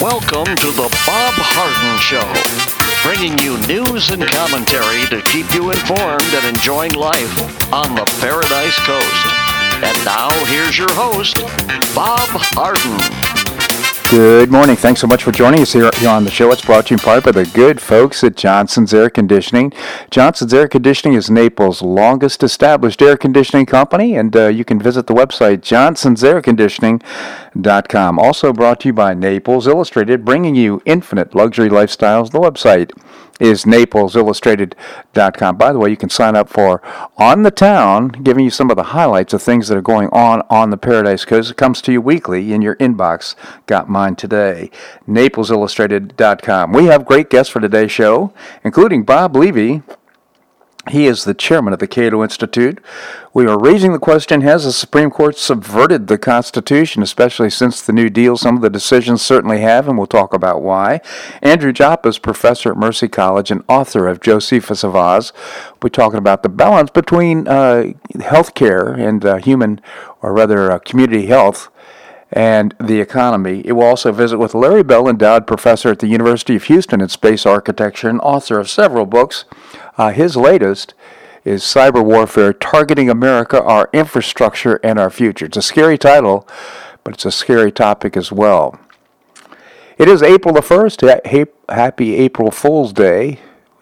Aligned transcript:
Welcome 0.00 0.56
to 0.56 0.70
the 0.72 0.88
Bob 1.04 1.34
Harden 1.36 2.00
Show, 2.00 2.24
bringing 3.04 3.36
you 3.36 3.60
news 3.68 4.08
and 4.08 4.24
commentary 4.24 5.04
to 5.12 5.20
keep 5.28 5.52
you 5.52 5.70
informed 5.70 6.24
and 6.32 6.56
enjoying 6.56 6.92
life 6.92 7.28
on 7.70 7.94
the 7.94 8.06
Paradise 8.16 8.78
Coast. 8.80 9.26
And 9.84 9.92
now, 10.02 10.30
here's 10.46 10.78
your 10.78 10.90
host, 10.92 11.44
Bob 11.94 12.30
Harden. 12.32 12.96
Good 14.10 14.50
morning. 14.50 14.74
Thanks 14.74 15.02
so 15.02 15.06
much 15.06 15.22
for 15.22 15.32
joining 15.32 15.60
us 15.60 15.74
here, 15.74 15.90
here 15.96 16.08
on 16.08 16.24
the 16.24 16.30
show. 16.30 16.50
It's 16.50 16.64
brought 16.64 16.86
to 16.86 16.94
you 16.94 16.96
in 16.96 17.00
part 17.00 17.22
by 17.24 17.32
the 17.32 17.44
good 17.44 17.78
folks 17.78 18.24
at 18.24 18.36
Johnson's 18.36 18.94
Air 18.94 19.10
Conditioning. 19.10 19.70
Johnson's 20.10 20.54
Air 20.54 20.66
Conditioning 20.66 21.14
is 21.16 21.30
Naples' 21.30 21.82
longest 21.82 22.42
established 22.42 23.02
air 23.02 23.18
conditioning 23.18 23.66
company, 23.66 24.16
and 24.16 24.34
uh, 24.34 24.46
you 24.46 24.64
can 24.64 24.80
visit 24.80 25.06
the 25.06 25.14
website 25.14 25.58
johnsonsairconditioning.com. 25.58 27.02
.Com 27.88 28.18
also 28.18 28.52
brought 28.52 28.80
to 28.80 28.88
you 28.88 28.92
by 28.92 29.14
Naples 29.14 29.66
Illustrated, 29.66 30.24
bringing 30.24 30.54
you 30.54 30.80
infinite 30.84 31.34
luxury 31.34 31.68
lifestyles. 31.68 32.30
The 32.30 32.40
website 32.40 32.92
is 33.40 33.64
NaplesIllustrated.com. 33.64 35.56
By 35.56 35.72
the 35.72 35.78
way, 35.78 35.90
you 35.90 35.96
can 35.96 36.10
sign 36.10 36.36
up 36.36 36.48
for 36.48 36.82
On 37.16 37.42
the 37.42 37.50
Town, 37.50 38.08
giving 38.08 38.44
you 38.44 38.50
some 38.50 38.70
of 38.70 38.76
the 38.76 38.82
highlights 38.84 39.32
of 39.32 39.42
things 39.42 39.68
that 39.68 39.76
are 39.78 39.82
going 39.82 40.08
on 40.10 40.42
on 40.50 40.70
the 40.70 40.76
Paradise 40.76 41.24
Coast. 41.24 41.50
It 41.50 41.56
comes 41.56 41.80
to 41.82 41.92
you 41.92 42.00
weekly 42.00 42.52
in 42.52 42.62
your 42.62 42.76
inbox. 42.76 43.34
Got 43.66 43.88
mine 43.88 44.14
today. 44.14 44.70
NaplesIllustrated.com. 45.08 46.72
We 46.72 46.84
have 46.86 47.04
great 47.06 47.30
guests 47.30 47.52
for 47.52 47.60
today's 47.60 47.90
show, 47.90 48.32
including 48.62 49.04
Bob 49.04 49.34
Levy, 49.34 49.82
he 50.88 51.06
is 51.06 51.24
the 51.24 51.34
chairman 51.34 51.74
of 51.74 51.78
the 51.78 51.86
Cato 51.86 52.22
Institute. 52.22 52.82
We 53.34 53.46
are 53.46 53.58
raising 53.58 53.92
the 53.92 53.98
question 53.98 54.40
Has 54.40 54.64
the 54.64 54.72
Supreme 54.72 55.10
Court 55.10 55.36
subverted 55.36 56.06
the 56.06 56.16
Constitution, 56.16 57.02
especially 57.02 57.50
since 57.50 57.82
the 57.82 57.92
New 57.92 58.08
Deal? 58.08 58.36
Some 58.36 58.56
of 58.56 58.62
the 58.62 58.70
decisions 58.70 59.20
certainly 59.20 59.60
have, 59.60 59.86
and 59.86 59.98
we'll 59.98 60.06
talk 60.06 60.32
about 60.32 60.62
why. 60.62 61.00
Andrew 61.42 61.72
Joppa 61.72 62.08
is 62.08 62.18
professor 62.18 62.70
at 62.70 62.78
Mercy 62.78 63.08
College 63.08 63.50
and 63.50 63.62
author 63.68 64.08
of 64.08 64.20
Josephus 64.20 64.82
of 64.82 64.96
Oz. 64.96 65.34
We're 65.82 65.90
talking 65.90 66.18
about 66.18 66.42
the 66.42 66.48
balance 66.48 66.90
between 66.90 67.46
uh, 67.46 67.92
health 68.20 68.54
care 68.54 68.88
and 68.88 69.24
uh, 69.24 69.36
human, 69.36 69.82
or 70.22 70.32
rather, 70.32 70.72
uh, 70.72 70.78
community 70.78 71.26
health 71.26 71.68
and 72.32 72.74
the 72.80 73.00
economy. 73.00 73.62
It 73.64 73.72
will 73.72 73.84
also 73.84 74.12
visit 74.12 74.38
with 74.38 74.54
Larry 74.54 74.82
Bell, 74.82 75.08
endowed 75.08 75.46
professor 75.46 75.90
at 75.90 75.98
the 75.98 76.06
University 76.06 76.56
of 76.56 76.64
Houston 76.64 77.00
in 77.00 77.08
space 77.08 77.44
architecture 77.44 78.08
and 78.08 78.20
author 78.20 78.58
of 78.58 78.70
several 78.70 79.04
books. 79.04 79.44
Uh, 80.00 80.10
his 80.12 80.34
latest 80.34 80.94
is 81.44 81.62
Cyber 81.62 82.02
Warfare 82.02 82.54
Targeting 82.54 83.10
America, 83.10 83.62
Our 83.62 83.90
Infrastructure, 83.92 84.80
and 84.82 84.98
Our 84.98 85.10
Future. 85.10 85.44
It's 85.44 85.58
a 85.58 85.62
scary 85.62 85.98
title, 85.98 86.48
but 87.04 87.12
it's 87.12 87.26
a 87.26 87.30
scary 87.30 87.70
topic 87.70 88.16
as 88.16 88.32
well. 88.32 88.80
It 89.98 90.08
is 90.08 90.22
April 90.22 90.54
the 90.54 90.62
1st. 90.62 91.50
Happy 91.68 92.14
April 92.14 92.50
Fool's 92.50 92.94
Day. 92.94 93.40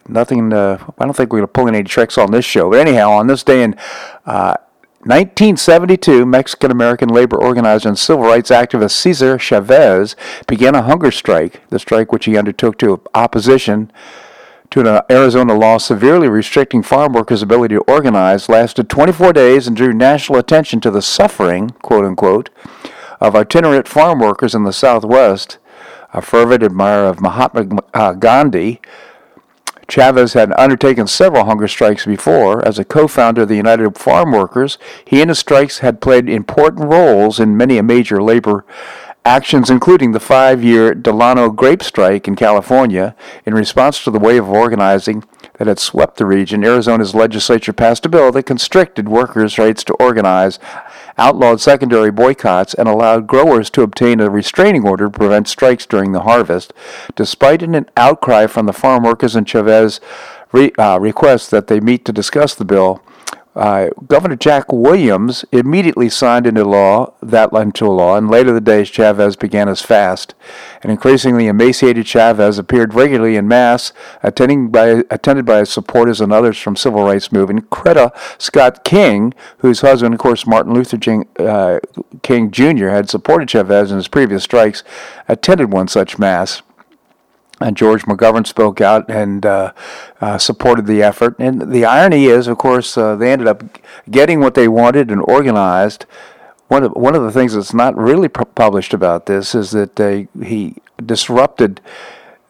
Nothing, 0.08 0.52
uh, 0.52 0.84
I 0.98 1.04
don't 1.04 1.14
think 1.14 1.32
we're 1.32 1.38
going 1.38 1.46
to 1.46 1.52
pull 1.52 1.68
any 1.68 1.84
tricks 1.84 2.18
on 2.18 2.32
this 2.32 2.44
show. 2.44 2.68
But 2.68 2.80
anyhow, 2.80 3.12
on 3.12 3.28
this 3.28 3.44
day 3.44 3.62
in 3.62 3.74
uh, 4.26 4.56
1972, 5.04 6.26
Mexican 6.26 6.72
American 6.72 7.10
labor 7.10 7.40
organizer 7.40 7.90
and 7.90 7.96
civil 7.96 8.24
rights 8.24 8.50
activist 8.50 8.90
Cesar 8.90 9.38
Chavez 9.38 10.16
began 10.48 10.74
a 10.74 10.82
hunger 10.82 11.12
strike, 11.12 11.60
the 11.68 11.78
strike 11.78 12.10
which 12.12 12.24
he 12.24 12.36
undertook 12.36 12.76
to 12.78 13.00
opposition 13.14 13.92
to 14.70 14.80
an 14.80 15.02
Arizona 15.10 15.54
law 15.54 15.78
severely 15.78 16.28
restricting 16.28 16.82
farm 16.82 17.12
workers' 17.12 17.42
ability 17.42 17.74
to 17.74 17.80
organize 17.82 18.48
lasted 18.48 18.88
24 18.88 19.32
days 19.32 19.66
and 19.66 19.76
drew 19.76 19.92
national 19.92 20.38
attention 20.38 20.80
to 20.80 20.90
the 20.90 21.02
suffering, 21.02 21.70
quote 21.82 22.04
unquote, 22.04 22.50
of 23.20 23.34
itinerant 23.34 23.88
farm 23.88 24.20
workers 24.20 24.54
in 24.54 24.64
the 24.64 24.72
Southwest. 24.72 25.58
A 26.12 26.22
fervent 26.22 26.62
admirer 26.62 27.06
of 27.06 27.20
Mahatma 27.20 27.82
uh, 27.92 28.12
Gandhi, 28.14 28.80
Chavez 29.88 30.34
had 30.34 30.52
undertaken 30.58 31.06
several 31.06 31.46
hunger 31.46 31.66
strikes 31.66 32.04
before. 32.04 32.66
As 32.66 32.78
a 32.78 32.84
co 32.84 33.08
founder 33.08 33.42
of 33.42 33.48
the 33.48 33.56
United 33.56 33.96
Farm 33.96 34.32
Workers, 34.32 34.78
he 35.04 35.22
and 35.22 35.30
his 35.30 35.38
strikes 35.38 35.78
had 35.78 36.00
played 36.00 36.28
important 36.28 36.88
roles 36.88 37.40
in 37.40 37.56
many 37.56 37.78
a 37.78 37.82
major 37.82 38.22
labor 38.22 38.66
actions, 39.24 39.70
including 39.70 40.12
the 40.12 40.20
five 40.20 40.62
year 40.62 40.94
Delano 40.94 41.50
grape 41.50 41.82
strike 41.82 42.26
in 42.28 42.36
California. 42.36 43.14
In 43.44 43.54
response 43.54 44.02
to 44.04 44.10
the 44.10 44.18
wave 44.18 44.44
of 44.44 44.50
organizing 44.50 45.24
that 45.54 45.66
had 45.66 45.78
swept 45.78 46.16
the 46.16 46.26
region, 46.26 46.64
Arizona's 46.64 47.14
legislature 47.14 47.72
passed 47.72 48.06
a 48.06 48.08
bill 48.08 48.32
that 48.32 48.44
constricted 48.44 49.08
workers' 49.08 49.58
rights 49.58 49.84
to 49.84 49.94
organize 49.94 50.58
outlawed 51.18 51.60
secondary 51.60 52.10
boycotts, 52.10 52.74
and 52.74 52.88
allowed 52.88 53.26
growers 53.26 53.68
to 53.70 53.82
obtain 53.82 54.20
a 54.20 54.30
restraining 54.30 54.86
order 54.86 55.06
to 55.06 55.18
prevent 55.18 55.48
strikes 55.48 55.84
during 55.84 56.12
the 56.12 56.22
harvest. 56.22 56.72
Despite 57.16 57.62
an 57.62 57.86
outcry 57.96 58.46
from 58.46 58.66
the 58.66 58.72
farm 58.72 59.02
workers 59.02 59.34
and 59.34 59.46
Chavez 59.46 60.00
re, 60.52 60.72
uh, 60.78 60.98
request 61.00 61.50
that 61.50 61.66
they 61.66 61.80
meet 61.80 62.04
to 62.04 62.12
discuss 62.12 62.54
the 62.54 62.64
bill, 62.64 63.02
uh, 63.58 63.90
Governor 64.06 64.36
Jack 64.36 64.72
Williams 64.72 65.44
immediately 65.50 66.08
signed 66.08 66.46
into 66.46 66.64
law 66.64 67.12
that 67.20 67.52
into 67.52 67.90
law, 67.90 68.16
and 68.16 68.30
later 68.30 68.52
the 68.52 68.60
days 68.60 68.88
Chavez 68.88 69.34
began 69.34 69.66
his 69.66 69.82
fast. 69.82 70.36
An 70.84 70.90
increasingly 70.90 71.48
emaciated 71.48 72.06
Chavez 72.06 72.56
appeared 72.56 72.94
regularly 72.94 73.34
in 73.34 73.48
mass, 73.48 73.92
attending 74.22 74.68
by, 74.68 75.02
attended 75.10 75.44
by 75.44 75.58
his 75.58 75.70
supporters 75.70 76.20
and 76.20 76.32
others 76.32 76.56
from 76.56 76.76
civil 76.76 77.02
rights 77.02 77.32
movement. 77.32 77.68
Coretta 77.68 78.12
Scott 78.40 78.84
King, 78.84 79.34
whose 79.58 79.80
husband, 79.80 80.14
of 80.14 80.20
course, 80.20 80.46
Martin 80.46 80.72
Luther 80.72 80.96
King, 80.96 81.26
uh, 81.40 81.80
King 82.22 82.52
Jr., 82.52 82.90
had 82.90 83.10
supported 83.10 83.48
Chavez 83.48 83.90
in 83.90 83.96
his 83.96 84.06
previous 84.06 84.44
strikes, 84.44 84.84
attended 85.26 85.72
one 85.72 85.88
such 85.88 86.16
mass. 86.16 86.62
And 87.60 87.76
George 87.76 88.04
McGovern 88.04 88.46
spoke 88.46 88.80
out 88.80 89.10
and 89.10 89.44
uh, 89.44 89.72
uh, 90.20 90.38
supported 90.38 90.86
the 90.86 91.02
effort. 91.02 91.34
And 91.38 91.72
the 91.72 91.84
irony 91.84 92.26
is, 92.26 92.46
of 92.46 92.58
course, 92.58 92.96
uh, 92.96 93.16
they 93.16 93.32
ended 93.32 93.48
up 93.48 93.64
getting 94.10 94.38
what 94.40 94.54
they 94.54 94.68
wanted 94.68 95.10
and 95.10 95.22
organized. 95.22 96.06
One 96.68 96.84
of 96.84 96.92
one 96.92 97.16
of 97.16 97.22
the 97.22 97.32
things 97.32 97.54
that's 97.54 97.74
not 97.74 97.96
really 97.96 98.28
pu- 98.28 98.44
published 98.44 98.94
about 98.94 99.26
this 99.26 99.54
is 99.54 99.72
that 99.72 100.28
he 100.40 100.76
disrupted 101.04 101.80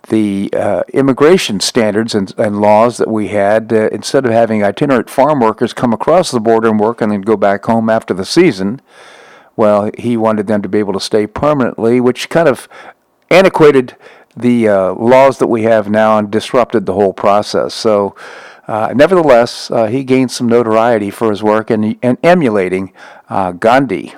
the 0.08 0.50
uh, 0.54 0.82
immigration 0.92 1.60
standards 1.60 2.14
and, 2.14 2.34
and, 2.38 2.60
laws 2.60 2.96
that 2.96 3.08
we 3.08 3.28
had. 3.28 3.72
Uh, 3.72 3.88
instead 3.88 4.24
of 4.24 4.32
having 4.32 4.62
itinerant 4.62 5.10
farm 5.10 5.40
workers 5.40 5.72
come 5.72 5.92
across 5.92 6.30
the 6.30 6.40
border 6.40 6.68
and 6.68 6.80
work 6.80 7.00
and 7.00 7.12
then 7.12 7.20
go 7.20 7.36
back 7.36 7.64
home 7.64 7.90
after 7.90 8.14
the 8.14 8.24
season, 8.24 8.80
well, 9.56 9.90
he 9.98 10.16
wanted 10.16 10.46
them 10.46 10.62
to 10.62 10.68
be 10.68 10.78
able 10.78 10.92
to 10.92 11.00
stay 11.00 11.26
permanently, 11.26 12.00
which 12.00 12.30
kind 12.30 12.48
of 12.48 12.68
antiquated 13.30 13.96
the 14.36 14.68
uh, 14.68 14.92
laws 14.94 15.38
that 15.38 15.46
we 15.48 15.62
have 15.62 15.90
now 15.90 16.18
and 16.18 16.30
disrupted 16.30 16.86
the 16.86 16.94
whole 16.94 17.12
process. 17.12 17.74
So, 17.74 18.14
uh, 18.66 18.92
nevertheless, 18.94 19.70
uh, 19.70 19.86
he 19.86 20.04
gained 20.04 20.30
some 20.30 20.46
notoriety 20.46 21.10
for 21.10 21.30
his 21.30 21.42
work 21.42 21.70
in, 21.70 21.92
in 22.02 22.18
emulating 22.22 22.92
uh, 23.28 23.52
Gandhi. 23.52 24.14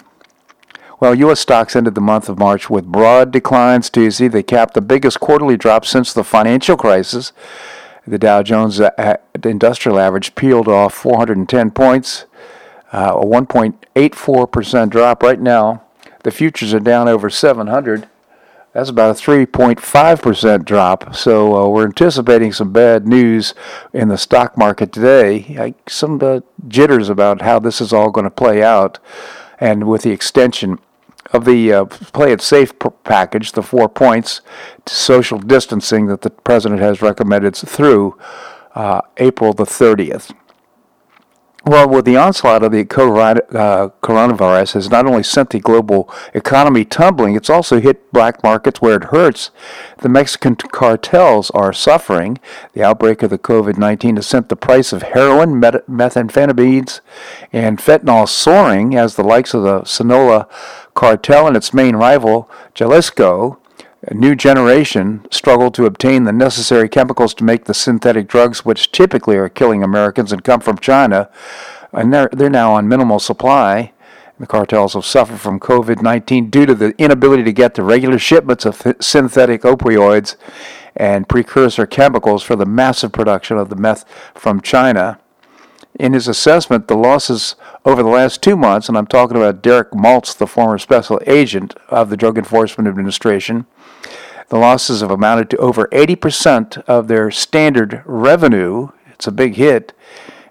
Well, 0.99 1.15
U.S. 1.15 1.41
stocks 1.41 1.75
ended 1.75 1.95
the 1.95 2.03
month 2.03 2.29
of 2.29 2.39
March 2.39 2.69
with 2.69 2.85
broad 2.85 3.31
declines 3.31 3.89
Tuesday. 3.89 4.29
They 4.29 4.43
capped 4.43 4.75
the 4.75 4.83
biggest 4.83 5.19
quarterly 5.19 5.57
drop 5.57 5.87
since 5.87 6.13
the 6.13 6.25
financial 6.25 6.77
crisis. 6.77 7.33
The 8.07 8.19
Dow 8.19 8.43
Jones 8.43 8.81
uh, 8.81 9.17
Industrial 9.43 9.99
Average 9.99 10.35
peeled 10.35 10.69
off 10.69 10.93
410 10.93 11.71
points, 11.71 12.27
uh, 12.93 13.13
a 13.15 13.25
1.84% 13.25 14.91
drop. 14.91 15.23
Right 15.23 15.41
now, 15.41 15.85
the 16.23 16.31
futures 16.31 16.75
are 16.75 16.81
down 16.81 17.09
over 17.09 17.31
700. 17.31 18.09
That's 18.73 18.89
about 18.89 19.11
a 19.11 19.21
3.5% 19.21 20.65
drop. 20.65 21.15
So 21.15 21.57
uh, 21.57 21.69
we're 21.69 21.87
anticipating 21.87 22.53
some 22.53 22.73
bad 22.73 23.07
news 23.07 23.53
in 23.93 24.09
the 24.09 24.17
stock 24.17 24.57
market 24.57 24.93
today. 24.93 25.57
I, 25.59 25.75
some 25.89 26.21
uh, 26.23 26.41
jitters 26.69 27.09
about 27.09 27.43
how 27.43 27.59
this 27.59 27.81
is 27.81 27.93
all 27.93 28.11
going 28.11 28.25
to 28.25 28.31
play 28.31 28.63
out. 28.63 29.01
And 29.59 29.89
with 29.89 30.03
the 30.03 30.13
extension 30.13 30.79
of 31.33 31.45
the 31.45 31.73
uh, 31.73 31.85
play 31.87 32.33
it 32.33 32.41
safe 32.41 32.73
package, 33.03 33.53
the 33.53 33.63
four 33.63 33.89
points 33.89 34.41
to 34.85 34.95
social 34.95 35.39
distancing 35.39 36.07
that 36.07 36.23
the 36.23 36.31
president 36.31 36.81
has 36.81 37.03
recommended 37.03 37.57
through 37.57 38.17
uh, 38.75 39.01
April 39.17 39.53
the 39.53 39.65
30th. 39.65 40.33
Well, 41.67 41.91
with 41.91 42.07
the 42.07 42.17
onslaught 42.17 42.63
of 42.63 42.73
the 42.73 42.81
uh, 42.81 42.85
coronavirus 44.03 44.73
has 44.73 44.89
not 44.89 45.07
only 45.07 45.23
sent 45.23 45.51
the 45.51 45.61
global 45.61 46.11
economy 46.33 46.87
tumbling, 46.87 47.37
it's 47.37 47.51
also 47.51 47.81
hit 47.81 48.11
black 48.15 48.43
markets 48.43 48.81
where 48.81 48.97
it 48.97 49.05
hurts. 49.05 49.51
The 49.99 50.09
Mexican 50.09 50.57
cartels 50.57 51.51
are 51.51 51.75
suffering. 51.75 52.39
The 52.73 52.83
outbreak 52.83 53.23
of 53.23 53.29
the 53.29 53.39
COVID 53.39 53.77
19 53.77 54.17
has 54.17 54.27
sent 54.27 54.49
the 54.49 54.57
price 54.57 54.91
of 54.95 55.03
heroin, 55.03 55.61
met- 55.61 55.87
methamphetamines, 55.87 57.01
and 57.53 57.79
fentanyl 57.79 58.27
soaring 58.27 58.97
as 58.97 59.17
the 59.17 59.25
likes 59.25 59.53
of 59.53 59.63
the 59.63 59.85
Sinaloa 59.85 60.49
cartel 60.95 61.47
and 61.47 61.59
its 61.59 61.75
main 61.75 61.95
rival, 61.95 62.51
Jalisco, 62.75 63.60
a 64.03 64.15
new 64.15 64.35
generation 64.35 65.27
struggle 65.31 65.71
to 65.71 65.85
obtain 65.85 66.25
the 66.25 66.33
necessary 66.33 66.89
chemicals 66.89 67.35
to 67.35 67.45
make 67.45 67.65
the 67.65 67.75
synthetic 67.75 68.29
drugs 68.29 68.65
which 68.65 68.93
typically 68.93 69.37
are 69.37 69.49
killing 69.49 69.83
Americans 69.83 70.33
and 70.33 70.43
come 70.43 70.61
from 70.61 70.79
China. 70.79 71.29
And 71.93 72.13
they're, 72.13 72.31
they're 72.33 72.49
now 72.49 72.73
on 72.73 72.89
minimal 72.89 73.19
supply. 73.19 73.93
The 74.39 74.47
cartels 74.47 74.95
have 74.95 75.05
suffered 75.05 75.39
from 75.39 75.61
COVID 75.61 76.01
19 76.01 76.49
due 76.49 76.65
to 76.65 76.75
the 76.75 76.95
inability 76.97 77.45
to 77.45 77.53
get 77.53 77.75
the 77.75 77.83
regular 77.83 78.19
shipments 78.19 78.65
of 78.65 78.81
synthetic 79.01 79.63
opioids 79.63 80.37
and 80.97 81.29
precursor 81.29 81.87
chemicals 81.87 82.43
for 82.43 82.57
the 82.57 82.65
massive 82.65 83.13
production 83.13 83.59
of 83.59 83.69
the 83.69 83.77
meth 83.77 84.07
from 84.35 84.63
China. 84.63 85.21
In 85.99 86.15
his 86.15 86.27
assessment, 86.27 86.89
the 86.89 86.97
losses 86.97 87.57
over 87.85 88.03
the 88.03 88.09
last 88.09 88.43
two 88.43 88.57
months, 88.57 88.89
and 88.89 88.97
I'm 88.97 89.07
talking 89.07 89.37
about 89.37 89.61
Derek 89.61 89.91
Maltz, 89.91 90.37
the 90.37 90.47
former 90.47 90.79
special 90.79 91.21
agent 91.27 91.75
of 91.89 92.09
the 92.09 92.17
Drug 92.17 92.39
Enforcement 92.39 92.89
Administration, 92.89 93.67
the 94.51 94.59
losses 94.59 95.01
have 95.01 95.11
amounted 95.11 95.51
to 95.51 95.57
over 95.57 95.87
80% 95.87 96.79
of 96.87 97.09
their 97.09 97.31
standard 97.31 98.03
revenue. 98.05 98.89
It's 99.13 99.27
a 99.27 99.33
big 99.33 99.55
hit 99.55 99.93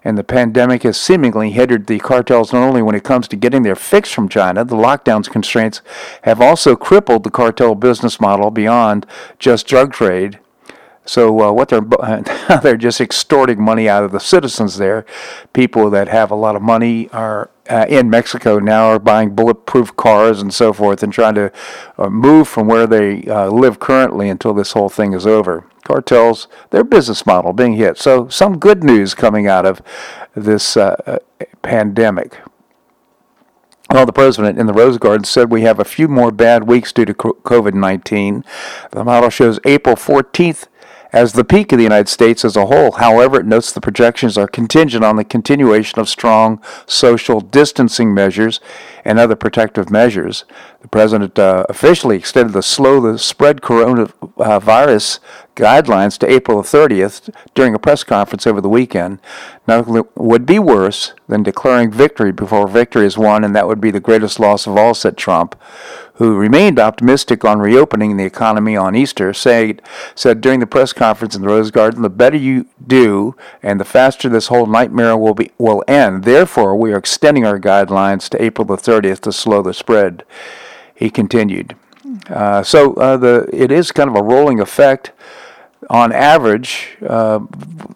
and 0.04 0.16
the 0.16 0.24
pandemic 0.24 0.82
has 0.82 0.98
seemingly 0.98 1.50
hindered 1.50 1.86
the 1.86 1.98
cartels 1.98 2.52
not 2.52 2.66
only 2.66 2.82
when 2.82 2.94
it 2.94 3.04
comes 3.04 3.28
to 3.28 3.36
getting 3.36 3.62
their 3.62 3.74
fix 3.74 4.10
from 4.10 4.28
China, 4.28 4.64
the 4.64 4.76
lockdowns 4.76 5.30
constraints 5.30 5.82
have 6.22 6.40
also 6.40 6.76
crippled 6.76 7.24
the 7.24 7.30
cartel 7.30 7.74
business 7.74 8.20
model 8.20 8.50
beyond 8.50 9.06
just 9.38 9.66
drug 9.66 9.92
trade. 9.92 10.38
So 11.10 11.40
uh, 11.40 11.50
what 11.50 11.70
they're 11.70 11.80
they're 12.62 12.76
just 12.76 13.00
extorting 13.00 13.60
money 13.60 13.88
out 13.88 14.04
of 14.04 14.12
the 14.12 14.20
citizens 14.20 14.76
there. 14.76 15.04
People 15.52 15.90
that 15.90 16.06
have 16.06 16.30
a 16.30 16.36
lot 16.36 16.54
of 16.54 16.62
money 16.62 17.08
are 17.10 17.50
uh, 17.68 17.84
in 17.88 18.08
Mexico 18.08 18.60
now 18.60 18.86
are 18.86 19.00
buying 19.00 19.34
bulletproof 19.34 19.96
cars 19.96 20.40
and 20.40 20.54
so 20.54 20.72
forth, 20.72 21.02
and 21.02 21.12
trying 21.12 21.34
to 21.34 21.52
uh, 21.98 22.08
move 22.08 22.46
from 22.46 22.68
where 22.68 22.86
they 22.86 23.24
uh, 23.24 23.48
live 23.48 23.80
currently 23.80 24.28
until 24.28 24.54
this 24.54 24.70
whole 24.70 24.88
thing 24.88 25.12
is 25.12 25.26
over 25.26 25.66
cartels, 25.82 26.46
their 26.70 26.84
business 26.84 27.26
model 27.26 27.52
being 27.52 27.72
hit. 27.72 27.98
So, 27.98 28.28
some 28.28 28.60
good 28.60 28.84
news 28.84 29.12
coming 29.12 29.48
out 29.48 29.66
of 29.66 29.82
this 30.36 30.76
uh, 30.76 30.94
uh 31.06 31.18
pandemic. 31.62 32.38
Well, 33.90 34.06
the 34.06 34.12
president 34.12 34.60
in 34.60 34.66
the 34.66 34.72
Rose 34.72 34.98
Garden 34.98 35.24
said 35.24 35.50
we 35.50 35.62
have 35.62 35.80
a 35.80 35.84
few 35.84 36.06
more 36.06 36.30
bad 36.30 36.68
weeks 36.68 36.92
due 36.92 37.04
to 37.04 37.14
COVID 37.14 37.74
19. 37.74 38.44
The 38.92 39.02
model 39.02 39.30
shows 39.30 39.58
April 39.64 39.96
14th 39.96 40.68
as 41.12 41.32
the 41.32 41.44
peak 41.44 41.72
of 41.72 41.78
the 41.78 41.84
United 41.84 42.08
States 42.08 42.44
as 42.44 42.56
a 42.56 42.66
whole. 42.66 42.92
However, 42.92 43.40
it 43.40 43.46
notes 43.46 43.72
the 43.72 43.80
projections 43.80 44.38
are 44.38 44.46
contingent 44.46 45.04
on 45.04 45.16
the 45.16 45.24
continuation 45.24 45.98
of 45.98 46.08
strong 46.08 46.62
social 46.86 47.40
distancing 47.40 48.14
measures 48.14 48.60
and 49.04 49.18
other 49.18 49.36
protective 49.36 49.90
measures. 49.90 50.44
The 50.82 50.88
president 50.88 51.38
uh, 51.38 51.66
officially 51.68 52.16
extended 52.16 52.52
the 52.52 52.62
slow 52.62 53.00
the 53.00 53.18
spread 53.18 53.60
coronavirus 53.60 55.18
guidelines 55.56 56.18
to 56.18 56.30
April 56.30 56.62
30th 56.62 57.34
during 57.54 57.74
a 57.74 57.78
press 57.78 58.04
conference 58.04 58.46
over 58.46 58.60
the 58.60 58.68
weekend. 58.68 59.20
Nothing 59.66 60.02
would 60.14 60.46
be 60.46 60.58
worse 60.58 61.12
than 61.28 61.42
declaring 61.42 61.90
victory 61.90 62.32
before 62.32 62.66
victory 62.68 63.06
is 63.06 63.18
won, 63.18 63.44
and 63.44 63.54
that 63.54 63.66
would 63.66 63.80
be 63.80 63.90
the 63.90 64.00
greatest 64.00 64.40
loss 64.40 64.66
of 64.66 64.76
all, 64.76 64.94
said 64.94 65.16
Trump, 65.16 65.60
who 66.14 66.36
remained 66.36 66.78
optimistic 66.78 67.44
on 67.44 67.60
reopening 67.60 68.16
the 68.16 68.24
economy 68.24 68.76
on 68.76 68.94
Easter, 68.94 69.32
said, 69.32 69.80
said 70.14 70.40
during 70.40 70.60
the 70.60 70.66
press 70.66 70.92
conference 70.92 71.34
in 71.34 71.42
the 71.42 71.48
Rose 71.48 71.70
Garden, 71.70 72.02
the 72.02 72.10
better 72.10 72.36
you 72.36 72.66
do 72.86 73.34
and 73.62 73.80
the 73.80 73.84
faster 73.84 74.28
this 74.28 74.48
whole 74.48 74.66
nightmare 74.66 75.16
will, 75.16 75.34
be, 75.34 75.50
will 75.58 75.82
end. 75.88 76.24
Therefore, 76.24 76.76
we 76.76 76.92
are 76.92 76.98
extending 76.98 77.46
our 77.46 77.58
guidelines 77.58 78.28
to 78.28 78.42
April 78.42 78.66
the 78.66 78.76
30th 78.76 79.20
to 79.20 79.32
slow 79.32 79.62
the 79.62 79.74
spread. 79.74 80.24
He 80.94 81.08
continued. 81.10 81.74
Uh, 82.28 82.62
so 82.62 82.94
uh, 82.94 83.16
the 83.16 83.48
it 83.52 83.70
is 83.70 83.92
kind 83.92 84.08
of 84.10 84.16
a 84.16 84.22
rolling 84.22 84.60
effect. 84.60 85.12
On 85.88 86.12
average, 86.12 86.96
uh, 87.06 87.40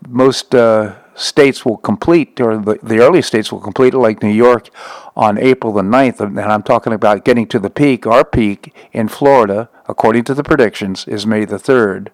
most 0.08 0.54
uh, 0.54 0.94
states 1.14 1.64
will 1.64 1.76
complete, 1.76 2.40
or 2.40 2.56
the, 2.56 2.78
the 2.82 2.98
early 2.98 3.22
states 3.22 3.52
will 3.52 3.60
complete 3.60 3.94
like 3.94 4.22
New 4.22 4.32
York, 4.32 4.70
on 5.16 5.38
April 5.38 5.72
the 5.72 5.82
9th. 5.82 6.20
And 6.20 6.40
I'm 6.40 6.62
talking 6.62 6.92
about 6.92 7.24
getting 7.24 7.46
to 7.48 7.58
the 7.58 7.70
peak. 7.70 8.06
Our 8.06 8.24
peak 8.24 8.74
in 8.92 9.08
Florida, 9.08 9.68
according 9.86 10.24
to 10.24 10.34
the 10.34 10.42
predictions, 10.42 11.06
is 11.06 11.26
May 11.26 11.44
the 11.44 11.56
3rd. 11.56 12.08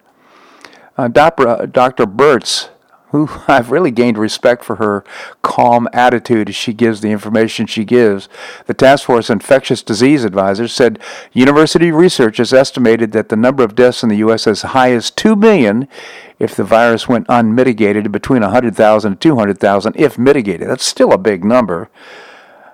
Uh, 0.97 1.07
Dr. 1.07 1.65
Dr. 1.67 2.05
Birx 2.05 2.69
who 3.11 3.29
I've 3.47 3.71
really 3.71 3.91
gained 3.91 4.17
respect 4.17 4.63
for 4.63 4.77
her 4.77 5.03
calm 5.41 5.87
attitude 5.93 6.49
as 6.49 6.55
she 6.55 6.73
gives 6.73 7.01
the 7.01 7.11
information 7.11 7.67
she 7.67 7.85
gives. 7.85 8.27
The 8.65 8.73
Task 8.73 9.05
Force 9.05 9.29
Infectious 9.29 9.83
Disease 9.83 10.23
Advisor 10.23 10.67
said 10.67 10.99
university 11.31 11.91
research 11.91 12.37
has 12.37 12.53
estimated 12.53 13.11
that 13.11 13.29
the 13.29 13.35
number 13.35 13.63
of 13.63 13.75
deaths 13.75 14.03
in 14.03 14.09
the 14.09 14.17
U.S. 14.17 14.47
as 14.47 14.61
high 14.63 14.91
as 14.91 15.11
2 15.11 15.35
million 15.35 15.87
if 16.39 16.55
the 16.55 16.63
virus 16.63 17.07
went 17.07 17.27
unmitigated, 17.29 18.11
between 18.11 18.41
100,000 18.41 19.11
and 19.11 19.21
200,000 19.21 19.95
if 19.95 20.17
mitigated. 20.17 20.67
That's 20.67 20.83
still 20.85 21.11
a 21.11 21.17
big 21.19 21.45
number. 21.45 21.89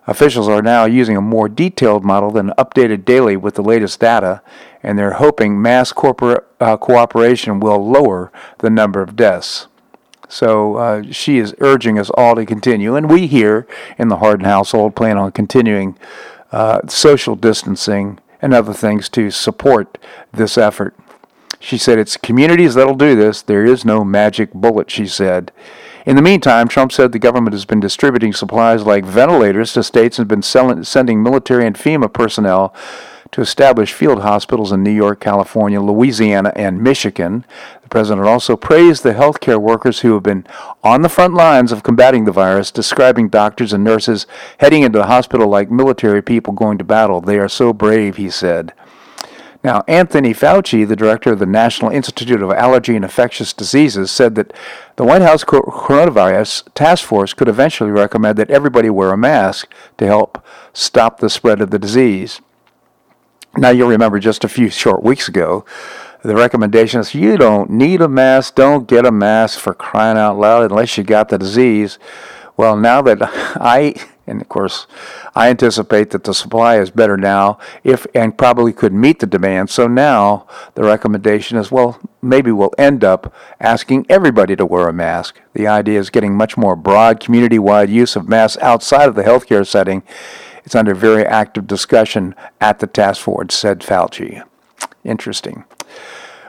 Officials 0.08 0.48
are 0.48 0.62
now 0.62 0.86
using 0.86 1.18
a 1.18 1.22
more 1.22 1.50
detailed 1.50 2.06
model 2.06 2.32
than 2.32 2.52
updated 2.52 3.04
daily 3.04 3.36
with 3.36 3.56
the 3.56 3.62
latest 3.62 4.00
data, 4.00 4.42
and 4.82 4.98
they're 4.98 5.14
hoping 5.14 5.62
mass 5.62 5.92
corporate 5.92 6.48
uh, 6.62 6.78
cooperation 6.78 7.60
will 7.60 7.86
lower 7.86 8.32
the 8.60 8.70
number 8.70 9.02
of 9.02 9.18
deaths. 9.18 9.68
So 10.30 10.76
uh, 10.76 11.04
she 11.12 11.38
is 11.38 11.56
urging 11.60 11.98
us 11.98 12.10
all 12.12 12.36
to 12.36 12.46
continue, 12.46 12.96
and 12.96 13.10
we 13.10 13.28
here 13.28 13.66
in 13.98 14.10
the 14.10 14.18
Harden 14.18 14.46
household 14.46 14.96
plan 14.96 15.18
on 15.18 15.32
continuing 15.32 15.98
uh, 16.52 16.82
social 16.88 17.36
distancing 17.36 18.20
and 18.42 18.54
other 18.54 18.74
things 18.74 19.10
to 19.10 19.32
support 19.32 19.98
this 20.32 20.58
effort. 20.58 20.96
She 21.60 21.78
said, 21.78 21.98
It's 21.98 22.18
communities 22.18 22.76
that'll 22.76 22.96
do 22.96 23.16
this. 23.16 23.42
There 23.42 23.66
is 23.66 23.84
no 23.84 24.04
magic 24.04 24.54
bullet, 24.54 24.92
she 24.92 25.08
said. 25.08 25.52
In 26.06 26.16
the 26.16 26.22
meantime, 26.22 26.70
Trump 26.70 26.94
said 26.94 27.12
the 27.12 27.20
government 27.20 27.54
has 27.54 27.66
been 27.66 27.82
distributing 27.82 28.32
supplies 28.32 28.84
like 28.84 29.04
ventilators 29.04 29.74
to 29.74 29.84
states 29.84 30.18
and 30.20 30.28
been 30.28 30.42
selling, 30.42 30.84
sending 30.84 31.22
military 31.22 31.66
and 31.66 31.76
FEMA 31.76 32.12
personnel 32.12 32.74
to 33.32 33.42
establish 33.42 33.94
field 33.94 34.22
hospitals 34.22 34.72
in 34.72 34.84
New 34.84 34.92
York, 34.92 35.20
California, 35.20 35.82
Louisiana, 35.82 36.52
and 36.56 36.82
Michigan. 36.82 37.46
The 37.84 37.90
president 37.90 38.28
also 38.28 38.56
praised 38.56 39.04
the 39.04 39.14
healthcare 39.14 39.60
workers 39.60 40.00
who 40.00 40.14
have 40.14 40.24
been 40.24 40.46
on 40.84 41.02
the 41.02 41.10
front 41.10 41.34
lines 41.34 41.72
of 41.72 41.84
combating 41.84 42.26
the 42.26 42.32
virus, 42.32 42.72
describing 42.72 43.30
doctors 43.30 43.74
and 43.74 43.84
nurses 43.84 44.28
heading 44.60 44.84
into 44.84 45.00
the 45.00 45.08
hospital 45.08 45.48
like 45.48 45.72
military 45.72 46.22
people 46.22 46.54
going 46.54 46.78
to 46.78 46.84
battle. 46.84 47.22
They 47.22 47.38
are 47.40 47.50
so 47.50 47.74
brave, 47.74 48.18
he 48.18 48.30
said. 48.30 48.74
Now, 49.64 49.84
Anthony 49.88 50.34
Fauci, 50.34 50.88
the 50.88 50.96
director 50.96 51.34
of 51.34 51.40
the 51.40 51.46
National 51.46 51.92
Institute 51.92 52.42
of 52.42 52.52
Allergy 52.52 52.96
and 52.96 53.04
Infectious 53.04 53.54
Diseases, 53.54 54.12
said 54.12 54.36
that 54.36 54.54
the 54.96 55.04
White 55.04 55.24
House 55.24 55.44
coronavirus 55.44 56.70
task 56.74 57.04
force 57.04 57.34
could 57.34 57.50
eventually 57.50 57.92
recommend 57.92 58.38
that 58.38 58.52
everybody 58.52 58.90
wear 58.90 59.12
a 59.12 59.18
mask 59.18 59.70
to 59.98 60.06
help 60.06 60.42
stop 60.74 61.20
the 61.20 61.30
spread 61.30 61.60
of 61.60 61.72
the 61.72 61.80
disease. 61.80 62.40
Now, 63.56 63.70
you'll 63.70 63.90
remember 63.90 64.20
just 64.20 64.44
a 64.44 64.50
few 64.50 64.70
short 64.70 65.04
weeks 65.04 65.28
ago, 65.28 65.66
the 66.24 66.36
recommendation 66.36 67.00
is 67.00 67.16
you 67.16 67.38
don't 67.38 67.70
need 67.70 68.02
a 68.02 68.08
mask, 68.08 68.56
don't 68.56 68.88
get 68.88 69.06
a 69.06 69.12
mask 69.12 69.60
for 69.60 69.74
crying 69.74 70.18
out 70.18 70.38
loud 70.38 70.70
unless 70.70 70.98
you 70.98 71.04
got 71.04 71.30
the 71.30 71.38
disease. 71.38 72.00
Well, 72.58 72.76
now 72.76 73.02
that 73.04 73.18
I, 73.22 73.96
and 74.26 74.42
of 74.42 74.50
course, 74.50 74.88
I 75.36 75.50
anticipate 75.50 76.10
that 76.10 76.24
the 76.24 76.34
supply 76.34 76.80
is 76.80 76.90
better 76.90 77.16
now, 77.16 77.60
if 77.84 78.06
and 78.14 78.38
probably 78.38 78.74
could 78.74 78.94
meet 78.94 79.20
the 79.20 79.28
demand. 79.28 79.70
So 79.70 79.88
now 79.88 80.48
the 80.74 80.84
recommendation 80.84 81.58
is, 81.58 81.72
well, 81.72 82.00
maybe 82.22 82.52
we'll 82.52 82.74
end 82.78 83.04
up 83.04 83.34
asking 83.60 84.06
everybody 84.10 84.56
to 84.56 84.66
wear 84.66 84.90
a 84.90 84.94
mask. 84.94 85.40
The 85.54 85.68
idea 85.68 86.00
is 86.00 86.10
getting 86.10 86.36
much 86.36 86.58
more 86.58 86.76
broad, 86.76 87.20
community-wide 87.20 87.90
use 87.90 88.16
of 88.16 88.28
masks 88.28 88.62
outside 88.62 89.08
of 89.08 89.16
the 89.16 89.24
healthcare 89.24 89.66
setting 89.66 90.04
it's 90.68 90.76
under 90.76 90.94
very 90.94 91.26
active 91.26 91.66
discussion 91.66 92.36
at 92.60 92.80
the 92.80 92.88
task 92.88 93.22
force, 93.22 93.56
said 93.56 93.80
Fauci. 93.80 94.44
Interesting. 95.06 95.64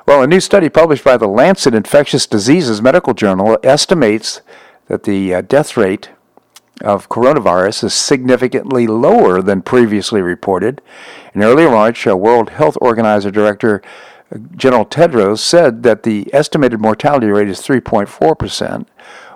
Well, 0.06 0.24
a 0.24 0.26
new 0.26 0.40
study 0.40 0.68
published 0.68 1.04
by 1.04 1.16
the 1.16 1.28
Lancet 1.28 1.72
Infectious 1.72 2.26
Diseases 2.26 2.82
Medical 2.82 3.14
Journal 3.14 3.58
estimates 3.62 4.40
that 4.88 5.04
the 5.04 5.36
uh, 5.36 5.42
death 5.42 5.76
rate 5.76 6.10
of 6.80 7.08
coronavirus 7.08 7.84
is 7.84 7.94
significantly 7.94 8.88
lower 8.88 9.40
than 9.40 9.62
previously 9.62 10.20
reported. 10.20 10.82
In 11.32 11.44
early 11.44 11.66
March, 11.66 12.04
a 12.04 12.16
World 12.16 12.50
Health 12.50 12.76
Organizer 12.80 13.30
Director 13.30 13.82
uh, 14.34 14.38
General 14.56 14.84
Tedros 14.84 15.38
said 15.38 15.84
that 15.84 16.02
the 16.02 16.28
estimated 16.34 16.80
mortality 16.80 17.28
rate 17.28 17.48
is 17.48 17.60
3.4%. 17.60 18.84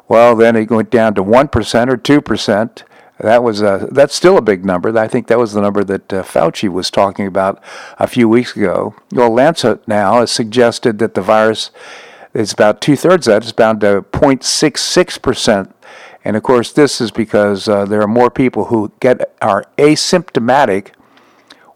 Well, 0.09 0.35
then 0.35 0.57
it 0.57 0.73
went 0.73 0.91
down 0.91 1.15
to 1.15 1.23
1% 1.23 1.89
or 1.89 1.97
2%. 1.97 2.83
That 3.23 3.45
was 3.45 3.63
a, 3.63 3.89
that's 3.93 4.17
still 4.17 4.37
a 4.37 4.43
big 4.43 4.65
number. 4.65 4.97
I 4.99 5.07
think 5.07 5.29
that 5.29 5.39
was 5.39 5.53
the 5.53 5.61
number 5.61 5.85
that 5.85 6.13
uh, 6.13 6.23
Fauci 6.25 6.69
was 6.69 6.91
talking 6.91 7.27
about 7.27 7.63
a 7.99 8.09
few 8.09 8.29
weeks 8.29 8.57
ago. 8.57 8.97
Well, 9.13 9.31
Lancet 9.31 9.87
now 9.87 10.21
has 10.21 10.33
suggested 10.33 10.99
that 10.99 11.15
the 11.15 11.23
virus 11.23 11.71
is 12.35 12.53
about 12.53 12.81
two 12.81 12.97
thirds 12.97 13.27
that. 13.27 13.45
It's 13.45 13.53
down 13.53 13.79
to 13.81 14.03
0.66 14.03 15.23
percent. 15.23 15.75
And 16.25 16.37
of 16.37 16.43
course, 16.43 16.73
this 16.73 17.01
is 17.01 17.13
because 17.13 17.69
uh, 17.69 17.85
there 17.85 18.03
are 18.03 18.09
more 18.09 18.31
people 18.31 18.67
who 18.67 18.93
get 18.99 19.35
are 19.41 19.67
asymptomatic 19.79 20.89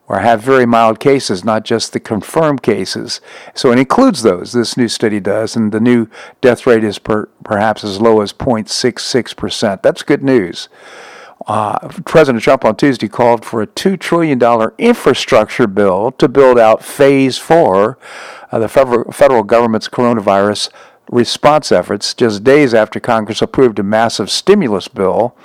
or 0.09 0.21
have 0.21 0.41
very 0.41 0.67
mild 0.67 0.99
cases, 0.99 1.45
not 1.45 1.65
just 1.65 1.93
the 1.93 2.01
confirmed 2.01 2.63
cases. 2.63 3.21
So 3.55 3.71
it 3.71 3.79
includes 3.79 4.23
those, 4.23 4.53
this 4.53 4.77
new 4.77 4.89
study 4.89 5.21
does, 5.21 5.57
and 5.57 5.73
the 5.73 5.81
new 5.81 6.09
death 6.41 6.67
rate 6.67 6.85
is 6.85 6.99
per, 6.99 7.27
perhaps 7.45 7.83
as 7.83 8.01
low 8.01 8.21
as 8.21 8.33
0.66%. 8.33 9.83
That's 9.83 10.03
good 10.03 10.23
news. 10.23 10.69
Uh, 11.47 11.89
President 12.05 12.43
Trump 12.43 12.65
on 12.65 12.77
Tuesday 12.77 13.09
called 13.09 13.45
for 13.45 13.61
a 13.61 13.67
$2 13.67 14.01
trillion 14.01 14.41
infrastructure 14.79 15.67
bill 15.67 16.13
to 16.13 16.29
build 16.29 16.59
out 16.59 16.83
phase 16.83 17.37
four 17.37 17.99
of 18.51 18.63
the 18.63 18.69
federal, 18.69 19.13
federal 19.13 19.43
government's 19.43 19.89
coronavirus 19.89 20.71
response 21.11 21.71
efforts 21.71 22.15
just 22.15 22.43
days 22.43 22.75
after 22.75 22.99
Congress 22.99 23.43
approved 23.43 23.79
a 23.79 23.83
massive 23.83 24.31
stimulus 24.31 24.89
bill 24.89 25.37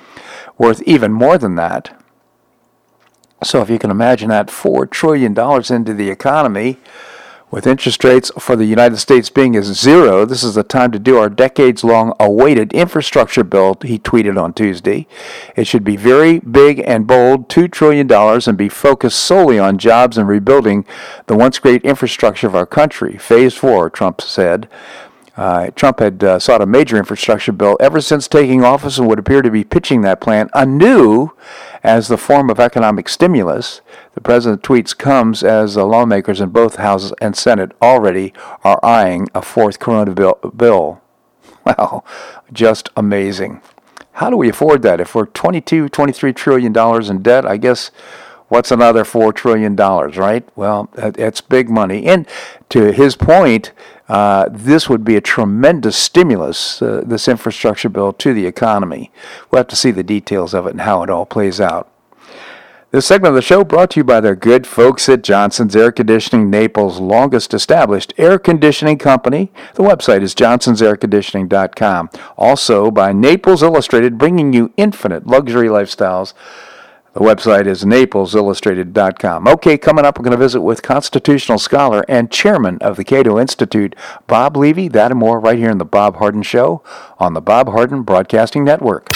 worth 0.58 0.82
even 0.84 1.12
more 1.12 1.38
than 1.38 1.56
that. 1.56 1.96
So, 3.44 3.62
if 3.62 3.70
you 3.70 3.80
can 3.80 3.90
imagine 3.90 4.30
that 4.30 4.48
$4 4.48 4.90
trillion 4.90 5.32
into 5.32 5.94
the 5.94 6.10
economy, 6.10 6.78
with 7.52 7.68
interest 7.68 8.04
rates 8.06 8.32
for 8.40 8.56
the 8.56 8.66
United 8.66 8.98
States 8.98 9.30
being 9.30 9.58
as 9.58 9.66
zero, 9.66 10.26
this 10.26 10.42
is 10.42 10.56
the 10.56 10.64
time 10.64 10.92
to 10.94 10.98
do 10.98 11.18
our 11.18 11.30
decades 11.30 11.84
long 11.84 12.14
awaited 12.18 12.72
infrastructure 12.72 13.44
bill, 13.44 13.78
he 13.84 14.00
tweeted 14.00 14.42
on 14.42 14.54
Tuesday. 14.54 15.06
It 15.58 15.68
should 15.68 15.84
be 15.84 15.98
very 15.98 16.40
big 16.40 16.82
and 16.88 17.06
bold, 17.06 17.50
$2 17.50 17.70
trillion, 17.70 18.10
and 18.12 18.58
be 18.58 18.70
focused 18.70 19.20
solely 19.20 19.60
on 19.60 19.78
jobs 19.78 20.18
and 20.18 20.28
rebuilding 20.28 20.86
the 21.28 21.36
once 21.36 21.60
great 21.60 21.84
infrastructure 21.84 22.48
of 22.48 22.56
our 22.56 22.66
country. 22.66 23.18
Phase 23.18 23.54
four, 23.54 23.90
Trump 23.90 24.22
said. 24.22 24.70
Uh, 25.38 25.72
Trump 25.72 26.00
had 26.00 26.24
uh, 26.24 26.40
sought 26.40 26.62
a 26.62 26.66
major 26.66 26.98
infrastructure 26.98 27.52
bill 27.52 27.78
ever 27.80 28.02
since 28.02 28.28
taking 28.28 28.64
office 28.64 28.98
and 28.98 29.08
would 29.08 29.20
appear 29.20 29.42
to 29.42 29.50
be 29.50 29.64
pitching 29.64 30.02
that 30.02 30.20
plan 30.20 30.50
anew 30.54 31.30
as 31.84 32.08
the 32.08 32.18
form 32.18 32.50
of 32.50 32.60
economic 32.60 33.08
stimulus. 33.08 33.82
The 34.14 34.22
president's 34.22 34.68
tweets 34.68 34.98
comes 34.98 35.44
as 35.44 35.76
the 35.76 35.86
lawmakers 35.86 36.42
in 36.42 36.50
both 36.50 36.76
houses 36.76 37.14
and 37.22 37.36
Senate 37.36 37.72
already 37.82 38.34
are 38.64 38.84
eyeing 38.84 39.30
a 39.34 39.42
fourth 39.42 39.80
corona 39.80 40.14
bill. 40.14 41.02
Wow, 41.64 42.04
just 42.52 42.90
amazing. 42.98 43.62
How 44.14 44.32
do 44.32 44.38
we 44.38 44.50
afford 44.50 44.82
that? 44.82 45.00
If 45.00 45.14
we're 45.14 45.28
22, 45.28 45.90
23 45.90 46.34
trillion 46.34 46.74
dollars 46.74 47.08
in 47.08 47.22
debt, 47.22 47.46
I 47.46 47.58
guess 47.58 47.92
what's 48.52 48.70
another 48.70 49.04
$4 49.04 49.34
trillion, 49.34 49.76
right? 49.76 50.48
Well, 50.58 50.90
it's 50.98 51.40
big 51.40 51.70
money. 51.70 52.06
And 52.06 52.28
to 52.70 52.92
his 52.92 53.16
point, 53.16 53.72
uh, 54.08 54.50
this 54.52 54.90
would 54.90 55.04
be 55.04 55.16
a 55.16 55.22
tremendous 55.22 55.96
stimulus, 55.96 56.82
uh, 56.82 57.04
this 57.06 57.28
infrastructure 57.28 57.90
bill, 57.90 58.14
to 58.14 58.34
the 58.34 58.46
economy. 58.46 59.12
We'll 59.50 59.60
have 59.60 59.68
to 59.68 59.76
see 59.76 59.92
the 59.92 60.04
details 60.04 60.54
of 60.54 60.66
it 60.68 60.72
and 60.72 60.82
how 60.82 61.04
it 61.04 61.10
all 61.10 61.26
plays 61.26 61.62
out. 61.62 61.92
This 62.92 63.06
segment 63.06 63.30
of 63.30 63.36
the 63.36 63.42
show 63.42 63.64
brought 63.64 63.92
to 63.92 64.02
you 64.02 64.04
by 64.04 64.20
the 64.20 64.36
good 64.36 64.68
folks 64.68 65.08
at 65.08 65.24
Johnson's 65.24 65.78
Air 65.78 65.94
Conditioning, 65.94 66.50
Naples' 66.50 67.00
longest 67.00 67.54
established 67.54 68.14
air 68.18 68.38
conditioning 68.38 68.98
company. 68.98 69.50
The 69.76 69.84
website 69.84 70.22
is 70.24 70.36
johnsonsairconditioning.com. 70.36 72.10
Also 72.38 72.92
by 72.92 73.14
Naples 73.14 73.64
Illustrated, 73.64 74.18
bringing 74.18 74.52
you 74.52 74.74
infinite 74.76 75.26
luxury 75.26 75.70
lifestyles 75.70 76.34
the 77.14 77.20
website 77.20 77.68
is 77.68 77.84
naplesillustrated.com. 77.84 79.48
Okay, 79.48 79.78
coming 79.78 80.06
up, 80.06 80.18
we're 80.18 80.24
going 80.24 80.32
to 80.32 80.38
visit 80.38 80.62
with 80.62 80.82
constitutional 80.82 81.60
scholar 81.60 82.06
and 82.08 82.32
chairman 82.32 82.78
of 82.80 82.96
the 82.98 83.04
Cato 83.04 83.38
Institute, 83.38 83.96
Bob 84.28 84.56
Levy. 84.56 84.88
That 84.88 85.12
and 85.12 85.20
more 85.20 85.40
right 85.40 85.58
here 85.58 85.70
in 85.70 85.78
The 85.78 85.86
Bob 85.86 86.18
Harden 86.18 86.44
Show 86.44 86.84
on 87.20 87.34
the 87.34 87.42
Bob 87.42 87.68
Harden 87.70 88.04
Broadcasting 88.04 88.64
Network. 88.64 89.12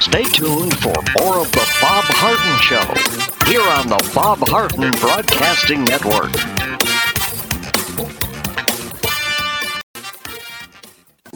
Stay 0.00 0.24
tuned 0.24 0.76
for 0.78 0.94
more 1.18 1.38
of 1.38 1.50
The 1.52 1.66
Bob 1.80 2.04
Harden 2.04 2.60
Show 2.60 3.24
here 3.50 3.62
on 3.62 3.88
the 3.88 4.10
Bob 4.14 4.38
Harden 4.48 4.90
Broadcasting 5.00 5.84
Network. 5.84 6.32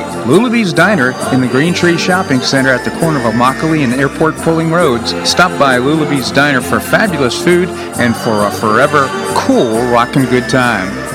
Lulabee's 0.00 0.72
Diner 0.72 1.10
in 1.32 1.40
the 1.40 1.48
Green 1.48 1.74
Tree 1.74 1.96
Shopping 1.96 2.40
Center 2.40 2.70
at 2.70 2.84
the 2.84 2.98
corner 2.98 3.18
of 3.18 3.32
Immokalee 3.34 3.84
and 3.84 3.94
Airport 3.94 4.36
Pulling 4.36 4.70
Roads. 4.70 5.12
Stop 5.28 5.58
by 5.58 5.78
Lulabee's 5.78 6.30
Diner 6.30 6.60
for 6.60 6.80
fabulous 6.80 7.42
food 7.42 7.68
and 7.98 8.16
for 8.16 8.46
a 8.46 8.50
forever 8.50 9.06
cool 9.34 9.90
rockin' 9.90 10.24
good 10.26 10.48
time. 10.48 11.12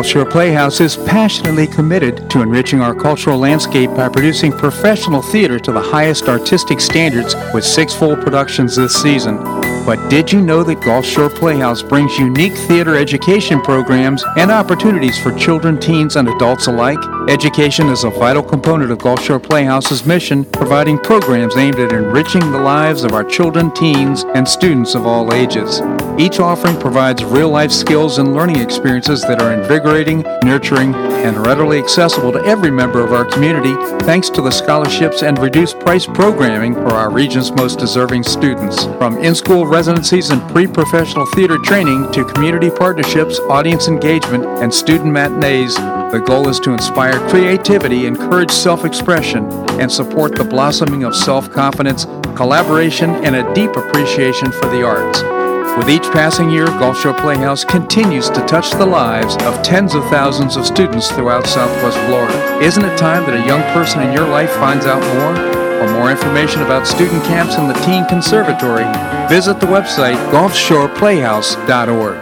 Gulf 0.00 0.06
Shore 0.06 0.24
Playhouse 0.24 0.80
is 0.80 0.96
passionately 0.96 1.66
committed 1.66 2.30
to 2.30 2.40
enriching 2.40 2.80
our 2.80 2.94
cultural 2.94 3.38
landscape 3.38 3.90
by 3.90 4.08
producing 4.08 4.50
professional 4.50 5.20
theater 5.20 5.58
to 5.58 5.72
the 5.72 5.80
highest 5.80 6.28
artistic 6.28 6.80
standards 6.80 7.34
with 7.52 7.64
six 7.64 7.92
full 7.92 8.16
productions 8.16 8.76
this 8.76 8.94
season. 8.94 9.59
But 9.86 10.08
did 10.08 10.30
you 10.30 10.40
know 10.40 10.62
that 10.62 10.82
Gulf 10.82 11.04
Shore 11.04 11.30
Playhouse 11.30 11.82
brings 11.82 12.18
unique 12.18 12.52
theater 12.52 12.96
education 12.96 13.60
programs 13.60 14.22
and 14.36 14.50
opportunities 14.50 15.18
for 15.18 15.32
children, 15.32 15.78
teens, 15.78 16.16
and 16.16 16.28
adults 16.28 16.66
alike? 16.66 16.98
Education 17.28 17.88
is 17.88 18.04
a 18.04 18.10
vital 18.10 18.42
component 18.42 18.90
of 18.90 18.98
Gulf 18.98 19.22
Shore 19.22 19.40
Playhouse's 19.40 20.04
mission, 20.04 20.44
providing 20.44 20.98
programs 20.98 21.56
aimed 21.56 21.78
at 21.78 21.92
enriching 21.92 22.52
the 22.52 22.60
lives 22.60 23.04
of 23.04 23.12
our 23.12 23.24
children, 23.24 23.72
teens, 23.72 24.24
and 24.34 24.46
students 24.46 24.94
of 24.94 25.06
all 25.06 25.32
ages. 25.32 25.80
Each 26.20 26.38
offering 26.38 26.78
provides 26.78 27.24
real 27.24 27.48
life 27.48 27.72
skills 27.72 28.18
and 28.18 28.34
learning 28.34 28.56
experiences 28.56 29.22
that 29.22 29.40
are 29.40 29.54
invigorating, 29.54 30.20
nurturing, 30.44 30.94
and 30.94 31.46
readily 31.46 31.78
accessible 31.78 32.30
to 32.32 32.44
every 32.44 32.70
member 32.70 33.02
of 33.02 33.14
our 33.14 33.24
community 33.24 33.74
thanks 34.04 34.28
to 34.30 34.42
the 34.42 34.50
scholarships 34.50 35.22
and 35.22 35.38
reduced 35.38 35.80
price 35.80 36.04
programming 36.04 36.74
for 36.74 36.88
our 36.88 37.10
region's 37.10 37.50
most 37.52 37.78
deserving 37.78 38.22
students. 38.22 38.84
From 38.98 39.16
in 39.16 39.34
school 39.34 39.66
residencies 39.66 40.28
and 40.28 40.46
pre 40.50 40.66
professional 40.66 41.24
theater 41.24 41.56
training 41.56 42.12
to 42.12 42.26
community 42.26 42.68
partnerships, 42.68 43.38
audience 43.48 43.88
engagement, 43.88 44.44
and 44.44 44.74
student 44.74 45.14
matinees, 45.14 45.74
the 45.74 46.22
goal 46.22 46.50
is 46.50 46.60
to 46.60 46.74
inspire 46.74 47.18
creativity, 47.30 48.04
encourage 48.04 48.50
self 48.50 48.84
expression, 48.84 49.50
and 49.80 49.90
support 49.90 50.36
the 50.36 50.44
blossoming 50.44 51.04
of 51.04 51.16
self 51.16 51.50
confidence, 51.50 52.04
collaboration, 52.36 53.08
and 53.24 53.34
a 53.36 53.54
deep 53.54 53.74
appreciation 53.74 54.52
for 54.52 54.68
the 54.68 54.84
arts. 54.84 55.39
With 55.80 55.88
each 55.88 56.12
passing 56.12 56.50
year, 56.50 56.66
Gulf 56.66 56.98
Shore 57.00 57.14
Playhouse 57.14 57.64
continues 57.64 58.28
to 58.28 58.44
touch 58.44 58.70
the 58.72 58.84
lives 58.84 59.34
of 59.44 59.62
tens 59.62 59.94
of 59.94 60.04
thousands 60.10 60.56
of 60.56 60.66
students 60.66 61.10
throughout 61.10 61.46
Southwest 61.46 61.96
Florida. 62.00 62.58
Isn't 62.60 62.84
it 62.84 62.98
time 62.98 63.24
that 63.24 63.42
a 63.42 63.46
young 63.46 63.62
person 63.72 64.02
in 64.02 64.12
your 64.12 64.28
life 64.28 64.50
finds 64.56 64.84
out 64.84 65.00
more? 65.00 65.34
For 65.80 65.88
more 65.94 66.10
information 66.10 66.60
about 66.60 66.86
student 66.86 67.24
camps 67.24 67.54
and 67.54 67.70
the 67.70 67.74
Teen 67.86 68.04
Conservatory, 68.08 68.84
visit 69.30 69.58
the 69.58 69.64
website 69.68 70.18
gulfshoreplayhouse.org. 70.30 72.18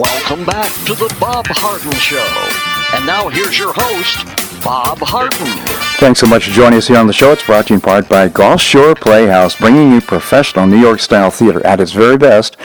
Welcome 0.00 0.44
back 0.44 0.72
to 0.86 0.94
the 0.96 1.16
Bob 1.20 1.46
Harden 1.46 1.92
Show. 1.92 2.26
And 2.96 3.06
now 3.06 3.28
here's 3.28 3.56
your 3.56 3.72
host, 3.74 4.33
Bob 4.64 4.98
Harden. 5.02 5.93
Thanks 5.98 6.18
so 6.20 6.26
much 6.26 6.46
for 6.46 6.50
joining 6.50 6.78
us 6.78 6.88
here 6.88 6.98
on 6.98 7.06
the 7.06 7.12
show. 7.12 7.30
It's 7.32 7.46
brought 7.46 7.68
to 7.68 7.72
you 7.72 7.76
in 7.76 7.80
part 7.80 8.08
by 8.08 8.26
Gulf 8.28 8.60
Shore 8.60 8.96
Playhouse, 8.96 9.54
bringing 9.56 9.92
you 9.92 10.00
professional 10.00 10.66
New 10.66 10.80
York 10.80 10.98
style 10.98 11.30
theater 11.30 11.64
at 11.64 11.78
its 11.80 11.92
very 11.92 12.18
best. 12.18 12.56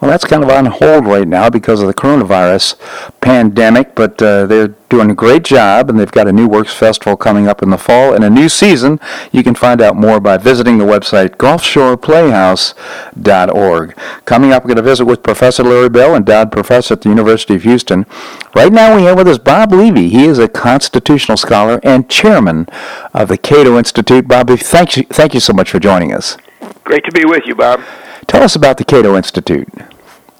Well, 0.00 0.08
that's 0.10 0.24
kind 0.24 0.44
of 0.44 0.50
on 0.50 0.66
hold 0.66 1.04
right 1.04 1.26
now 1.26 1.50
because 1.50 1.82
of 1.82 1.88
the 1.88 1.94
coronavirus 1.94 2.76
pandemic, 3.20 3.96
but 3.96 4.22
uh, 4.22 4.46
they're 4.46 4.68
doing 4.88 5.10
a 5.10 5.14
great 5.14 5.42
job, 5.42 5.90
and 5.90 5.98
they've 5.98 6.12
got 6.12 6.28
a 6.28 6.32
new 6.32 6.46
Works 6.46 6.72
Festival 6.72 7.16
coming 7.16 7.48
up 7.48 7.60
in 7.62 7.70
the 7.70 7.78
fall 7.78 8.14
and 8.14 8.22
a 8.22 8.30
new 8.30 8.48
season. 8.48 9.00
You 9.32 9.42
can 9.42 9.56
find 9.56 9.80
out 9.80 9.96
more 9.96 10.20
by 10.20 10.36
visiting 10.36 10.78
the 10.78 10.84
website 10.84 11.30
gulfshoreplayhouse.org. 11.36 13.96
Coming 14.24 14.52
up, 14.52 14.62
we're 14.62 14.68
going 14.68 14.76
to 14.76 14.82
visit 14.82 15.06
with 15.06 15.24
Professor 15.24 15.64
Larry 15.64 15.88
Bell, 15.88 16.14
endowed 16.14 16.52
professor 16.52 16.94
at 16.94 17.02
the 17.02 17.08
University 17.08 17.56
of 17.56 17.64
Houston. 17.64 18.06
Right 18.54 18.72
now, 18.72 18.94
we 18.94 19.02
have 19.02 19.18
with 19.18 19.26
us 19.28 19.38
Bob 19.38 19.72
Levy. 19.72 20.08
He 20.08 20.26
is 20.26 20.38
a 20.38 20.46
constitutional 20.48 21.36
scholar 21.36 21.80
and 21.82 22.08
chairman 22.08 22.68
of 23.14 23.28
the 23.28 23.38
Cato 23.38 23.78
Institute. 23.78 24.26
Bobby, 24.28 24.56
thank 24.56 24.96
you, 24.96 25.04
thank 25.04 25.34
you 25.34 25.40
so 25.40 25.52
much 25.52 25.70
for 25.70 25.78
joining 25.78 26.12
us. 26.12 26.36
Great 26.84 27.04
to 27.04 27.12
be 27.12 27.24
with 27.24 27.44
you, 27.46 27.54
Bob. 27.54 27.82
Tell 28.26 28.42
us 28.42 28.56
about 28.56 28.78
the 28.78 28.84
Cato 28.84 29.16
Institute. 29.16 29.68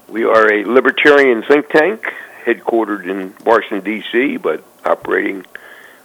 We 0.07 0.23
are 0.23 0.51
a 0.51 0.65
libertarian 0.65 1.43
think 1.43 1.69
tank 1.69 2.13
headquartered 2.45 3.05
in 3.09 3.35
Washington, 3.45 3.83
D.C., 3.83 4.37
but 4.37 4.63
operating 4.85 5.45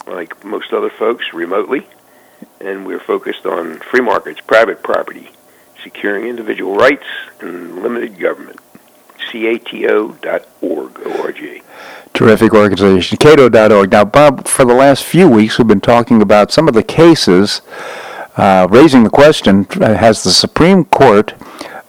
like 0.07 0.45
most 0.45 0.73
other 0.73 0.91
folks 0.91 1.33
remotely. 1.33 1.87
And 2.61 2.85
we're 2.85 3.01
focused 3.01 3.47
on 3.47 3.79
free 3.79 4.01
markets, 4.01 4.41
private 4.41 4.83
property, 4.83 5.31
securing 5.83 6.27
individual 6.27 6.75
rights, 6.75 7.07
and 7.41 7.83
limited 7.83 8.19
government. 8.19 8.59
cato.org, 9.31 11.01
O-R-G. 11.07 11.63
Terrific 12.15 12.53
organization, 12.53 13.17
cato.org. 13.17 13.91
Now, 13.91 14.05
Bob, 14.05 14.47
for 14.47 14.65
the 14.65 14.75
last 14.75 15.03
few 15.03 15.29
weeks, 15.29 15.59
we've 15.59 15.67
been 15.67 15.81
talking 15.81 16.21
about 16.21 16.53
some 16.53 16.69
of 16.69 16.75
the 16.75 16.83
cases 16.83 17.63
uh, 18.37 18.67
raising 18.71 19.05
the 19.05 19.11
question 19.11 19.67
uh, 19.81 19.95
has 19.95 20.23
the 20.23 20.31
Supreme 20.31 20.85
Court 20.85 21.35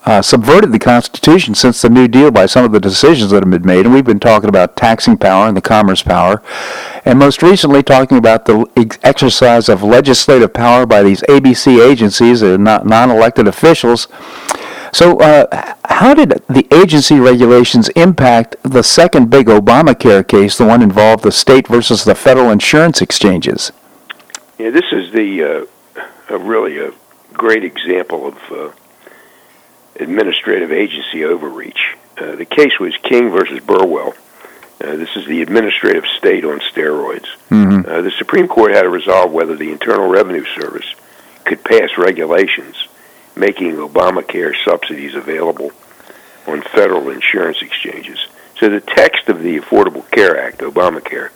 uh, 0.05 0.21
subverted 0.21 0.71
the 0.71 0.79
Constitution 0.79 1.55
since 1.55 1.81
the 1.81 1.89
New 1.89 2.07
Deal 2.07 2.29
by 2.29 2.45
some 2.45 2.65
of 2.65 2.71
the 2.71 2.79
decisions 2.79 3.31
that 3.31 3.41
have 3.41 3.49
been 3.49 3.65
made. 3.65 3.85
And 3.85 3.93
we've 3.93 4.03
been 4.03 4.19
talking 4.19 4.49
about 4.49 4.75
taxing 4.75 5.17
power 5.17 5.47
and 5.47 5.55
the 5.55 5.61
commerce 5.61 6.03
power. 6.03 6.41
And 7.05 7.19
most 7.19 7.41
recently, 7.41 7.83
talking 7.83 8.17
about 8.17 8.45
the 8.45 8.97
exercise 9.03 9.69
of 9.69 9.83
legislative 9.83 10.53
power 10.53 10.85
by 10.85 11.03
these 11.03 11.21
ABC 11.23 11.85
agencies, 11.85 12.43
or 12.43 12.57
non 12.57 13.11
elected 13.11 13.47
officials. 13.47 14.07
So, 14.93 15.19
uh, 15.19 15.73
how 15.85 16.13
did 16.13 16.43
the 16.47 16.67
agency 16.71 17.19
regulations 17.19 17.89
impact 17.89 18.55
the 18.61 18.83
second 18.83 19.31
big 19.31 19.47
Obamacare 19.47 20.25
case, 20.25 20.55
the 20.55 20.65
one 20.65 20.83
involved 20.83 21.23
the 21.23 21.31
state 21.31 21.67
versus 21.67 22.03
the 22.03 22.13
federal 22.13 22.51
insurance 22.51 23.01
exchanges? 23.01 23.71
Yeah, 24.59 24.69
this 24.69 24.85
is 24.91 25.11
the 25.11 25.43
uh, 25.43 26.03
a 26.29 26.37
really 26.37 26.77
a 26.77 26.91
great 27.33 27.63
example 27.63 28.27
of 28.27 28.37
uh, 28.51 28.71
administrative 29.95 30.71
agency 30.71 31.25
overreach. 31.25 31.95
Uh, 32.15 32.35
the 32.35 32.45
case 32.45 32.79
was 32.79 32.95
King 32.97 33.31
versus 33.31 33.59
Burwell. 33.61 34.13
Uh, 34.79 34.95
this 34.95 35.15
is 35.15 35.25
the 35.25 35.41
administrative 35.41 36.05
state 36.05 36.45
on 36.45 36.59
steroids. 36.59 37.27
Mm-hmm. 37.49 37.89
Uh, 37.89 38.01
the 38.01 38.11
Supreme 38.11 38.47
Court 38.47 38.73
had 38.73 38.83
to 38.83 38.89
resolve 38.89 39.31
whether 39.31 39.55
the 39.55 39.71
Internal 39.71 40.07
Revenue 40.07 40.45
Service 40.53 40.93
could 41.45 41.63
pass 41.63 41.97
regulations 41.97 42.87
making 43.35 43.75
Obamacare 43.75 44.53
subsidies 44.63 45.15
available 45.15 45.71
on 46.47 46.61
federal 46.61 47.09
insurance 47.09 47.61
exchanges. 47.61 48.19
So 48.59 48.69
the 48.69 48.81
text 48.81 49.29
of 49.29 49.41
the 49.41 49.59
Affordable 49.59 50.09
Care 50.11 50.39
Act, 50.39 50.59
Obamacare, 50.59 51.31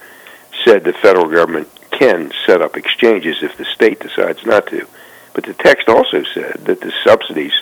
said 0.63 0.83
the 0.83 0.93
federal 0.93 1.27
government 1.27 1.69
can 1.91 2.31
set 2.45 2.61
up 2.61 2.77
exchanges 2.77 3.41
if 3.41 3.57
the 3.57 3.65
state 3.65 3.99
decides 3.99 4.45
not 4.45 4.67
to. 4.67 4.87
But 5.33 5.45
the 5.45 5.53
text 5.53 5.87
also 5.87 6.23
said 6.23 6.65
that 6.65 6.81
the 6.81 6.93
subsidies 7.03 7.53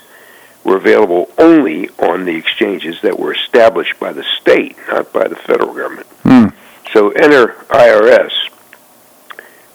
were 0.63 0.77
available 0.77 1.29
only 1.37 1.89
on 1.99 2.25
the 2.25 2.35
exchanges 2.35 2.99
that 3.01 3.19
were 3.19 3.33
established 3.33 3.99
by 3.99 4.11
the 4.11 4.25
state, 4.41 4.75
not 4.89 5.13
by 5.13 5.27
the 5.27 5.35
federal 5.35 5.73
government. 5.73 6.07
Hmm. 6.23 6.47
So 6.93 7.11
enter 7.11 7.49
IRS, 7.69 8.31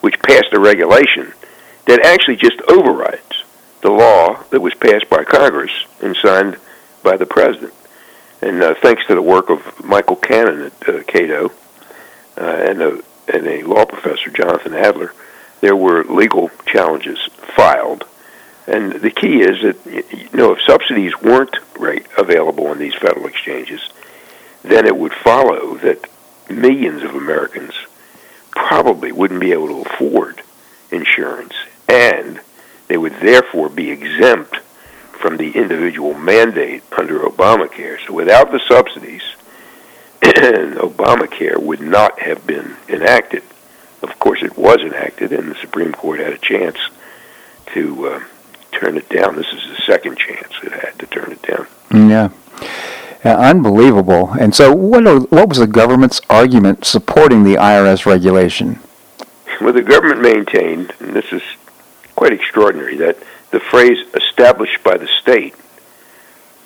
which 0.01 0.21
passed 0.23 0.53
a 0.53 0.61
regulation 0.61 1.33
that 1.87 2.05
actually 2.05 2.37
just 2.37 2.61
overrides 2.63 3.30
the 3.83 3.91
law 3.91 4.43
that 4.51 4.61
was 4.61 4.75
passed 4.75 5.09
by 5.09 5.25
Congress 5.25 5.73
and 6.01 6.17
signed 6.17 6.59
by 7.03 7.17
the 7.17 7.27
president. 7.27 7.75
And 8.43 8.63
uh, 8.63 8.75
thanks 8.75 9.07
to 9.07 9.15
the 9.15 9.23
work 9.23 9.51
of 9.51 9.85
Michael 9.85 10.17
Cannon 10.17 10.63
at 10.63 10.89
uh, 10.89 11.03
Cato 11.05 11.53
uh, 12.39 12.41
and, 12.41 12.83
a, 12.83 13.03
and 13.29 13.47
a 13.47 13.63
law 13.63 13.85
professor, 13.85 14.31
Jonathan 14.31 14.75
Adler, 14.75 15.13
there 15.61 15.77
were 15.77 16.05
legal 16.05 16.51
challenges 16.67 17.19
filed 17.57 18.05
and 18.71 18.93
the 18.93 19.11
key 19.11 19.41
is 19.41 19.63
that 19.63 19.85
you 19.87 20.29
know 20.33 20.53
if 20.53 20.63
subsidies 20.63 21.21
weren't 21.21 21.57
right 21.79 22.07
available 22.17 22.69
on 22.69 22.79
these 22.79 22.95
federal 22.95 23.27
exchanges, 23.27 23.81
then 24.63 24.87
it 24.87 24.97
would 24.97 25.13
follow 25.13 25.77
that 25.79 26.09
millions 26.49 27.03
of 27.03 27.15
Americans 27.15 27.75
probably 28.51 29.11
wouldn't 29.11 29.41
be 29.41 29.53
able 29.53 29.67
to 29.67 29.91
afford 29.91 30.43
insurance, 30.93 31.55
and 31.89 32.41
they 32.91 32.99
would 32.99 33.15
therefore 33.21 33.69
be 33.69 33.89
exempt 33.91 34.57
from 35.13 35.37
the 35.37 35.53
individual 35.53 36.13
mandate 36.13 36.83
under 36.99 37.21
Obamacare. 37.21 38.05
So 38.05 38.13
without 38.13 38.51
the 38.51 38.59
subsidies, 38.67 39.23
Obamacare 40.21 41.63
would 41.63 41.81
not 41.81 42.19
have 42.19 42.45
been 42.49 42.77
enacted. 42.89 43.45
Of 44.03 44.19
course, 44.19 44.43
it 44.43 44.59
was 44.59 44.81
enacted, 44.81 45.33
and 45.33 45.53
the 45.53 45.55
Supreme 45.61 45.93
Court 45.93 46.19
had 46.19 46.33
a 46.33 46.39
chance 46.39 46.79
to 47.75 48.09
uh, 48.09 48.21
turn 48.73 48.97
it 48.97 49.09
down. 49.09 49.37
This 49.37 49.53
is 49.53 49.63
the 49.69 49.83
second 49.87 50.19
chance 50.19 50.53
it 50.65 50.73
had 50.73 50.99
to 50.99 51.07
turn 51.07 51.31
it 51.31 51.43
down. 51.43 51.69
Yeah. 51.93 52.31
unbelievable. 53.25 54.33
And 54.33 54.53
so, 54.53 54.73
what 54.73 55.07
are, 55.07 55.21
what 55.21 55.49
was 55.49 55.59
the 55.59 55.69
government's 55.69 56.21
argument 56.29 56.85
supporting 56.85 57.45
the 57.45 57.55
IRS 57.55 58.05
regulation? 58.05 58.81
Well, 59.61 59.75
the 59.75 59.83
government 59.83 60.23
maintained, 60.23 60.93
and 60.99 61.15
this 61.15 61.31
is 61.33 61.43
quite 62.21 62.35
extraordinary, 62.35 62.97
that 62.97 63.17
the 63.51 63.59
phrase 63.59 63.97
"established 64.13 64.85
by 64.85 64.99
the 64.99 65.09
state," 65.23 65.55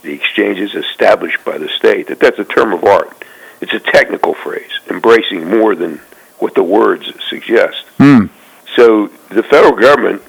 the 0.02 0.12
exchanges 0.12 0.74
established 0.74 1.44
by 1.44 1.56
the 1.56 1.68
state, 1.68 2.08
that 2.08 2.18
that's 2.18 2.40
a 2.40 2.44
term 2.44 2.72
of 2.72 2.82
art. 2.82 3.24
It's 3.60 3.72
a 3.72 3.78
technical 3.78 4.34
phrase, 4.34 4.72
embracing 4.90 5.48
more 5.48 5.76
than 5.76 6.00
what 6.40 6.56
the 6.56 6.64
words 6.64 7.12
suggest. 7.30 7.84
Mm. 8.00 8.30
So 8.74 9.06
the 9.28 9.44
federal 9.44 9.76
government 9.76 10.22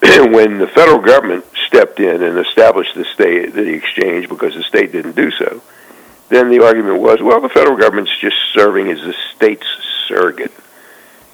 when 0.36 0.58
the 0.58 0.68
federal 0.68 1.00
government 1.00 1.44
stepped 1.66 1.98
in 1.98 2.22
and 2.22 2.38
established 2.38 2.94
the 2.94 3.06
state 3.06 3.52
the 3.52 3.74
exchange 3.74 4.28
because 4.28 4.54
the 4.54 4.62
state 4.62 4.92
didn't 4.92 5.16
do 5.16 5.32
so, 5.32 5.60
then 6.28 6.50
the 6.50 6.64
argument 6.64 7.00
was, 7.00 7.20
well, 7.20 7.40
the 7.40 7.48
federal 7.48 7.76
government's 7.76 8.16
just 8.16 8.36
serving 8.52 8.92
as 8.92 9.00
the 9.00 9.14
state's 9.34 9.66
surrogate, 10.06 10.52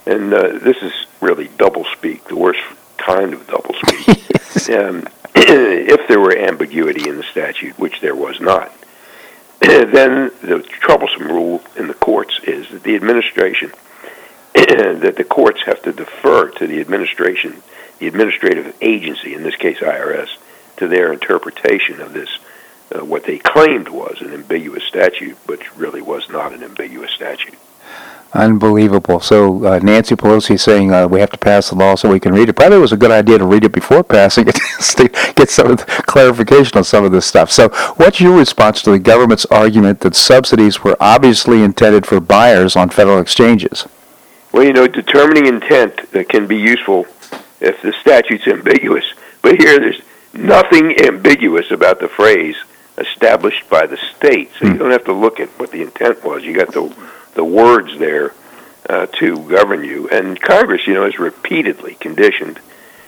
and 0.07 0.33
uh, 0.33 0.57
this 0.57 0.77
is 0.81 0.93
really 1.21 1.47
doublespeak, 1.49 2.23
the 2.23 2.35
worst 2.35 2.59
kind 3.07 3.33
of 3.33 3.47
doublespeak. 3.47 4.79
um, 4.89 5.07
if 5.35 6.07
there 6.07 6.19
were 6.19 6.37
ambiguity 6.37 7.09
in 7.09 7.17
the 7.17 7.23
statute, 7.23 7.79
which 7.79 8.01
there 8.01 8.15
was 8.15 8.41
not, 8.41 8.71
then 9.61 10.31
the 10.41 10.61
troublesome 10.69 11.27
rule 11.27 11.61
in 11.77 11.87
the 11.87 11.93
courts 11.93 12.39
is 12.43 12.69
that 12.69 12.83
the 12.83 12.95
administration, 12.95 13.71
that 14.53 15.15
the 15.15 15.23
courts 15.23 15.61
have 15.65 15.81
to 15.83 15.93
defer 15.93 16.49
to 16.49 16.67
the 16.67 16.79
administration 16.81 17.63
the 17.99 18.07
administrative 18.07 18.75
agency, 18.81 19.33
in 19.33 19.41
this 19.41 19.55
case 19.55 19.79
IRS, 19.79 20.29
to 20.77 20.87
their 20.87 21.11
interpretation 21.11 21.99
of 21.99 22.13
this, 22.13 22.29
uh, 22.95 23.03
what 23.03 23.23
they 23.23 23.39
claimed 23.39 23.89
was 23.89 24.21
an 24.21 24.33
ambiguous 24.33 24.83
statute, 24.83 25.35
but 25.47 25.77
really 25.77 26.01
was 26.01 26.29
not 26.29 26.53
an 26.53 26.63
ambiguous 26.63 27.11
statute. 27.11 27.57
Unbelievable. 28.33 29.19
So 29.19 29.65
uh, 29.65 29.79
Nancy 29.79 30.15
Pelosi 30.15 30.55
is 30.55 30.61
saying 30.61 30.93
uh, 30.93 31.07
we 31.07 31.19
have 31.21 31.31
to 31.31 31.37
pass 31.37 31.69
the 31.69 31.75
law 31.75 31.95
so 31.95 32.09
we 32.09 32.19
can 32.19 32.33
read 32.33 32.49
it. 32.49 32.53
Probably 32.53 32.77
was 32.77 32.91
a 32.91 32.97
good 32.97 33.11
idea 33.11 33.37
to 33.37 33.45
read 33.45 33.63
it 33.63 33.71
before 33.71 34.03
passing 34.03 34.47
it 34.47 34.55
to 34.97 35.33
get 35.35 35.49
some 35.49 35.71
of 35.71 35.77
the 35.77 35.85
clarification 35.85 36.77
on 36.77 36.83
some 36.83 37.05
of 37.05 37.11
this 37.11 37.25
stuff. 37.25 37.49
So, 37.51 37.69
what's 37.95 38.19
your 38.19 38.37
response 38.37 38.81
to 38.83 38.91
the 38.91 38.99
government's 38.99 39.45
argument 39.45 40.01
that 40.01 40.15
subsidies 40.15 40.83
were 40.83 40.97
obviously 40.99 41.63
intended 41.63 42.05
for 42.05 42.19
buyers 42.19 42.75
on 42.75 42.89
federal 42.89 43.19
exchanges? 43.19 43.87
Well, 44.51 44.63
you 44.63 44.73
know, 44.73 44.87
determining 44.87 45.45
intent 45.45 46.11
can 46.29 46.47
be 46.47 46.57
useful 46.57 47.05
if 47.61 47.81
the 47.81 47.93
statute's 47.93 48.47
ambiguous. 48.47 49.05
But 49.41 49.61
here, 49.61 49.79
there's 49.79 50.01
nothing 50.33 50.99
ambiguous 51.01 51.71
about 51.71 51.99
the 51.99 52.07
phrase 52.07 52.57
established 52.97 53.69
by 53.69 53.85
the 53.85 53.97
state. 53.97 54.51
So 54.57 54.65
you 54.65 54.71
hmm. 54.71 54.77
don't 54.77 54.91
have 54.91 55.05
to 55.05 55.13
look 55.13 55.39
at 55.39 55.49
what 55.59 55.71
the 55.71 55.81
intent 55.81 56.23
was. 56.23 56.43
You 56.43 56.53
got 56.53 56.73
the 56.73 56.93
the 57.37 57.45
words 57.45 57.97
there 57.97 58.33
uh, 58.89 59.05
to 59.19 59.47
govern 59.47 59.85
you. 59.85 60.09
And 60.09 60.39
Congress, 60.39 60.85
you 60.85 60.93
know, 60.93 61.05
has 61.05 61.17
repeatedly 61.17 61.95
conditioned 61.95 62.59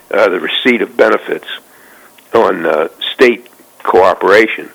uh, 0.09 0.29
the 0.29 0.39
receipt 0.39 0.81
of 0.81 0.95
benefits 0.95 1.47
on 2.33 2.65
uh, 2.65 2.87
state 3.13 3.49
cooperation. 3.83 4.69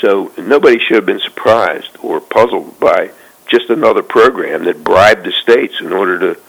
So 0.00 0.32
nobody 0.38 0.78
should 0.78 0.96
have 0.96 1.06
been 1.06 1.20
surprised 1.20 1.96
or 2.02 2.20
puzzled 2.20 2.78
by 2.78 3.10
just 3.48 3.70
another 3.70 4.02
program 4.02 4.64
that 4.64 4.84
bribed 4.84 5.24
the 5.24 5.32
states 5.32 5.80
in 5.80 5.92
order 5.92 6.18
to 6.34 6.40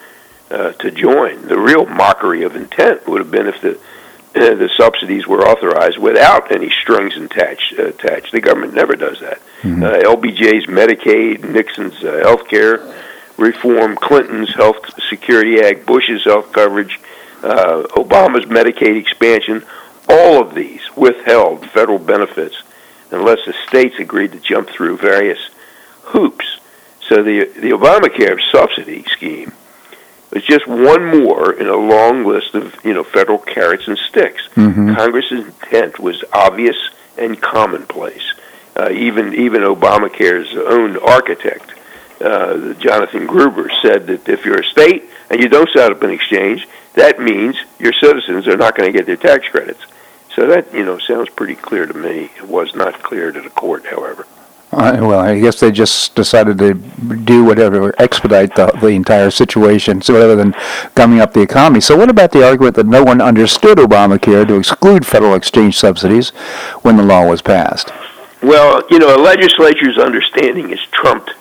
uh, 0.51 0.71
to 0.73 0.89
join. 0.89 1.47
The 1.47 1.59
real 1.59 1.85
mockery 1.85 2.43
of 2.43 2.55
intent 2.55 3.07
would 3.07 3.19
have 3.19 3.31
been 3.31 3.47
if 3.47 3.61
the 3.61 3.79
the 4.33 4.69
subsidies 4.77 5.27
were 5.27 5.47
authorized 5.47 5.97
without 5.97 6.51
any 6.51 6.69
strings 6.69 7.15
attached. 7.17 7.75
Uh, 7.77 7.87
attached. 7.87 8.31
The 8.31 8.41
government 8.41 8.73
never 8.73 8.95
does 8.95 9.19
that. 9.21 9.41
Mm-hmm. 9.61 9.83
Uh, 9.83 9.89
LBJ's 9.89 10.67
Medicaid, 10.67 11.43
Nixon's 11.43 12.03
uh, 12.03 12.19
health 12.23 12.47
care 12.47 12.79
reform, 13.37 13.95
Clinton's 13.95 14.53
Health 14.53 14.77
Security 15.09 15.61
Act, 15.61 15.85
Bush's 15.85 16.23
health 16.23 16.51
coverage, 16.51 16.99
uh, 17.43 17.83
Obama's 17.91 18.45
Medicaid 18.45 18.97
expansion, 18.97 19.63
all 20.09 20.41
of 20.41 20.55
these 20.55 20.81
withheld 20.95 21.69
federal 21.69 21.99
benefits 21.99 22.63
unless 23.11 23.39
the 23.45 23.53
states 23.67 23.95
agreed 23.99 24.31
to 24.31 24.39
jump 24.39 24.69
through 24.69 24.97
various 24.97 25.49
hoops. 26.03 26.59
So 27.07 27.23
the 27.23 27.45
the 27.45 27.71
Obamacare 27.71 28.39
subsidy 28.51 29.03
scheme 29.05 29.51
It's 30.31 30.45
just 30.45 30.67
one 30.67 31.05
more 31.05 31.51
in 31.53 31.67
a 31.67 31.75
long 31.75 32.25
list 32.25 32.53
of 32.55 32.75
you 32.83 32.93
know 32.93 33.03
federal 33.03 33.39
carrots 33.39 33.87
and 33.87 33.97
sticks. 33.97 34.47
Mm-hmm. 34.55 34.95
Congress's 34.95 35.45
intent 35.45 35.99
was 35.99 36.23
obvious 36.33 36.77
and 37.17 37.41
commonplace. 37.41 38.33
Uh, 38.75 38.89
even 38.91 39.33
even 39.33 39.61
Obamacare's 39.61 40.55
own 40.55 40.97
architect, 40.97 41.73
uh, 42.21 42.73
Jonathan 42.73 43.25
Gruber, 43.25 43.69
said 43.81 44.07
that 44.07 44.29
if 44.29 44.45
you're 44.45 44.61
a 44.61 44.65
state 44.65 45.09
and 45.29 45.41
you 45.41 45.49
don't 45.49 45.69
set 45.71 45.91
up 45.91 46.01
an 46.03 46.11
exchange, 46.11 46.67
that 46.93 47.19
means 47.19 47.57
your 47.77 47.93
citizens 47.93 48.47
are 48.47 48.57
not 48.57 48.75
going 48.75 48.91
to 48.91 48.97
get 48.97 49.05
their 49.05 49.17
tax 49.17 49.47
credits. 49.49 49.81
So 50.35 50.47
that 50.47 50.73
you 50.73 50.85
know 50.85 50.97
sounds 50.99 51.29
pretty 51.29 51.55
clear 51.55 51.85
to 51.85 51.93
me. 51.93 52.29
It 52.37 52.47
was 52.47 52.75
not 52.75 53.01
clear 53.01 53.31
to 53.31 53.41
the 53.41 53.49
court, 53.49 53.85
however. 53.85 54.27
Uh, 54.71 54.97
well, 55.01 55.19
I 55.19 55.39
guess 55.39 55.59
they 55.59 55.71
just 55.71 56.13
decided 56.13 56.59
to 56.59 56.75
do 56.75 57.43
whatever, 57.43 57.91
expedite 57.99 58.55
the, 58.55 58.67
the 58.79 58.89
entire 58.89 59.31
situation, 59.31 59.99
so 60.03 60.13
rather 60.13 60.35
than 60.35 60.53
gumming 60.93 61.21
up 61.21 61.33
the 61.33 61.41
economy. 61.41 61.81
So, 61.81 61.97
what 61.97 62.07
about 62.07 62.31
the 62.31 62.45
argument 62.45 62.75
that 62.75 62.85
no 62.85 63.03
one 63.03 63.19
understood 63.19 63.79
Obamacare 63.79 64.47
to 64.47 64.55
exclude 64.55 65.07
federal 65.07 65.33
exchange 65.33 65.75
subsidies 65.79 66.29
when 66.83 66.97
the 66.97 67.03
law 67.03 67.25
was 67.25 67.41
passed? 67.41 67.91
Well, 68.41 68.83
you 68.89 68.99
know, 68.99 69.15
a 69.15 69.21
legislature's 69.21 69.97
understanding 69.97 70.71
is 70.71 70.79
trumped 70.91 71.31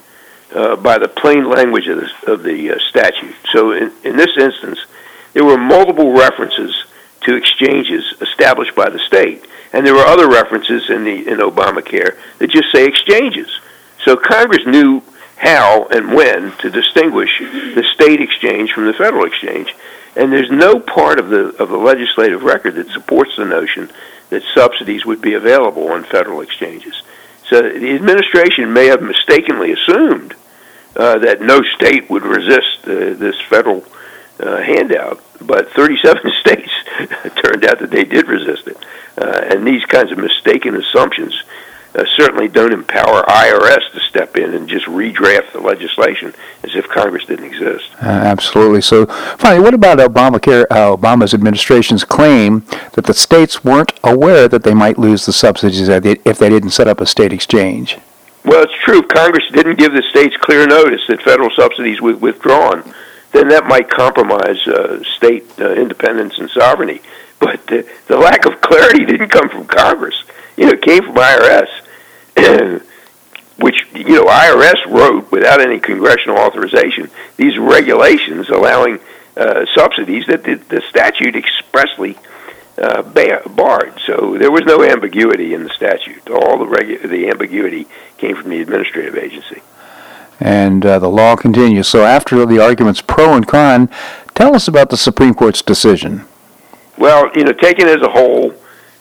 uh, 0.54 0.76
by 0.76 0.98
the 0.98 1.08
plain 1.08 1.48
language 1.48 1.86
of 1.86 2.00
the, 2.00 2.32
of 2.32 2.42
the 2.42 2.72
uh, 2.72 2.78
statute. 2.88 3.34
So, 3.52 3.72
in, 3.72 3.92
in 4.04 4.16
this 4.16 4.36
instance, 4.36 4.80
there 5.32 5.44
were 5.44 5.58
multiple 5.58 6.12
references 6.12 6.84
to 7.22 7.36
exchanges 7.36 8.14
established 8.20 8.74
by 8.74 8.88
the 8.88 8.98
state 8.98 9.44
and 9.72 9.86
there 9.86 9.94
were 9.94 10.00
other 10.00 10.28
references 10.28 10.88
in 10.88 11.04
the 11.04 11.28
in 11.28 11.38
Obamacare 11.38 12.16
that 12.38 12.50
just 12.50 12.72
say 12.72 12.86
exchanges. 12.86 13.48
So 14.04 14.16
Congress 14.16 14.66
knew 14.66 15.02
how 15.36 15.86
and 15.86 16.14
when 16.14 16.52
to 16.58 16.70
distinguish 16.70 17.38
the 17.38 17.84
state 17.94 18.20
exchange 18.20 18.72
from 18.72 18.86
the 18.86 18.92
federal 18.92 19.26
exchange. 19.26 19.74
And 20.16 20.32
there's 20.32 20.50
no 20.50 20.80
part 20.80 21.18
of 21.18 21.28
the 21.28 21.48
of 21.62 21.68
the 21.68 21.76
legislative 21.76 22.42
record 22.42 22.76
that 22.76 22.88
supports 22.90 23.36
the 23.36 23.44
notion 23.44 23.90
that 24.30 24.42
subsidies 24.54 25.04
would 25.06 25.20
be 25.20 25.34
available 25.34 25.88
on 25.88 26.04
federal 26.04 26.40
exchanges. 26.40 27.02
So 27.48 27.62
the 27.62 27.94
administration 27.94 28.72
may 28.72 28.86
have 28.86 29.02
mistakenly 29.02 29.72
assumed 29.72 30.34
uh, 30.96 31.18
that 31.18 31.40
no 31.40 31.62
state 31.62 32.10
would 32.10 32.24
resist 32.24 32.80
uh, 32.84 33.14
this 33.14 33.40
federal 33.48 33.84
uh, 34.40 34.58
handout, 34.58 35.22
but 35.40 35.70
37 35.72 36.32
states 36.40 36.70
turned 37.42 37.64
out 37.64 37.78
that 37.78 37.90
they 37.90 38.04
did 38.04 38.28
resist 38.28 38.66
it. 38.66 38.76
Uh, 39.16 39.40
and 39.50 39.66
these 39.66 39.84
kinds 39.84 40.12
of 40.12 40.18
mistaken 40.18 40.76
assumptions 40.76 41.42
uh, 41.94 42.04
certainly 42.16 42.48
don't 42.48 42.72
empower 42.72 43.22
IRS 43.22 43.90
to 43.92 44.00
step 44.00 44.36
in 44.36 44.54
and 44.54 44.68
just 44.68 44.86
redraft 44.86 45.52
the 45.52 45.60
legislation 45.60 46.34
as 46.62 46.74
if 46.74 46.88
Congress 46.88 47.24
didn't 47.24 47.46
exist. 47.46 47.90
Uh, 48.02 48.06
absolutely. 48.06 48.80
So, 48.82 49.06
finally, 49.38 49.62
what 49.62 49.74
about 49.74 49.98
Obamacare, 49.98 50.66
uh, 50.70 50.96
Obama's 50.96 51.32
administration's 51.34 52.04
claim 52.04 52.64
that 52.92 53.06
the 53.06 53.14
states 53.14 53.64
weren't 53.64 53.92
aware 54.04 54.48
that 54.48 54.64
they 54.64 54.74
might 54.74 54.98
lose 54.98 55.26
the 55.26 55.32
subsidies 55.32 55.88
if 55.88 56.38
they 56.38 56.48
didn't 56.48 56.70
set 56.70 56.88
up 56.88 57.00
a 57.00 57.06
state 57.06 57.32
exchange? 57.32 57.98
Well, 58.44 58.62
it's 58.62 58.84
true. 58.84 59.02
Congress 59.02 59.44
didn't 59.52 59.78
give 59.78 59.92
the 59.92 60.02
states 60.02 60.36
clear 60.36 60.66
notice 60.66 61.02
that 61.08 61.22
federal 61.22 61.50
subsidies 61.50 62.00
would 62.00 62.20
withdrawn, 62.20 62.94
then 63.32 63.48
that 63.48 63.66
might 63.66 63.90
compromise 63.90 64.66
uh, 64.66 65.02
state 65.16 65.44
uh, 65.60 65.72
independence 65.72 66.38
and 66.38 66.48
sovereignty. 66.50 67.02
But 67.40 67.66
the 67.66 68.16
lack 68.16 68.46
of 68.46 68.60
clarity 68.60 69.04
didn't 69.06 69.28
come 69.28 69.48
from 69.48 69.66
Congress. 69.66 70.22
You 70.58 70.66
know, 70.66 70.72
it 70.72 70.82
came 70.82 71.04
from 71.04 71.14
IRS, 71.14 71.68
which 73.60 73.86
you 73.94 74.16
know 74.16 74.26
IRS 74.26 74.84
wrote 74.86 75.30
without 75.30 75.60
any 75.60 75.78
congressional 75.78 76.38
authorization 76.38 77.10
these 77.36 77.56
regulations 77.56 78.48
allowing 78.48 78.98
uh, 79.36 79.64
subsidies 79.72 80.26
that 80.26 80.42
the, 80.42 80.54
the 80.68 80.82
statute 80.88 81.36
expressly 81.36 82.18
uh, 82.76 83.02
barred. 83.02 83.94
So 84.04 84.36
there 84.36 84.50
was 84.50 84.64
no 84.64 84.82
ambiguity 84.82 85.54
in 85.54 85.62
the 85.62 85.70
statute. 85.70 86.28
All 86.28 86.58
the 86.58 86.66
regu- 86.66 87.08
the 87.08 87.28
ambiguity 87.28 87.86
came 88.16 88.34
from 88.34 88.50
the 88.50 88.60
administrative 88.60 89.16
agency. 89.16 89.62
And 90.40 90.84
uh, 90.84 90.98
the 90.98 91.08
law 91.08 91.36
continues. 91.36 91.86
So 91.86 92.04
after 92.04 92.44
the 92.46 92.60
arguments 92.60 93.00
pro 93.00 93.34
and 93.34 93.46
con, 93.46 93.88
tell 94.34 94.56
us 94.56 94.66
about 94.66 94.90
the 94.90 94.96
Supreme 94.96 95.34
Court's 95.34 95.62
decision. 95.62 96.24
Well, 96.96 97.30
you 97.36 97.44
know, 97.44 97.52
taken 97.52 97.86
as 97.86 98.02
a 98.02 98.08
whole, 98.08 98.54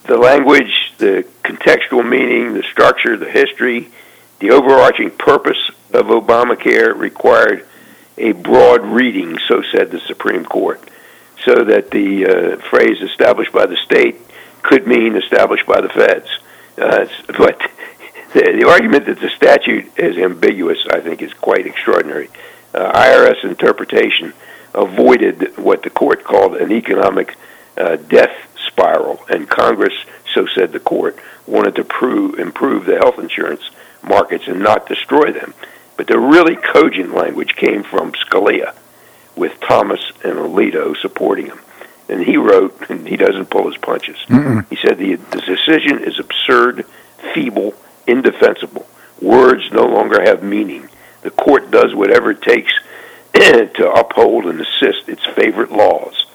the 0.07 0.17
language, 0.17 0.93
the 0.97 1.25
contextual 1.43 2.07
meaning, 2.07 2.53
the 2.53 2.63
structure, 2.63 3.17
the 3.17 3.29
history, 3.29 3.89
the 4.39 4.51
overarching 4.51 5.11
purpose 5.11 5.71
of 5.93 6.07
Obamacare 6.07 6.95
required 6.95 7.65
a 8.17 8.31
broad 8.31 8.83
reading, 8.83 9.37
so 9.47 9.61
said 9.71 9.91
the 9.91 9.99
Supreme 9.99 10.45
Court, 10.45 10.81
so 11.43 11.63
that 11.65 11.91
the 11.91 12.25
uh, 12.25 12.57
phrase 12.69 13.01
established 13.01 13.51
by 13.51 13.65
the 13.65 13.75
state 13.77 14.15
could 14.63 14.87
mean 14.87 15.15
established 15.15 15.65
by 15.65 15.81
the 15.81 15.89
feds. 15.89 16.27
Uh, 16.77 17.05
but 17.37 17.59
the, 18.33 18.53
the 18.59 18.67
argument 18.67 19.05
that 19.05 19.19
the 19.19 19.29
statute 19.29 19.97
is 19.97 20.17
ambiguous, 20.17 20.85
I 20.89 20.99
think, 21.01 21.21
is 21.21 21.33
quite 21.33 21.67
extraordinary. 21.67 22.29
Uh, 22.73 22.91
IRS 22.91 23.43
interpretation 23.43 24.33
avoided 24.73 25.57
what 25.57 25.83
the 25.83 25.89
court 25.89 26.23
called 26.23 26.55
an 26.55 26.71
economic 26.71 27.35
uh, 27.77 27.95
death 27.95 28.46
spiral, 28.77 29.19
and 29.27 29.49
Congress, 29.49 29.93
so 30.33 30.45
said 30.45 30.71
the 30.71 30.79
court, 30.79 31.17
wanted 31.47 31.75
to 31.75 31.83
prove, 31.83 32.39
improve 32.39 32.85
the 32.85 32.97
health 32.97 33.17
insurance 33.17 33.71
markets 34.03 34.47
and 34.47 34.59
not 34.59 34.87
destroy 34.87 35.31
them. 35.31 35.55
But 35.95 36.05
the 36.05 36.19
really 36.19 36.55
cogent 36.55 37.13
language 37.13 37.55
came 37.55 37.81
from 37.81 38.11
Scalia, 38.11 38.75
with 39.35 39.59
Thomas 39.61 40.11
and 40.23 40.35
Alito 40.35 40.95
supporting 40.95 41.47
him. 41.47 41.59
And 42.07 42.21
he 42.23 42.37
wrote, 42.37 42.89
and 42.89 43.07
he 43.07 43.17
doesn't 43.17 43.49
pull 43.49 43.67
his 43.67 43.77
punches. 43.77 44.17
Mm-mm. 44.27 44.69
He 44.69 44.75
said 44.75 44.99
the, 44.99 45.15
the 45.15 45.41
decision 45.41 46.03
is 46.03 46.19
absurd, 46.19 46.85
feeble, 47.33 47.73
indefensible. 48.05 48.87
Words 49.19 49.71
no 49.71 49.87
longer 49.87 50.21
have 50.21 50.43
meaning. 50.43 50.89
The 51.23 51.31
court 51.31 51.71
does 51.71 51.95
whatever 51.95 52.31
it 52.31 52.43
takes 52.43 52.71
to 53.33 53.91
uphold 53.91 54.45
and 54.45 54.61
assist 54.61 55.09
its 55.09 55.25
favorite 55.25 55.71
laws. 55.71 56.27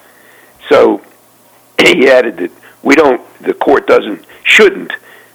So 0.69 1.03
he 1.81 2.09
added 2.09 2.37
that 2.39 2.51
we 2.83 2.95
don't, 2.95 3.23
the 3.41 3.55
court 3.55 3.87
doesn't, 3.87 4.25
shouldn't 4.45 4.93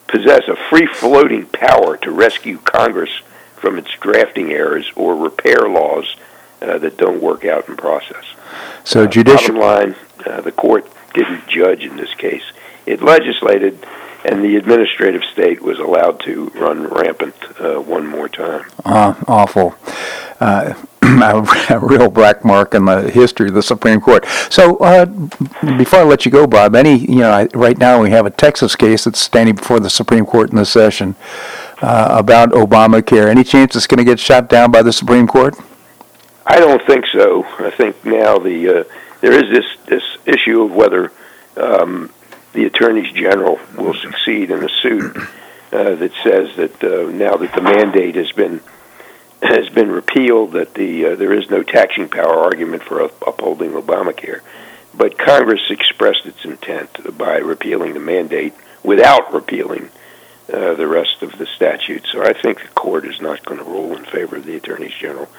possess 0.08 0.47
a 0.47 0.56
free 0.69 0.88
floating 0.88 1.45
power 1.47 1.97
to 1.97 2.12
rescue 2.12 2.58
Congress 2.60 3.21
from 3.56 3.78
its 3.78 3.91
drafting 4.00 4.52
errors 4.52 4.91
or 4.95 5.15
repair 5.15 5.67
laws 5.67 6.15
uh, 6.62 6.78
that 6.78 6.97
don't 6.97 7.21
work 7.21 7.45
out 7.45 7.67
in 7.67 7.76
process. 7.76 8.26
So, 8.84 9.04
uh, 9.04 9.08
judicial. 9.08 9.56
Bottom 9.56 9.95
line, 9.95 9.95
uh, 10.26 10.41
the 10.41 10.52
court 10.52 10.89
didn't 11.13 11.47
judge 11.47 11.84
in 11.84 11.97
this 11.97 12.13
case. 12.13 12.43
It 12.86 13.02
legislated, 13.02 13.86
and 14.27 14.43
the 14.43 14.57
administrative 14.57 15.23
state 15.23 15.61
was 15.61 15.79
allowed 15.79 16.19
to 16.19 16.47
run 16.49 16.87
rampant 16.87 17.35
uh, 17.59 17.79
one 17.79 18.05
more 18.05 18.27
time. 18.27 18.65
Uh, 18.83 19.15
awful. 19.27 19.75
Uh, 20.39 20.73
a, 21.69 21.79
real 21.79 22.09
black 22.09 22.43
mark 22.43 22.73
in 22.73 22.83
the 22.83 23.09
history 23.09 23.47
of 23.47 23.53
the 23.53 23.63
Supreme 23.63 24.01
Court. 24.01 24.25
So, 24.49 24.75
uh, 24.77 25.05
before 25.77 25.99
I 25.99 26.03
let 26.03 26.25
you 26.25 26.31
go, 26.31 26.45
Bob, 26.45 26.75
any 26.75 26.97
you 26.97 27.19
know, 27.19 27.31
I, 27.31 27.47
right 27.53 27.77
now 27.77 28.01
we 28.01 28.09
have 28.09 28.25
a 28.25 28.29
Texas 28.29 28.75
case 28.75 29.05
that's 29.05 29.19
standing 29.19 29.55
before 29.55 29.79
the 29.79 29.89
Supreme 29.89 30.25
Court 30.25 30.49
in 30.49 30.57
this 30.57 30.69
session 30.69 31.15
uh, 31.81 32.09
about 32.11 32.51
Obamacare. 32.51 33.27
Any 33.29 33.45
chance 33.45 33.75
it's 33.77 33.87
going 33.87 33.99
to 33.99 34.03
get 34.03 34.19
shot 34.19 34.49
down 34.49 34.69
by 34.69 34.81
the 34.81 34.91
Supreme 34.91 35.27
Court? 35.27 35.55
I 36.45 36.59
don't 36.59 36.85
think 36.85 37.05
so. 37.07 37.45
I 37.59 37.69
think 37.69 38.03
now 38.03 38.37
the 38.37 38.79
uh, 38.79 38.83
there 39.21 39.31
is 39.31 39.49
this 39.49 39.65
this 39.85 40.03
issue 40.25 40.63
of 40.63 40.73
whether 40.73 41.13
um, 41.55 42.11
the 42.53 42.65
attorneys 42.65 43.12
general 43.13 43.60
will 43.77 43.93
succeed 43.93 44.51
in 44.51 44.63
a 44.63 44.69
suit 44.69 45.15
uh, 45.71 45.95
that 45.95 46.12
says 46.23 46.55
that 46.55 46.83
uh, 46.83 47.10
now 47.12 47.36
that 47.38 47.53
the 47.53 47.62
mandate 47.62 48.15
has 48.15 48.31
been 48.31 48.62
has 49.41 49.69
been 49.69 49.91
repealed, 49.91 50.53
that 50.53 50.73
the 50.73 51.05
uh, 51.05 51.15
there 51.15 51.33
is 51.33 51.49
no 51.49 51.62
taxing 51.62 52.10
power 52.10 52.36
argument 52.36 52.83
for 52.83 53.01
upholding 53.01 53.71
Obamacare. 53.71 54.41
But 54.93 55.17
Congress 55.17 55.69
expressed 55.69 56.25
its 56.25 56.43
intent 56.43 57.17
by 57.17 57.38
repealing 57.38 57.93
the 57.93 57.99
mandate 57.99 58.53
without 58.83 59.31
repealing 59.31 59.91
uh, 60.51 60.73
the 60.73 60.88
rest 60.88 61.21
of 61.21 61.38
the 61.38 61.45
statute. 61.45 62.07
So 62.12 62.23
I 62.23 62.33
think 62.33 62.62
the 62.62 62.69
court 62.69 63.05
is 63.05 63.21
not 63.21 63.45
going 63.45 63.60
to 63.60 63.65
rule 63.65 63.95
in 63.95 64.05
favor 64.05 64.38
of 64.38 64.45
the 64.45 64.55
attorneys 64.55 64.93
general, 64.93 65.29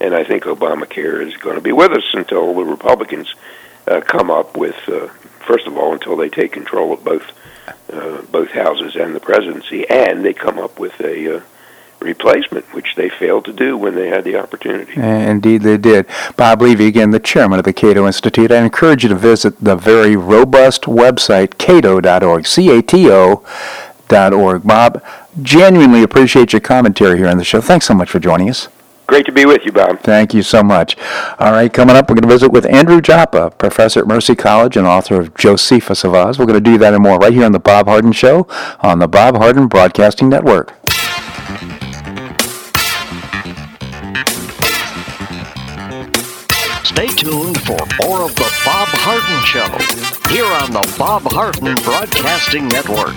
and 0.00 0.14
I 0.14 0.22
think 0.22 0.44
Obamacare 0.44 1.26
is 1.26 1.36
going 1.38 1.56
to 1.56 1.62
be 1.62 1.72
with 1.72 1.90
us 1.90 2.04
until 2.12 2.54
the 2.54 2.64
Republicans 2.64 3.34
uh, 3.88 4.02
come 4.02 4.30
up 4.30 4.56
with, 4.56 4.76
uh, 4.88 5.08
first 5.48 5.66
of 5.66 5.76
all, 5.76 5.94
until 5.94 6.14
they 6.14 6.28
take 6.28 6.52
control 6.52 6.92
of 6.92 7.02
both 7.02 7.32
uh, 7.92 8.22
both 8.30 8.50
houses 8.50 8.94
and 8.96 9.14
the 9.14 9.20
presidency, 9.20 9.88
and 9.88 10.24
they 10.24 10.34
come 10.34 10.58
up 10.58 10.78
with 10.78 11.00
a 11.00 11.36
uh, 11.36 11.40
replacement, 12.00 12.64
which 12.74 12.94
they 12.96 13.08
failed 13.08 13.44
to 13.46 13.52
do 13.52 13.76
when 13.76 13.94
they 13.94 14.08
had 14.08 14.24
the 14.24 14.36
opportunity. 14.36 14.92
Indeed, 15.00 15.62
they 15.62 15.78
did. 15.78 16.06
Bob 16.36 16.62
Levy, 16.62 16.86
again, 16.86 17.10
the 17.10 17.18
chairman 17.18 17.58
of 17.58 17.64
the 17.64 17.72
Cato 17.72 18.06
Institute. 18.06 18.52
I 18.52 18.62
encourage 18.62 19.02
you 19.02 19.08
to 19.08 19.16
visit 19.16 19.58
the 19.58 19.74
very 19.74 20.16
robust 20.16 20.82
website, 20.82 21.58
cato.org, 21.58 22.46
C-A-T-O 22.46 23.44
dot 24.08 24.32
org. 24.32 24.62
Bob, 24.64 25.02
genuinely 25.42 26.02
appreciate 26.02 26.52
your 26.52 26.60
commentary 26.60 27.18
here 27.18 27.28
on 27.28 27.38
the 27.38 27.44
show. 27.44 27.60
Thanks 27.60 27.86
so 27.86 27.94
much 27.94 28.10
for 28.10 28.18
joining 28.18 28.48
us. 28.48 28.68
Great 29.08 29.24
to 29.24 29.32
be 29.32 29.46
with 29.46 29.64
you, 29.64 29.72
Bob. 29.72 30.00
Thank 30.00 30.34
you 30.34 30.42
so 30.42 30.62
much. 30.62 30.94
All 31.38 31.52
right, 31.52 31.72
coming 31.72 31.96
up, 31.96 32.10
we're 32.10 32.16
going 32.16 32.28
to 32.28 32.28
visit 32.28 32.52
with 32.52 32.66
Andrew 32.66 33.00
Joppa, 33.00 33.50
professor 33.52 34.00
at 34.00 34.06
Mercy 34.06 34.36
College 34.36 34.76
and 34.76 34.86
author 34.86 35.18
of 35.18 35.34
Josephus 35.34 36.04
of 36.04 36.14
Oz. 36.14 36.38
We're 36.38 36.44
going 36.44 36.62
to 36.62 36.70
do 36.70 36.76
that 36.76 36.92
and 36.92 37.02
more 37.02 37.16
right 37.16 37.32
here 37.32 37.46
on 37.46 37.52
The 37.52 37.58
Bob 37.58 37.86
Harden 37.86 38.12
Show 38.12 38.46
on 38.80 38.98
the 38.98 39.08
Bob 39.08 39.38
Harden 39.38 39.66
Broadcasting 39.66 40.28
Network. 40.28 40.74
Stay 46.84 47.06
tuned 47.06 47.58
for 47.62 47.80
more 48.04 48.24
of 48.24 48.34
The 48.34 48.52
Bob 48.62 48.88
Harden 48.92 49.42
Show 49.46 50.28
here 50.28 50.44
on 50.44 50.72
the 50.72 50.94
Bob 50.98 51.22
Harden 51.32 51.76
Broadcasting 51.76 52.68
Network. 52.68 53.16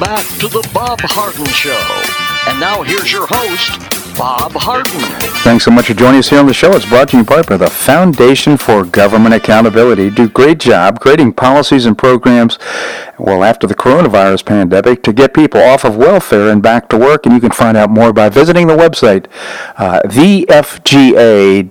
Back 0.00 0.26
to 0.38 0.48
the 0.48 0.66
Bob 0.72 0.98
Harden 1.02 1.44
Show. 1.44 1.76
And 2.50 2.58
now 2.58 2.82
here's 2.82 3.12
your 3.12 3.26
host, 3.28 4.16
Bob 4.16 4.52
Harden. 4.52 4.98
Thanks 5.42 5.66
so 5.66 5.70
much 5.70 5.86
for 5.88 5.94
joining 5.94 6.20
us 6.20 6.30
here 6.30 6.40
on 6.40 6.46
the 6.46 6.54
show. 6.54 6.74
It's 6.74 6.88
brought 6.88 7.10
to 7.10 7.18
you 7.18 7.24
by 7.24 7.42
the 7.42 7.68
Foundation 7.68 8.56
for 8.56 8.84
Government 8.84 9.34
Accountability. 9.34 10.08
Do 10.08 10.26
great 10.26 10.58
job 10.58 11.00
creating 11.00 11.34
policies 11.34 11.84
and 11.84 11.98
programs, 11.98 12.58
well, 13.20 13.44
after 13.44 13.66
the 13.66 13.74
coronavirus 13.74 14.44
pandemic 14.44 15.02
to 15.02 15.12
get 15.12 15.34
people 15.34 15.60
off 15.60 15.84
of 15.84 15.96
welfare 15.96 16.48
and 16.48 16.62
back 16.62 16.88
to 16.88 16.98
work. 16.98 17.26
And 17.26 17.34
you 17.34 17.40
can 17.40 17.52
find 17.52 17.76
out 17.76 17.90
more 17.90 18.12
by 18.12 18.28
visiting 18.28 18.66
the 18.66 18.76
website, 18.76 19.26
uh, 19.76 20.00
thefga.org, 20.04 21.66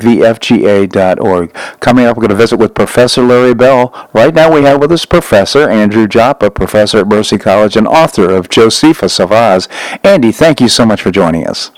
thefga.org. 0.00 1.54
Coming 1.80 2.04
up, 2.06 2.16
we're 2.16 2.20
going 2.20 2.30
to 2.30 2.36
visit 2.36 2.58
with 2.58 2.74
Professor 2.74 3.22
Larry 3.22 3.54
Bell. 3.54 4.08
Right 4.12 4.34
now 4.34 4.52
we 4.52 4.62
have 4.62 4.80
with 4.80 4.92
us 4.92 5.04
Professor 5.04 5.68
Andrew 5.68 6.06
Joppa, 6.06 6.50
professor 6.50 6.98
at 6.98 7.08
Mercy 7.08 7.38
College 7.38 7.76
and 7.76 7.86
author 7.86 8.30
of 8.30 8.48
Josephus 8.48 9.18
of 9.20 9.32
Oz. 9.32 9.68
Andy, 10.02 10.32
thank 10.32 10.60
you 10.60 10.68
so 10.68 10.86
much 10.86 11.02
for 11.02 11.10
joining 11.10 11.46
us. 11.46 11.70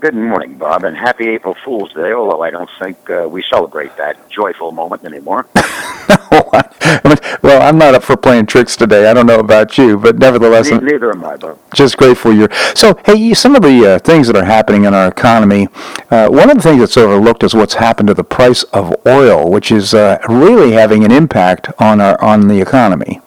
Good 0.00 0.14
morning, 0.14 0.54
Bob, 0.54 0.84
and 0.84 0.96
happy 0.96 1.28
April 1.28 1.54
Fool's 1.62 1.92
Day, 1.92 2.12
although 2.12 2.40
I 2.42 2.48
don't 2.48 2.70
think 2.78 3.10
uh, 3.10 3.28
we 3.28 3.42
celebrate 3.42 3.94
that 3.98 4.30
joyful 4.30 4.72
moment 4.72 5.04
anymore. 5.04 5.46
well, 6.32 7.60
I'm 7.60 7.76
not 7.76 7.94
up 7.94 8.02
for 8.02 8.16
playing 8.16 8.46
tricks 8.46 8.76
today. 8.76 9.10
I 9.10 9.12
don't 9.12 9.26
know 9.26 9.40
about 9.40 9.76
you, 9.76 9.98
but 9.98 10.18
nevertheless, 10.18 10.70
Ne- 10.70 10.78
neither 10.78 11.10
am 11.10 11.22
I, 11.22 11.36
Bob. 11.36 11.58
just 11.74 11.98
grateful 11.98 12.32
you're. 12.32 12.48
So, 12.74 12.98
hey, 13.04 13.34
some 13.34 13.54
of 13.54 13.60
the 13.60 13.96
uh, 13.96 13.98
things 13.98 14.26
that 14.28 14.36
are 14.36 14.44
happening 14.46 14.86
in 14.86 14.94
our 14.94 15.08
economy, 15.08 15.68
uh, 16.10 16.30
one 16.30 16.48
of 16.48 16.56
the 16.56 16.62
things 16.62 16.80
that's 16.80 16.96
overlooked 16.96 17.42
is 17.42 17.52
what's 17.52 17.74
happened 17.74 18.06
to 18.06 18.14
the 18.14 18.24
price 18.24 18.62
of 18.72 18.94
oil, 19.06 19.50
which 19.50 19.70
is 19.70 19.92
uh, 19.92 20.16
really 20.30 20.72
having 20.72 21.04
an 21.04 21.12
impact 21.12 21.68
on 21.78 22.00
our 22.00 22.18
on 22.22 22.48
the 22.48 22.58
economy. 22.62 23.20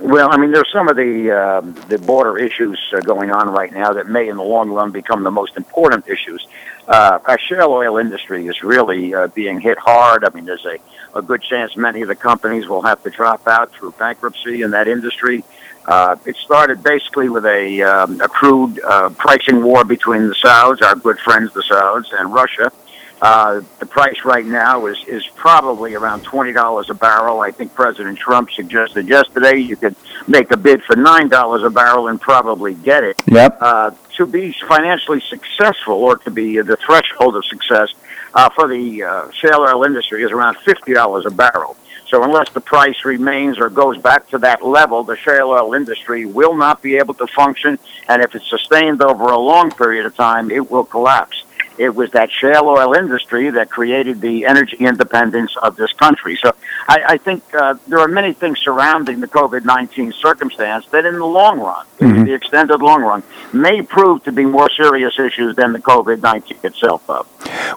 Well, 0.00 0.32
I 0.32 0.38
mean, 0.38 0.50
there's 0.50 0.72
some 0.72 0.88
of 0.88 0.96
the 0.96 1.30
uh, 1.30 1.60
the 1.88 1.98
border 1.98 2.38
issues 2.38 2.80
uh, 2.96 3.00
going 3.00 3.30
on 3.30 3.50
right 3.50 3.70
now 3.70 3.92
that 3.92 4.08
may, 4.08 4.28
in 4.28 4.38
the 4.38 4.42
long 4.42 4.70
run, 4.70 4.92
become 4.92 5.24
the 5.24 5.30
most 5.30 5.58
important 5.58 6.08
issues. 6.08 6.46
Uh, 6.88 7.18
our 7.26 7.38
shale 7.38 7.70
oil 7.70 7.98
industry 7.98 8.46
is 8.46 8.62
really 8.62 9.14
uh, 9.14 9.26
being 9.28 9.60
hit 9.60 9.76
hard. 9.78 10.24
I 10.24 10.30
mean, 10.30 10.46
there's 10.46 10.64
a, 10.64 10.78
a 11.14 11.20
good 11.20 11.42
chance 11.42 11.76
many 11.76 12.00
of 12.00 12.08
the 12.08 12.14
companies 12.14 12.66
will 12.66 12.80
have 12.80 13.02
to 13.02 13.10
drop 13.10 13.46
out 13.46 13.72
through 13.72 13.92
bankruptcy 13.92 14.62
in 14.62 14.70
that 14.70 14.88
industry. 14.88 15.44
Uh, 15.84 16.16
it 16.24 16.36
started 16.36 16.82
basically 16.82 17.28
with 17.28 17.44
a, 17.44 17.82
um, 17.82 18.20
a 18.22 18.28
crude 18.28 18.80
uh, 18.82 19.10
pricing 19.10 19.62
war 19.62 19.84
between 19.84 20.28
the 20.28 20.34
Sauds, 20.34 20.80
our 20.80 20.94
good 20.94 21.18
friends 21.18 21.52
the 21.52 21.62
Sauds, 21.62 22.08
and 22.12 22.32
Russia. 22.32 22.72
Uh, 23.20 23.60
the 23.78 23.86
price 23.86 24.24
right 24.24 24.46
now 24.46 24.86
is, 24.86 24.98
is 25.06 25.26
probably 25.34 25.94
around 25.94 26.24
$20 26.24 26.88
a 26.88 26.94
barrel. 26.94 27.40
I 27.40 27.50
think 27.50 27.74
President 27.74 28.18
Trump 28.18 28.50
suggested 28.50 29.08
yesterday 29.08 29.58
you 29.58 29.76
could 29.76 29.94
make 30.26 30.50
a 30.50 30.56
bid 30.56 30.82
for 30.84 30.96
$9 30.96 31.66
a 31.66 31.70
barrel 31.70 32.08
and 32.08 32.18
probably 32.20 32.74
get 32.74 33.04
it. 33.04 33.22
Yep. 33.26 33.58
Uh, 33.60 33.90
to 34.16 34.26
be 34.26 34.52
financially 34.66 35.20
successful 35.20 35.94
or 35.94 36.16
to 36.18 36.30
be 36.30 36.60
the 36.60 36.76
threshold 36.76 37.36
of 37.36 37.44
success 37.44 37.92
uh, 38.34 38.48
for 38.50 38.68
the 38.68 39.02
uh, 39.02 39.30
shale 39.32 39.60
oil 39.60 39.84
industry 39.84 40.22
is 40.22 40.30
around 40.30 40.56
$50 40.56 41.26
a 41.26 41.30
barrel. 41.30 41.76
So 42.08 42.24
unless 42.24 42.50
the 42.50 42.60
price 42.60 43.04
remains 43.04 43.58
or 43.58 43.70
goes 43.70 43.96
back 43.96 44.28
to 44.30 44.38
that 44.38 44.66
level, 44.66 45.04
the 45.04 45.16
shale 45.16 45.50
oil 45.50 45.74
industry 45.74 46.26
will 46.26 46.56
not 46.56 46.82
be 46.82 46.96
able 46.96 47.14
to 47.14 47.26
function. 47.28 47.78
And 48.08 48.20
if 48.20 48.34
it's 48.34 48.48
sustained 48.48 49.00
over 49.00 49.24
a 49.26 49.38
long 49.38 49.70
period 49.70 50.06
of 50.06 50.16
time, 50.16 50.50
it 50.50 50.70
will 50.70 50.84
collapse. 50.84 51.44
It 51.80 51.94
was 51.94 52.10
that 52.10 52.30
shale 52.30 52.66
oil 52.66 52.92
industry 52.92 53.48
that 53.48 53.70
created 53.70 54.20
the 54.20 54.44
energy 54.44 54.76
independence 54.80 55.56
of 55.56 55.76
this 55.76 55.90
country. 55.94 56.36
So 56.36 56.54
I, 56.86 57.02
I 57.08 57.16
think 57.16 57.42
uh, 57.54 57.76
there 57.88 58.00
are 58.00 58.06
many 58.06 58.34
things 58.34 58.58
surrounding 58.58 59.20
the 59.20 59.26
COVID 59.26 59.64
19 59.64 60.12
circumstance 60.12 60.84
that, 60.88 61.06
in 61.06 61.18
the 61.18 61.24
long 61.24 61.58
run, 61.58 61.86
in 61.98 62.26
the 62.26 62.34
extended 62.34 62.82
long 62.82 63.00
run, 63.00 63.22
may 63.54 63.80
prove 63.80 64.22
to 64.24 64.32
be 64.32 64.44
more 64.44 64.68
serious 64.68 65.18
issues 65.18 65.56
than 65.56 65.72
the 65.72 65.78
COVID 65.78 66.20
19 66.20 66.58
itself. 66.64 67.06
Bob. 67.06 67.26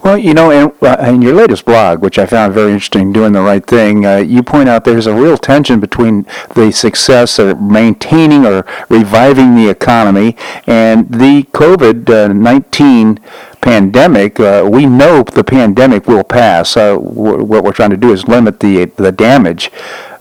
Well, 0.03 0.17
you 0.17 0.33
know, 0.33 0.51
in, 0.51 0.73
uh, 0.81 0.97
in 1.07 1.21
your 1.21 1.33
latest 1.33 1.63
blog, 1.63 2.01
which 2.01 2.19
I 2.19 2.25
found 2.25 2.53
very 2.53 2.73
interesting, 2.73 3.13
Doing 3.13 3.31
the 3.31 3.41
Right 3.41 3.65
Thing, 3.65 4.05
uh, 4.05 4.17
you 4.17 4.43
point 4.43 4.67
out 4.67 4.83
there's 4.83 5.07
a 5.07 5.13
real 5.13 5.37
tension 5.37 5.79
between 5.79 6.25
the 6.55 6.71
success 6.71 7.39
of 7.39 7.61
maintaining 7.61 8.45
or 8.45 8.65
reviving 8.89 9.55
the 9.55 9.69
economy 9.69 10.35
and 10.67 11.09
the 11.09 11.43
COVID 11.53 12.35
19 12.35 13.19
pandemic. 13.63 14.39
Uh, 14.39 14.67
we 14.71 14.85
know 14.85 15.23
the 15.23 15.43
pandemic 15.43 16.07
will 16.07 16.23
pass. 16.23 16.77
Uh, 16.77 16.95
w- 16.95 17.43
what 17.43 17.63
we're 17.63 17.71
trying 17.71 17.89
to 17.91 17.97
do 17.97 18.11
is 18.11 18.27
limit 18.27 18.59
the, 18.59 18.85
the 18.85 19.11
damage. 19.11 19.71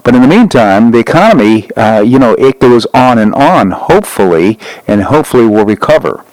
But 0.05 0.15
in 0.15 0.23
the 0.23 0.29
meantime, 0.29 0.91
the 0.91 0.99
economy, 0.99 1.71
uh, 1.73 2.01
you 2.01 2.19
know, 2.19 2.35
it 2.35 2.59
goes 2.59 2.87
on 2.95 3.19
and 3.19 3.35
on, 3.35 3.71
hopefully, 3.71 4.59
and 4.87 5.05
hopefully 5.05 5.47
we'll 5.47 5.67
recover. 5.67 6.25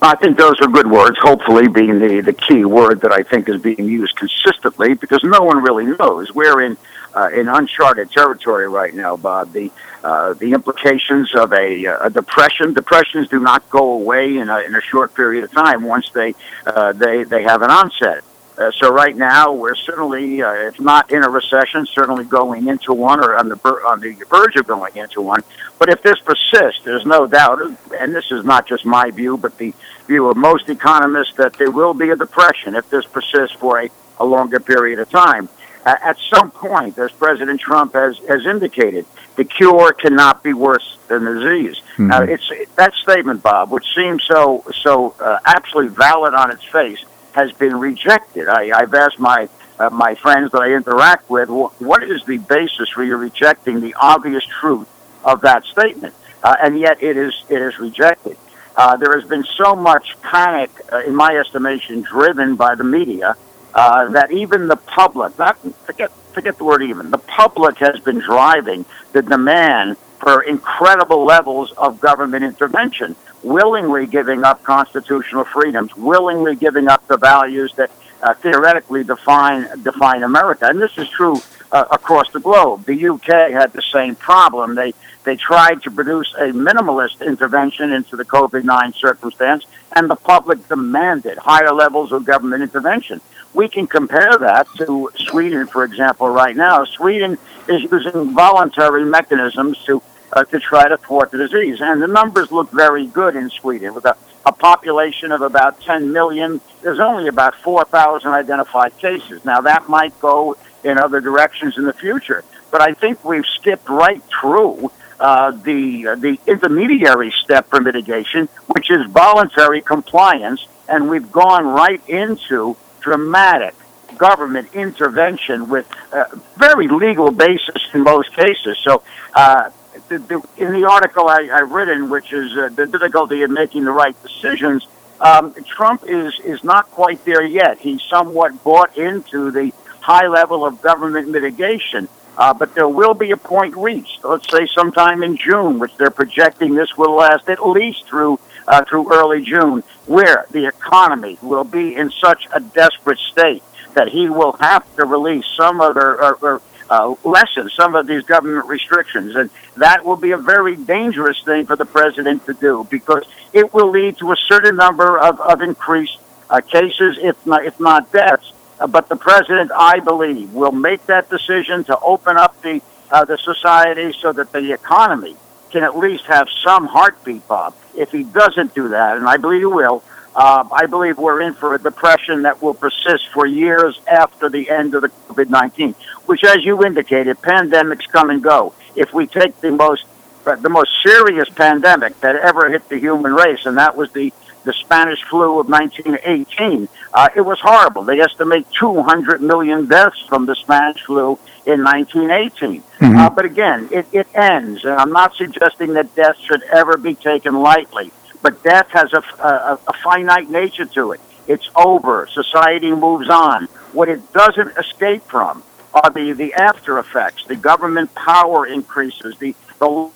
I 0.00 0.16
think 0.16 0.36
those 0.36 0.60
are 0.60 0.66
good 0.66 0.90
words, 0.90 1.16
hopefully 1.20 1.68
being 1.68 2.00
the, 2.00 2.20
the 2.20 2.32
key 2.32 2.64
word 2.64 3.00
that 3.02 3.12
I 3.12 3.22
think 3.22 3.48
is 3.48 3.60
being 3.62 3.84
used 3.84 4.16
consistently 4.16 4.94
because 4.94 5.22
no 5.22 5.42
one 5.42 5.62
really 5.62 5.86
knows. 5.86 6.34
We're 6.34 6.60
in, 6.62 6.76
uh, 7.14 7.30
in 7.34 7.48
uncharted 7.48 8.10
territory 8.10 8.68
right 8.68 8.94
now, 8.94 9.16
Bob. 9.16 9.52
The, 9.52 9.70
uh, 10.02 10.34
the 10.34 10.52
implications 10.52 11.34
of 11.34 11.52
a, 11.52 11.84
a 11.84 12.10
depression, 12.10 12.74
depressions 12.74 13.28
do 13.28 13.38
not 13.38 13.68
go 13.70 13.92
away 13.92 14.36
in 14.36 14.48
a, 14.48 14.58
in 14.60 14.74
a 14.74 14.80
short 14.80 15.14
period 15.14 15.44
of 15.44 15.52
time 15.52 15.82
once 15.82 16.10
they, 16.10 16.34
uh, 16.66 16.92
they, 16.92 17.24
they 17.24 17.42
have 17.42 17.62
an 17.62 17.70
onset. 17.70 18.24
Uh, 18.58 18.70
so 18.72 18.92
right 18.92 19.16
now 19.16 19.50
we're 19.52 19.74
certainly, 19.74 20.42
uh, 20.42 20.52
if 20.52 20.78
not 20.78 21.10
in 21.10 21.24
a 21.24 21.28
recession, 21.28 21.86
certainly 21.86 22.24
going 22.24 22.68
into 22.68 22.92
one 22.92 23.18
or 23.18 23.34
on 23.36 23.48
the 23.48 23.56
ber- 23.56 23.84
on 23.86 23.98
the 24.00 24.12
verge 24.28 24.56
of 24.56 24.66
going 24.66 24.94
into 24.94 25.22
one. 25.22 25.42
But 25.78 25.88
if 25.88 26.02
this 26.02 26.18
persists, 26.18 26.82
there's 26.84 27.06
no 27.06 27.26
doubt, 27.26 27.60
and 27.98 28.14
this 28.14 28.30
is 28.30 28.44
not 28.44 28.66
just 28.66 28.84
my 28.84 29.10
view, 29.10 29.38
but 29.38 29.56
the 29.56 29.72
view 30.06 30.28
of 30.28 30.36
most 30.36 30.68
economists, 30.68 31.34
that 31.36 31.54
there 31.54 31.70
will 31.70 31.94
be 31.94 32.10
a 32.10 32.16
depression 32.16 32.76
if 32.76 32.90
this 32.90 33.06
persists 33.06 33.56
for 33.56 33.80
a, 33.80 33.90
a 34.18 34.24
longer 34.24 34.60
period 34.60 34.98
of 34.98 35.08
time. 35.08 35.48
At 35.84 36.16
some 36.32 36.50
point, 36.52 36.96
as 36.98 37.10
President 37.10 37.60
Trump 37.60 37.94
has, 37.94 38.16
has 38.28 38.46
indicated, 38.46 39.04
the 39.34 39.44
cure 39.44 39.92
cannot 39.92 40.42
be 40.42 40.52
worse 40.52 40.96
than 41.08 41.24
the 41.24 41.34
disease. 41.34 41.80
Mm-hmm. 41.96 42.12
Uh, 42.12 42.20
it's 42.22 42.52
that 42.76 42.94
statement, 42.94 43.42
Bob, 43.42 43.70
which 43.70 43.86
seems 43.94 44.22
so 44.22 44.64
so 44.80 45.14
uh, 45.18 45.38
absolutely 45.44 45.94
valid 45.94 46.34
on 46.34 46.50
its 46.52 46.64
face 46.64 47.04
has 47.32 47.50
been 47.52 47.76
rejected. 47.80 48.46
I, 48.48 48.70
I've 48.78 48.94
asked 48.94 49.18
my 49.18 49.48
uh, 49.80 49.90
my 49.90 50.14
friends 50.14 50.52
that 50.52 50.60
I 50.60 50.72
interact 50.74 51.28
with, 51.28 51.48
what 51.48 52.02
is 52.04 52.22
the 52.24 52.38
basis 52.38 52.88
for 52.90 53.02
you 53.02 53.16
rejecting 53.16 53.80
the 53.80 53.94
obvious 53.94 54.44
truth 54.44 54.88
of 55.24 55.40
that 55.40 55.64
statement? 55.64 56.14
Uh, 56.44 56.56
and 56.62 56.78
yet 56.78 57.02
it 57.02 57.16
is 57.16 57.34
it 57.48 57.60
is 57.60 57.78
rejected. 57.78 58.36
Uh, 58.76 58.96
there 58.96 59.12
has 59.18 59.28
been 59.28 59.44
so 59.56 59.74
much 59.74 60.16
panic, 60.22 60.70
uh, 60.92 60.98
in 61.00 61.14
my 61.14 61.36
estimation, 61.36 62.02
driven 62.02 62.56
by 62.56 62.74
the 62.74 62.84
media 62.84 63.36
uh, 63.74 64.08
that 64.10 64.30
even 64.30 64.68
the 64.68 64.76
public, 64.76 65.38
not 65.38 65.58
forget 65.84 66.12
forget 66.32 66.56
the 66.56 66.64
word 66.64 66.82
even, 66.82 67.10
the 67.10 67.18
public 67.18 67.78
has 67.78 68.00
been 68.00 68.18
driving 68.18 68.84
the 69.12 69.22
demand 69.22 69.96
for 70.18 70.42
incredible 70.42 71.24
levels 71.24 71.72
of 71.72 72.00
government 72.00 72.44
intervention 72.44 73.14
willingly 73.42 74.06
giving 74.06 74.44
up 74.44 74.62
constitutional 74.62 75.44
freedoms, 75.44 75.96
willingly 75.96 76.56
giving 76.56 76.88
up 76.88 77.06
the 77.08 77.16
values 77.16 77.72
that 77.76 77.90
uh, 78.22 78.34
theoretically 78.34 79.02
define 79.02 79.66
define 79.82 80.22
America. 80.22 80.66
And 80.66 80.80
this 80.80 80.96
is 80.96 81.08
true 81.08 81.40
uh, 81.72 81.84
across 81.90 82.30
the 82.30 82.40
globe. 82.40 82.84
The 82.84 83.08
UK 83.08 83.50
had 83.50 83.72
the 83.72 83.82
same 83.82 84.14
problem. 84.14 84.74
They 84.74 84.94
they 85.24 85.36
tried 85.36 85.82
to 85.82 85.90
produce 85.90 86.32
a 86.34 86.52
minimalist 86.52 87.24
intervention 87.24 87.92
into 87.92 88.16
the 88.16 88.24
COVID 88.24 88.64
nine 88.64 88.92
circumstance, 88.92 89.64
and 89.94 90.08
the 90.08 90.16
public 90.16 90.68
demanded 90.68 91.38
higher 91.38 91.72
levels 91.72 92.12
of 92.12 92.24
government 92.24 92.62
intervention. 92.62 93.20
We 93.54 93.68
can 93.68 93.86
compare 93.86 94.36
that 94.38 94.66
to 94.78 95.10
Sweden, 95.16 95.66
for 95.66 95.84
example, 95.84 96.28
right 96.28 96.56
now. 96.56 96.84
Sweden 96.84 97.36
is 97.68 97.82
using 97.82 98.34
voluntary 98.34 99.04
mechanisms 99.04 99.78
to 99.84 100.02
uh, 100.32 100.44
to 100.44 100.58
try 100.58 100.88
to 100.88 100.96
thwart 100.96 101.30
the 101.30 101.38
disease. 101.38 101.80
And 101.80 102.00
the 102.00 102.06
numbers 102.06 102.50
look 102.50 102.70
very 102.70 103.06
good 103.06 103.36
in 103.36 103.50
Sweden. 103.50 103.94
With 103.94 104.06
a, 104.06 104.16
a 104.46 104.52
population 104.52 105.30
of 105.30 105.42
about 105.42 105.80
10 105.82 106.12
million, 106.12 106.60
there's 106.80 107.00
only 107.00 107.28
about 107.28 107.54
4,000 107.56 108.30
identified 108.30 108.96
cases. 108.98 109.44
Now, 109.44 109.60
that 109.60 109.88
might 109.88 110.18
go 110.20 110.56
in 110.84 110.98
other 110.98 111.20
directions 111.20 111.76
in 111.76 111.84
the 111.84 111.92
future, 111.92 112.44
but 112.70 112.80
I 112.80 112.94
think 112.94 113.24
we've 113.24 113.46
skipped 113.46 113.88
right 113.88 114.22
through 114.40 114.90
uh, 115.20 115.52
the 115.52 116.08
uh, 116.08 116.14
the 116.16 116.40
intermediary 116.48 117.30
step 117.30 117.68
for 117.68 117.80
mitigation, 117.80 118.48
which 118.66 118.90
is 118.90 119.06
voluntary 119.06 119.80
compliance, 119.80 120.66
and 120.88 121.08
we've 121.08 121.30
gone 121.30 121.64
right 121.64 122.02
into 122.08 122.76
dramatic 123.02 123.74
government 124.16 124.68
intervention 124.74 125.68
with 125.68 125.86
uh, 126.12 126.24
very 126.56 126.88
legal 126.88 127.30
basis 127.30 127.82
in 127.94 128.02
most 128.02 128.32
cases. 128.34 128.78
So 128.82 129.02
uh, 129.34 129.70
the, 130.08 130.18
the, 130.18 130.42
in 130.56 130.72
the 130.72 130.88
article 130.88 131.28
I, 131.28 131.48
I've 131.52 131.70
written, 131.70 132.10
which 132.10 132.32
is 132.32 132.56
uh, 132.56 132.68
the 132.68 132.86
difficulty 132.86 133.42
in 133.42 133.52
making 133.52 133.84
the 133.84 133.92
right 133.92 134.16
decisions, 134.22 134.86
um, 135.20 135.54
Trump 135.64 136.02
is 136.06 136.32
is 136.40 136.64
not 136.64 136.90
quite 136.90 137.24
there 137.24 137.44
yet. 137.44 137.78
He's 137.78 138.02
somewhat 138.02 138.64
bought 138.64 138.96
into 138.98 139.50
the 139.50 139.72
high 140.00 140.26
level 140.26 140.64
of 140.66 140.82
government 140.82 141.28
mitigation, 141.28 142.08
uh, 142.36 142.52
but 142.52 142.74
there 142.74 142.88
will 142.88 143.14
be 143.14 143.30
a 143.30 143.36
point 143.36 143.76
reached. 143.76 144.24
Let's 144.24 144.50
say 144.50 144.66
sometime 144.66 145.22
in 145.22 145.36
June, 145.36 145.78
which 145.78 145.96
they're 145.96 146.10
projecting 146.10 146.74
this 146.74 146.96
will 146.96 147.14
last 147.14 147.48
at 147.48 147.64
least 147.64 148.06
through 148.08 148.40
uh, 148.66 148.84
through 148.84 149.12
early 149.12 149.42
June, 149.42 149.82
where 150.06 150.46
the 150.50 150.66
economy 150.66 151.38
will 151.42 151.64
be 151.64 151.94
in 151.94 152.10
such 152.10 152.46
a 152.52 152.60
desperate 152.60 153.18
state 153.18 153.62
that 153.94 154.08
he 154.08 154.28
will 154.28 154.52
have 154.54 154.84
to 154.96 155.04
release 155.04 155.46
some 155.56 155.80
other 155.80 156.22
or, 156.22 156.34
or 156.40 156.62
uh, 156.90 157.14
lessen 157.24 157.70
some 157.70 157.94
of 157.94 158.06
these 158.06 158.22
government 158.24 158.66
restrictions. 158.66 159.34
And 159.34 159.50
that 159.76 160.04
will 160.04 160.16
be 160.16 160.32
a 160.32 160.38
very 160.38 160.76
dangerous 160.76 161.42
thing 161.42 161.66
for 161.66 161.76
the 161.76 161.84
president 161.84 162.44
to 162.46 162.54
do 162.54 162.86
because 162.90 163.24
it 163.52 163.72
will 163.72 163.90
lead 163.90 164.18
to 164.18 164.32
a 164.32 164.36
certain 164.36 164.76
number 164.76 165.18
of, 165.18 165.40
of 165.40 165.62
increased 165.62 166.18
uh, 166.50 166.60
cases, 166.60 167.18
if 167.20 167.46
not, 167.46 167.64
if 167.64 167.78
not 167.80 168.12
deaths. 168.12 168.52
Uh, 168.78 168.86
but 168.86 169.08
the 169.08 169.16
president, 169.16 169.70
I 169.74 170.00
believe, 170.00 170.52
will 170.52 170.72
make 170.72 171.06
that 171.06 171.30
decision 171.30 171.84
to 171.84 171.98
open 172.00 172.36
up 172.36 172.60
the, 172.62 172.82
uh, 173.10 173.24
the 173.24 173.38
society 173.38 174.12
so 174.20 174.32
that 174.32 174.52
the 174.52 174.72
economy 174.72 175.36
can 175.72 175.82
at 175.82 175.96
least 175.96 176.24
have 176.26 176.48
some 176.62 176.86
heartbeat, 176.86 177.46
Bob. 177.48 177.74
If 177.96 178.12
he 178.12 178.22
doesn't 178.22 178.74
do 178.74 178.88
that, 178.88 179.16
and 179.16 179.26
I 179.26 179.38
believe 179.38 179.62
he 179.62 179.66
will, 179.66 180.04
uh, 180.36 180.64
I 180.72 180.86
believe 180.86 181.18
we're 181.18 181.40
in 181.40 181.54
for 181.54 181.74
a 181.74 181.78
depression 181.78 182.42
that 182.42 182.62
will 182.62 182.74
persist 182.74 183.28
for 183.34 183.46
years 183.46 184.00
after 184.06 184.48
the 184.48 184.70
end 184.70 184.94
of 184.94 185.02
the 185.02 185.08
COVID 185.08 185.50
19, 185.50 185.94
which, 186.26 186.44
as 186.44 186.64
you 186.64 186.84
indicated, 186.84 187.38
pandemics 187.38 188.08
come 188.08 188.30
and 188.30 188.42
go. 188.42 188.74
If 188.94 189.12
we 189.12 189.26
take 189.26 189.60
the 189.60 189.72
most 189.72 190.04
the 190.44 190.68
most 190.68 190.90
serious 191.02 191.48
pandemic 191.50 192.18
that 192.20 192.34
ever 192.34 192.68
hit 192.68 192.88
the 192.88 192.98
human 192.98 193.32
race, 193.32 193.64
and 193.66 193.76
that 193.78 193.96
was 193.96 194.12
the 194.12 194.32
the 194.64 194.72
Spanish 194.72 195.22
flu 195.24 195.58
of 195.58 195.68
1918. 195.68 196.88
Uh, 197.14 197.28
it 197.36 197.42
was 197.42 197.60
horrible. 197.60 198.02
They 198.02 198.20
estimate 198.20 198.66
200 198.78 199.42
million 199.42 199.86
deaths 199.86 200.20
from 200.28 200.46
the 200.46 200.54
Spanish 200.54 201.02
flu 201.02 201.38
in 201.66 201.84
1918. 201.84 202.82
Mm-hmm. 202.82 203.16
Uh, 203.18 203.30
but 203.30 203.44
again, 203.44 203.88
it, 203.92 204.06
it 204.12 204.26
ends, 204.34 204.84
and 204.84 204.94
I'm 204.94 205.12
not 205.12 205.34
suggesting 205.34 205.92
that 205.94 206.14
death 206.14 206.38
should 206.38 206.62
ever 206.64 206.96
be 206.96 207.14
taken 207.14 207.60
lightly. 207.60 208.10
But 208.40 208.62
death 208.62 208.88
has 208.90 209.12
a, 209.12 209.22
a, 209.40 209.78
a 209.86 209.92
finite 210.02 210.50
nature 210.50 210.86
to 210.86 211.12
it. 211.12 211.20
It's 211.46 211.68
over. 211.76 212.26
Society 212.32 212.92
moves 212.92 213.28
on. 213.28 213.66
What 213.92 214.08
it 214.08 214.32
doesn't 214.32 214.76
escape 214.78 215.22
from 215.24 215.62
are 215.92 216.10
the, 216.10 216.32
the 216.32 216.54
after 216.54 216.98
effects, 216.98 217.44
the 217.46 217.56
government 217.56 218.14
power 218.14 218.66
increases, 218.66 219.36
the, 219.38 219.54
the 219.78 220.10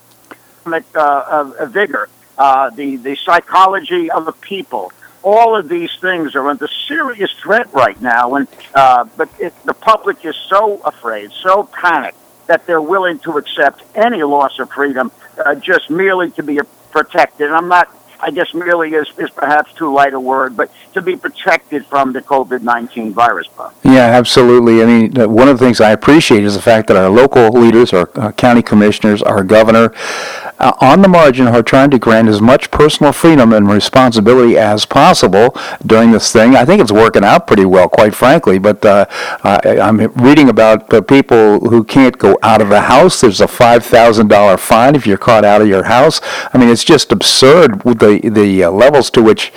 uh, 0.67 0.81
uh, 0.95 1.67
vigor, 1.67 2.09
uh, 2.39 2.71
the, 2.71 2.97
the 2.97 3.17
psychology 3.17 4.11
of 4.11 4.25
the 4.25 4.33
people. 4.33 4.93
All 5.27 5.57
of 5.57 5.69
these 5.69 5.91
things 6.01 6.37
are 6.37 6.47
under 6.49 6.69
serious 6.87 7.33
threat 7.33 7.67
right 7.73 8.01
now, 8.01 8.37
and 8.37 8.47
uh, 8.75 9.03
but 9.17 9.29
it, 9.41 9.53
the 9.65 9.75
public 9.75 10.25
is 10.25 10.37
so 10.49 10.81
afraid, 10.85 11.33
so 11.33 11.65
panicked 11.65 12.17
that 12.47 12.65
they're 12.65 12.81
willing 12.95 13.19
to 13.27 13.37
accept 13.37 13.83
any 13.97 14.23
loss 14.23 14.61
of 14.61 14.71
freedom 14.71 15.11
uh, 15.45 15.57
just 15.57 15.91
merely 15.91 16.31
to 16.31 16.45
be 16.45 16.61
protected. 16.93 17.49
And 17.49 17.57
I'm 17.57 17.67
not 17.67 17.89
I 18.21 18.31
guess 18.31 18.53
merely 18.55 18.95
is, 18.95 19.09
is 19.19 19.31
perhaps 19.31 19.73
too 19.73 19.93
light 19.93 20.15
a 20.15 20.21
word, 20.21 20.57
but 20.57 20.71
to 20.95 21.03
be 21.03 21.17
protected 21.17 21.87
from 21.87 22.13
the 22.13 22.23
COVID 22.23 22.63
19 22.63 23.13
virus. 23.13 23.49
Yeah, 23.85 24.07
absolutely. 24.07 24.83
I 24.83 24.87
mean, 24.87 25.33
one 25.33 25.49
of 25.49 25.59
the 25.59 25.65
things 25.65 25.81
I 25.81 25.93
appreciate 25.93 26.45
is 26.45 26.55
the 26.55 26.63
fact 26.63 26.89
that 26.89 26.97
our 26.97 27.09
local 27.09 27.51
leaders, 27.51 27.93
our 27.93 28.11
uh, 28.15 28.33
county 28.33 28.63
commissioners, 28.63 29.23
our 29.23 29.45
governor, 29.45 29.93
uh, 30.59 30.73
on 30.81 31.03
the 31.03 31.09
margin 31.09 31.47
are 31.47 31.63
trying 31.63 31.91
to 31.91 31.99
grant 31.99 32.29
as 32.29 32.41
much 32.41 32.71
personal 32.71 33.13
freedom 33.13 33.53
and 33.53 33.69
responsibility 33.69 34.57
as 34.57 34.87
possible 34.87 35.55
during 35.85 36.13
this 36.13 36.33
thing. 36.33 36.57
I 36.57 36.65
think 36.65 36.81
it's 36.81 36.93
working 36.93 37.25
out 37.25 37.47
pretty 37.47 37.67
well, 37.67 37.89
quite 37.89 38.15
frankly, 38.15 38.59
but 38.59 38.85
uh, 38.85 39.07
I, 39.45 39.79
I'm 39.81 39.99
reading 40.15 40.49
about 40.49 40.89
the 40.89 41.03
people 41.03 41.61
who 41.61 41.85
can't 41.85 42.17
go 42.17 42.39
out 42.43 42.63
of 42.63 42.69
the 42.69 42.83
house. 42.83 43.21
There's 43.21 43.41
a 43.41 43.47
$5,000 43.47 44.59
fine 44.59 44.95
if 44.95 45.07
you're 45.07 45.19
caught 45.19 45.45
out 45.45 45.61
of 45.61 45.69
your 45.69 45.85
house. 45.85 46.21
I 46.53 46.59
mean, 46.59 46.69
it's 46.69 46.85
just 46.85 47.13
absurd 47.13 47.85
with 47.85 47.99
the 48.07 48.29
the 48.29 48.65
uh, 48.65 48.71
levels 48.71 49.11
to 49.11 49.23
which 49.23 49.53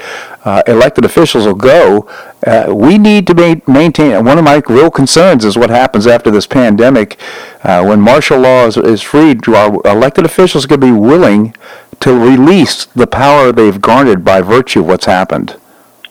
uh, 0.46 0.64
elected 0.68 1.06
officials 1.06 1.46
will 1.46 1.54
go, 1.54 2.10
uh, 2.46 2.74
we 2.74 2.98
need 2.98 3.28
to 3.28 3.34
ma- 3.34 3.74
maintain. 3.74 4.24
One 4.26 4.38
of 4.38 4.44
my 4.44 4.62
real 4.68 4.92
concerns 4.92 5.46
is 5.46 5.58
what 5.58 5.70
happens 5.70 6.08
after 6.08 6.32
this 6.32 6.48
pandemic, 6.48 7.20
uh, 7.64 7.84
when 7.84 8.02
martial 8.02 8.40
law 8.40 8.66
is, 8.66 8.78
is 8.78 9.02
freed. 9.02 9.42
Do 9.42 9.56
our 9.56 9.82
elected 9.86 10.26
officials 10.26 10.66
going 10.66 10.82
to 10.82 10.88
be 10.88 10.94
willing 10.94 11.56
to 12.00 12.18
release 12.18 12.86
the 12.86 13.08
power 13.08 13.52
they've 13.52 13.82
garnered 13.82 14.24
by 14.24 14.42
virtue 14.42 14.82
of 14.82 14.88
what's 14.88 15.06
happened? 15.06 15.58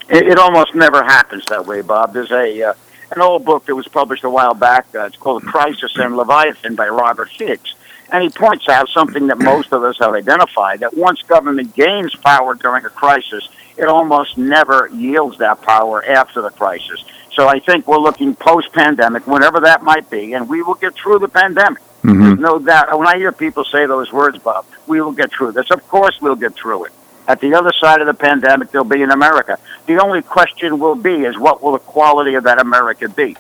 It, 0.09 0.27
it 0.29 0.39
almost 0.39 0.75
never 0.75 1.03
happens 1.03 1.45
that 1.47 1.67
way, 1.67 1.81
Bob. 1.83 2.13
There's 2.13 2.31
a 2.31 2.63
uh, 2.63 2.75
an 3.11 3.23
old 3.23 3.45
book 3.45 3.65
that 3.67 3.75
was 3.75 3.89
published 3.89 4.25
a 4.25 4.31
while 4.31 4.55
back. 4.55 4.87
Uh, 4.95 5.05
it's 5.07 5.17
called 5.17 5.43
Crisis 5.45 5.97
and 5.97 6.17
Leviathan 6.17 6.75
by 6.75 6.89
Robert 6.89 7.31
Higgs. 7.31 7.75
And 8.11 8.23
he 8.23 8.31
points 8.31 8.69
out 8.69 8.89
something 8.89 9.27
that 9.27 9.39
most 9.39 9.73
of 9.73 9.85
us 9.85 9.99
have 9.99 10.15
identified 10.15 10.81
that 10.81 10.97
once 10.97 11.23
government 11.23 11.75
gains 11.75 12.15
power 12.17 12.55
during 12.55 12.85
a 12.85 12.91
crisis, 12.91 13.49
it 13.77 13.85
almost 13.85 14.39
never 14.39 14.89
yields 14.93 15.39
that 15.39 15.61
power 15.63 16.05
after 16.05 16.41
the 16.41 16.51
crisis. 16.51 17.05
So 17.33 17.47
I 17.47 17.61
think 17.61 17.87
we're 17.87 17.99
looking 17.99 18.35
post 18.35 18.73
pandemic, 18.73 19.27
whenever 19.27 19.61
that 19.61 19.83
might 19.83 20.11
be, 20.11 20.33
and 20.33 20.49
we 20.49 20.63
will 20.63 20.75
get 20.75 20.95
through 20.95 21.21
the 21.21 21.29
pandemic. 21.29 21.83
Mm-hmm. 22.03 22.41
No 22.41 22.59
doubt. 22.59 22.99
When 22.99 23.07
I 23.07 23.17
hear 23.17 23.33
people 23.33 23.65
say 23.65 23.87
those 23.87 24.13
words, 24.13 24.39
Bob, 24.39 24.65
we 24.87 25.01
will 25.01 25.13
get 25.13 25.31
through 25.31 25.53
this. 25.53 25.71
Of 25.71 25.87
course, 25.89 26.19
we'll 26.21 26.37
get 26.37 26.55
through 26.55 26.87
it. 26.87 26.93
At 27.29 27.41
the 27.41 27.55
other 27.55 27.73
side 27.79 28.01
of 28.01 28.07
the 28.07 28.15
pandemic, 28.15 28.71
there'll 28.71 28.87
be 28.87 29.03
in 29.03 29.11
America. 29.11 29.59
The 29.87 30.03
only 30.03 30.23
question 30.23 30.79
will 30.79 30.95
be 30.95 31.25
is 31.25 31.37
what 31.39 31.63
will 31.63 31.73
the 31.73 31.79
quality 31.79 32.35
of 32.35 32.45
that 32.45 32.59
America 32.59 33.09
be? 33.09 33.37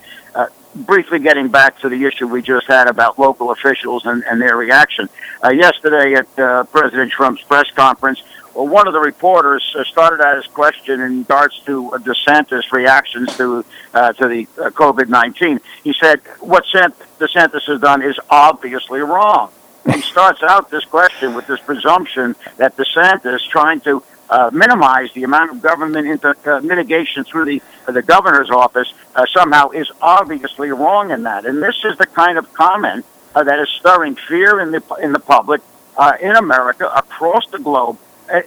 Briefly 0.74 1.18
getting 1.18 1.48
back 1.48 1.78
to 1.80 1.88
the 1.88 2.04
issue 2.04 2.26
we 2.26 2.42
just 2.42 2.66
had 2.66 2.88
about 2.88 3.18
local 3.18 3.50
officials 3.50 4.04
and, 4.06 4.22
and 4.24 4.40
their 4.40 4.56
reaction. 4.56 5.08
Uh, 5.42 5.50
yesterday 5.50 6.14
at 6.14 6.38
uh, 6.38 6.64
President 6.64 7.10
Trump's 7.10 7.42
press 7.42 7.70
conference, 7.70 8.22
well, 8.54 8.68
one 8.68 8.86
of 8.86 8.92
the 8.92 9.00
reporters 9.00 9.74
uh, 9.78 9.84
started 9.84 10.20
out 10.20 10.36
his 10.36 10.46
question 10.46 11.00
in 11.00 11.18
regards 11.20 11.58
to 11.60 11.92
uh, 11.92 11.98
DeSantis' 11.98 12.70
reactions 12.72 13.36
to 13.36 13.64
uh, 13.94 14.12
to 14.14 14.28
the 14.28 14.48
uh, 14.60 14.70
COVID 14.70 15.08
nineteen. 15.08 15.60
He 15.84 15.94
said, 15.94 16.20
"What 16.40 16.64
DeSantis 16.64 17.64
has 17.66 17.80
done 17.80 18.02
is 18.02 18.18
obviously 18.30 19.00
wrong." 19.00 19.50
he 19.94 20.02
starts 20.02 20.42
out 20.42 20.70
this 20.70 20.84
question 20.84 21.34
with 21.34 21.46
this 21.46 21.60
presumption 21.60 22.36
that 22.56 22.76
DeSantis 22.76 23.48
trying 23.48 23.80
to 23.80 24.02
uh, 24.30 24.50
minimize 24.52 25.12
the 25.14 25.24
amount 25.24 25.50
of 25.50 25.62
government 25.62 26.24
uh, 26.24 26.60
mitigation 26.60 27.24
through 27.24 27.44
the 27.44 27.62
uh, 27.86 27.92
the 27.92 28.02
governor's 28.02 28.50
office 28.50 28.92
uh, 29.14 29.24
somehow 29.32 29.70
is 29.70 29.90
obviously 30.00 30.70
wrong 30.70 31.10
in 31.10 31.22
that. 31.22 31.46
And 31.46 31.62
this 31.62 31.76
is 31.84 31.96
the 31.98 32.06
kind 32.06 32.38
of 32.38 32.52
comment 32.52 33.04
uh, 33.34 33.42
that 33.44 33.58
is 33.58 33.68
stirring 33.70 34.16
fear 34.16 34.60
in 34.60 34.70
the 34.70 34.82
in 35.00 35.12
the 35.12 35.20
public 35.20 35.60
uh, 35.96 36.12
in 36.20 36.36
America 36.36 36.90
across 36.94 37.48
the 37.50 37.58
globe, 37.58 37.98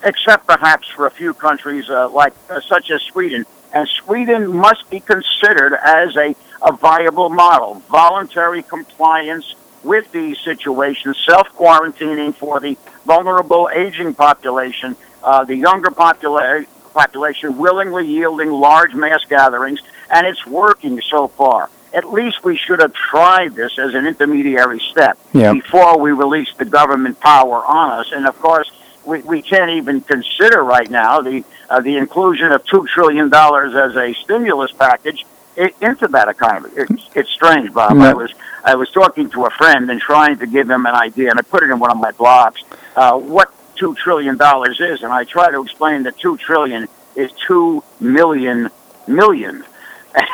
except 0.04 0.48
perhaps 0.48 0.88
for 0.90 1.08
a 1.08 1.12
few 1.12 1.34
countries 1.34 1.90
like 1.90 2.34
such 2.68 2.92
as 2.92 3.02
Sweden. 3.02 3.46
And 3.74 3.88
Sweden 3.88 4.54
must 4.56 4.90
be 4.90 5.00
considered 5.00 5.74
as 5.74 6.16
a, 6.18 6.36
a 6.62 6.74
viable 6.74 7.30
model, 7.30 7.76
voluntary 7.90 8.64
compliance 8.64 9.56
with 9.84 10.12
these 10.12 10.38
situations, 10.40 11.18
self 11.26 11.48
quarantining 11.56 12.36
for 12.36 12.60
the 12.60 12.78
vulnerable 13.06 13.70
aging 13.74 14.14
population, 14.14 14.96
uh, 15.24 15.44
the 15.44 15.56
younger 15.56 15.90
popula- 15.90 16.66
population 16.94 17.58
willingly 17.58 18.08
yielding 18.08 18.52
large 18.52 18.94
mass 18.94 19.24
gatherings, 19.26 19.82
and 20.10 20.28
it's 20.28 20.46
working 20.46 21.02
so 21.02 21.28
far. 21.28 21.70
At 21.94 22.12
least 22.12 22.44
we 22.44 22.56
should 22.56 22.80
have 22.80 22.94
tried 22.94 23.54
this 23.54 23.78
as 23.78 23.94
an 23.94 24.08
intermediary 24.08 24.80
step 24.80 25.18
yeah. 25.34 25.52
before 25.52 26.00
we 26.00 26.12
release 26.12 26.54
the 26.58 26.66
government 26.66 27.20
power 27.20 27.66
on 27.66 28.00
us. 28.00 28.12
And 28.14 28.26
of 28.26 28.40
course, 28.40 28.72
we, 29.06 29.22
we 29.24 29.42
can't 29.42 29.72
even 29.72 30.02
consider 30.02 30.64
right 30.64 30.90
now 30.90 31.22
the 31.22 31.44
uh, 31.70 31.82
the 31.82 31.98
inclusion 31.98 32.52
of 32.52 32.66
two 32.66 32.86
trillion 32.88 33.30
dollars 33.30 33.76
as 33.76 33.96
a 33.96 34.14
stimulus 34.14 34.72
package 34.72 35.26
into 35.58 36.08
that 36.08 36.28
economy. 36.30 36.70
It's, 36.76 37.10
it's 37.14 37.30
strange, 37.30 37.74
Bob. 37.74 37.98
I 37.98 38.14
was 38.14 38.34
I 38.64 38.76
was 38.76 38.90
talking 38.92 39.30
to 39.32 39.46
a 39.46 39.50
friend 39.50 39.90
and 39.90 40.00
trying 40.00 40.38
to 40.40 40.48
give 40.48 40.70
him 40.70 40.86
an 40.86 40.96
idea, 40.96 41.30
and 41.30 41.40
I 41.40 41.42
put 41.42 41.64
it 41.64 41.70
in 41.70 41.80
one 41.80 41.92
of 41.92 41.98
my 41.98 42.12
blogs. 42.12 42.64
Uh, 42.96 43.18
what 43.18 43.54
two 43.82 43.96
trillion 43.96 44.38
dollars 44.38 44.80
is, 44.80 45.02
and 45.02 45.12
I 45.12 45.24
try 45.24 45.50
to 45.50 45.60
explain 45.60 46.04
that 46.04 46.16
two 46.20 46.38
trillion 46.38 46.88
is 47.16 47.32
two 47.48 47.84
million 48.00 48.70
million. 49.08 49.66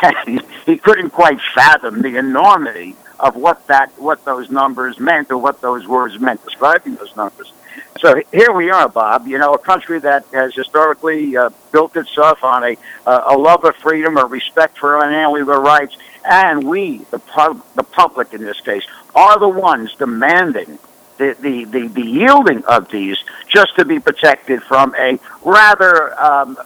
And 0.03 0.41
he 0.65 0.77
couldn't 0.77 1.11
quite 1.11 1.39
fathom 1.55 2.01
the 2.01 2.17
enormity 2.17 2.97
of 3.21 3.37
what 3.37 3.65
that 3.67 3.89
what 3.97 4.25
those 4.25 4.51
numbers 4.51 4.99
meant 4.99 5.31
or 5.31 5.37
what 5.37 5.61
those 5.61 5.87
words 5.87 6.19
meant 6.19 6.43
describing 6.43 6.95
those 6.95 7.15
numbers. 7.15 7.53
So 8.01 8.21
here 8.33 8.51
we 8.51 8.69
are, 8.69 8.89
Bob. 8.89 9.27
You 9.27 9.37
know, 9.37 9.53
a 9.53 9.57
country 9.57 9.99
that 9.99 10.25
has 10.33 10.53
historically 10.53 11.37
uh, 11.37 11.49
built 11.71 11.95
itself 11.95 12.43
on 12.43 12.65
a 12.65 12.77
uh, 13.05 13.33
a 13.33 13.37
love 13.37 13.63
of 13.63 13.77
freedom, 13.77 14.17
a 14.17 14.25
respect 14.25 14.77
for 14.77 14.97
unalienable 14.97 15.61
rights, 15.61 15.95
and 16.25 16.67
we, 16.67 16.97
the 17.11 17.19
pub, 17.19 17.63
the 17.75 17.83
public 17.83 18.33
in 18.33 18.41
this 18.41 18.59
case, 18.59 18.85
are 19.15 19.39
the 19.39 19.47
ones 19.47 19.95
demanding 19.95 20.79
the, 21.17 21.35
the, 21.39 21.63
the, 21.65 21.87
the 21.87 22.01
yielding 22.01 22.63
of 22.65 22.89
these 22.89 23.17
just 23.47 23.75
to 23.75 23.85
be 23.85 23.99
protected 23.99 24.61
from 24.63 24.95
a 24.95 25.19
rather 25.43 26.19
um, 26.19 26.57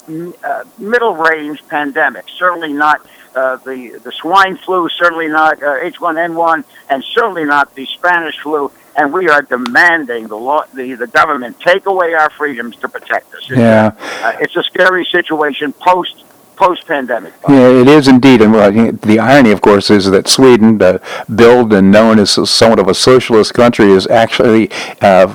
uh, 0.43 0.63
middle 0.77 1.15
range 1.15 1.65
pandemic. 1.67 2.25
Certainly 2.37 2.73
not 2.73 3.05
uh, 3.35 3.55
the 3.57 3.97
the 4.03 4.11
swine 4.11 4.57
flu, 4.57 4.89
certainly 4.89 5.27
not 5.27 5.61
uh, 5.63 5.79
H1N1, 5.79 6.65
and 6.89 7.03
certainly 7.03 7.45
not 7.45 7.73
the 7.75 7.85
Spanish 7.85 8.37
flu 8.39 8.71
and 8.95 9.13
we 9.13 9.29
are 9.29 9.41
demanding 9.41 10.27
the 10.27 10.35
law, 10.35 10.65
the, 10.73 10.93
the 10.93 11.07
government 11.07 11.59
take 11.59 11.85
away 11.85 12.13
our 12.13 12.29
freedoms 12.31 12.75
to 12.77 12.89
protect 12.89 13.33
us. 13.33 13.49
Yeah, 13.49 13.91
uh, 13.99 14.33
it's 14.39 14.55
a 14.55 14.63
scary 14.63 15.05
situation 15.05 15.73
post 15.73 16.20
post 16.61 16.85
pandemic. 16.85 17.33
Yeah, 17.49 17.69
it 17.69 17.87
is 17.87 18.07
indeed, 18.07 18.41
and 18.41 18.53
well, 18.53 18.71
the 18.71 19.17
irony, 19.17 19.51
of 19.51 19.61
course, 19.61 19.89
is 19.89 20.11
that 20.11 20.27
Sweden, 20.27 20.79
uh, 20.81 20.99
billed 21.33 21.73
and 21.73 21.91
known 21.91 22.19
as 22.19 22.31
somewhat 22.49 22.79
of 22.79 22.87
a 22.87 22.93
socialist 22.93 23.53
country, 23.55 23.91
is 23.91 24.05
actually 24.07 24.69
uh, 25.01 25.25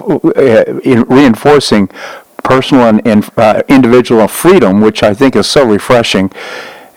reinforcing 1.08 1.88
personal 2.44 2.84
and, 2.84 3.04
and 3.04 3.28
uh, 3.36 3.62
individual 3.68 4.28
freedom, 4.28 4.80
which 4.80 5.02
I 5.02 5.14
think 5.14 5.34
is 5.34 5.48
so 5.48 5.66
refreshing. 5.66 6.30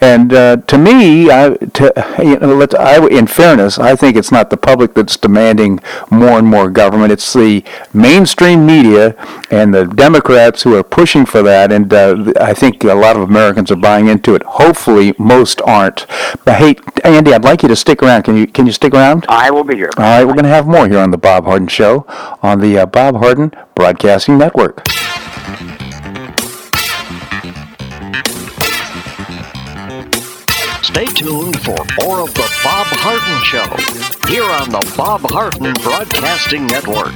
And 0.02 0.34
uh, 0.34 0.58
to 0.58 0.78
me, 0.78 1.30
I, 1.30 1.56
to, 1.56 2.16
you 2.20 2.40
know, 2.40 2.56
let's, 2.56 2.74
I, 2.74 3.06
in 3.08 3.28
fairness, 3.28 3.78
I 3.78 3.96
think 3.96 4.16
it's 4.16 4.32
not 4.32 4.50
the 4.50 4.58
public 4.58 4.94
that's 4.94 5.18
demanding 5.18 5.80
more 6.10 6.40
and 6.40 6.48
more 6.48 6.70
government. 6.70 7.12
It's 7.12 7.34
the 7.34 7.64
mainstream 7.94 8.66
media 8.66 9.16
and 9.52 9.74
the 9.74 9.86
Democrats 9.86 10.64
who 10.64 10.76
are 10.76 10.84
pushing 10.84 11.26
for 11.26 11.42
that. 11.44 11.72
And 11.72 11.94
uh, 11.94 12.34
I 12.40 12.54
think 12.54 12.84
a 12.84 12.94
lot 12.94 13.18
of 13.18 13.24
Americans 13.24 13.72
are 13.72 13.76
buying 13.76 14.08
into 14.08 14.36
it. 14.36 14.44
Hopefully, 14.44 15.14
most 15.18 15.62
aren't. 15.64 16.06
But 16.46 16.56
hey, 16.56 16.76
Andy, 17.04 17.34
I'd 17.34 17.44
like 17.44 17.62
you 17.62 17.68
to 17.68 17.76
stick 17.76 18.02
around. 18.02 18.24
Can 18.24 18.38
you 18.38 18.48
can 18.48 18.66
you 18.66 18.72
stick 18.72 18.94
around? 18.94 19.26
I 19.28 19.52
will 19.52 19.64
be 19.64 19.76
here. 19.76 19.90
All 19.98 20.04
right, 20.04 20.24
we're 20.24 20.34
going 20.34 20.44
to 20.44 20.50
have 20.50 20.68
more 20.68 20.88
here 20.88 21.00
on 21.00 21.12
the 21.12 21.18
Bob 21.18 21.46
Harden 21.46 21.68
Show 21.68 22.06
on 22.42 22.60
the 22.60 22.80
uh, 22.80 22.86
Bob 22.86 23.18
Harden 23.18 23.52
Broadcasting 23.76 24.38
Network. 24.38 24.84
Stay 31.00 31.14
tuned 31.14 31.58
for 31.62 31.78
more 32.04 32.20
of 32.20 32.34
the 32.34 32.60
Bob 32.62 32.88
Harden 33.00 33.42
Show 33.46 33.64
here 34.28 34.44
on 34.44 34.70
the 34.70 34.94
Bob 34.98 35.22
Harden 35.32 35.74
Broadcasting 35.76 36.68
Network. 36.68 37.16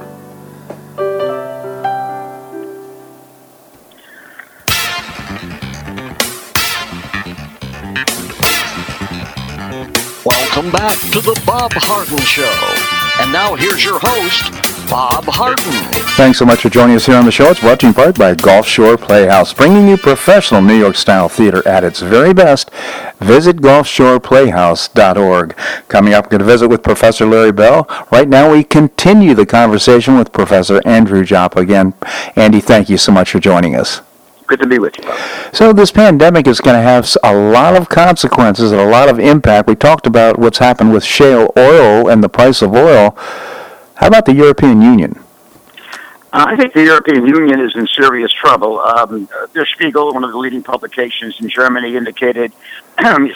Back 10.71 10.97
to 11.11 11.19
the 11.19 11.37
Bob 11.45 11.73
Harden 11.73 12.17
Show. 12.19 12.47
And 13.21 13.33
now 13.33 13.55
here's 13.55 13.83
your 13.83 13.99
host, 14.01 14.49
Bob 14.89 15.25
Harden. 15.25 15.73
Thanks 16.15 16.39
so 16.39 16.45
much 16.45 16.61
for 16.61 16.69
joining 16.69 16.95
us 16.95 17.05
here 17.05 17.17
on 17.17 17.25
the 17.25 17.31
show. 17.31 17.51
It's 17.51 17.59
brought 17.59 17.81
to 17.81 17.87
you 17.87 17.89
in 17.89 17.93
part 17.93 18.17
by 18.17 18.33
Gulf 18.35 18.65
Shore 18.67 18.95
Playhouse, 18.97 19.53
bringing 19.53 19.89
you 19.89 19.97
professional 19.97 20.61
New 20.61 20.77
York 20.77 20.95
style 20.95 21.27
theater 21.27 21.67
at 21.67 21.83
its 21.83 21.99
very 21.99 22.33
best. 22.33 22.71
Visit 23.19 23.57
GulfShorePlayhouse.org. 23.57 25.57
Coming 25.89 26.13
up, 26.13 26.25
we're 26.25 26.29
going 26.29 26.39
to 26.39 26.45
visit 26.45 26.69
with 26.69 26.83
Professor 26.83 27.25
Larry 27.25 27.51
Bell. 27.51 27.85
Right 28.11 28.29
now, 28.29 28.49
we 28.51 28.63
continue 28.63 29.33
the 29.33 29.45
conversation 29.45 30.17
with 30.17 30.31
Professor 30.31 30.81
Andrew 30.85 31.25
Joppa 31.25 31.59
again. 31.59 31.93
Andy, 32.35 32.61
thank 32.61 32.89
you 32.89 32.97
so 32.97 33.11
much 33.11 33.31
for 33.31 33.39
joining 33.39 33.75
us. 33.75 34.01
Good 34.51 34.59
to 34.59 34.67
be 34.67 34.79
with 34.79 34.97
you. 34.97 35.09
So 35.53 35.71
this 35.71 35.91
pandemic 35.91 36.45
is 36.45 36.59
going 36.59 36.75
to 36.75 36.81
have 36.81 37.07
a 37.23 37.33
lot 37.33 37.77
of 37.77 37.87
consequences 37.87 38.73
and 38.73 38.81
a 38.81 38.85
lot 38.85 39.07
of 39.07 39.17
impact. 39.17 39.65
We 39.65 39.75
talked 39.75 40.05
about 40.05 40.37
what's 40.37 40.57
happened 40.57 40.91
with 40.91 41.05
shale 41.05 41.53
oil 41.57 42.09
and 42.09 42.21
the 42.21 42.27
price 42.27 42.61
of 42.61 42.73
oil. 42.73 43.15
How 43.95 44.07
about 44.07 44.25
the 44.25 44.33
European 44.33 44.81
Union? 44.81 45.23
Uh, 46.33 46.47
I 46.49 46.57
think 46.57 46.73
the 46.73 46.83
European 46.83 47.25
Union 47.25 47.61
is 47.61 47.73
in 47.77 47.87
serious 47.87 48.33
trouble. 48.33 48.81
Um, 48.81 49.29
Der 49.53 49.65
Spiegel, 49.65 50.13
one 50.13 50.25
of 50.25 50.33
the 50.33 50.37
leading 50.37 50.63
publications 50.63 51.37
in 51.39 51.47
Germany, 51.47 51.95
indicated, 51.95 52.51
let 53.01 53.21
me 53.21 53.33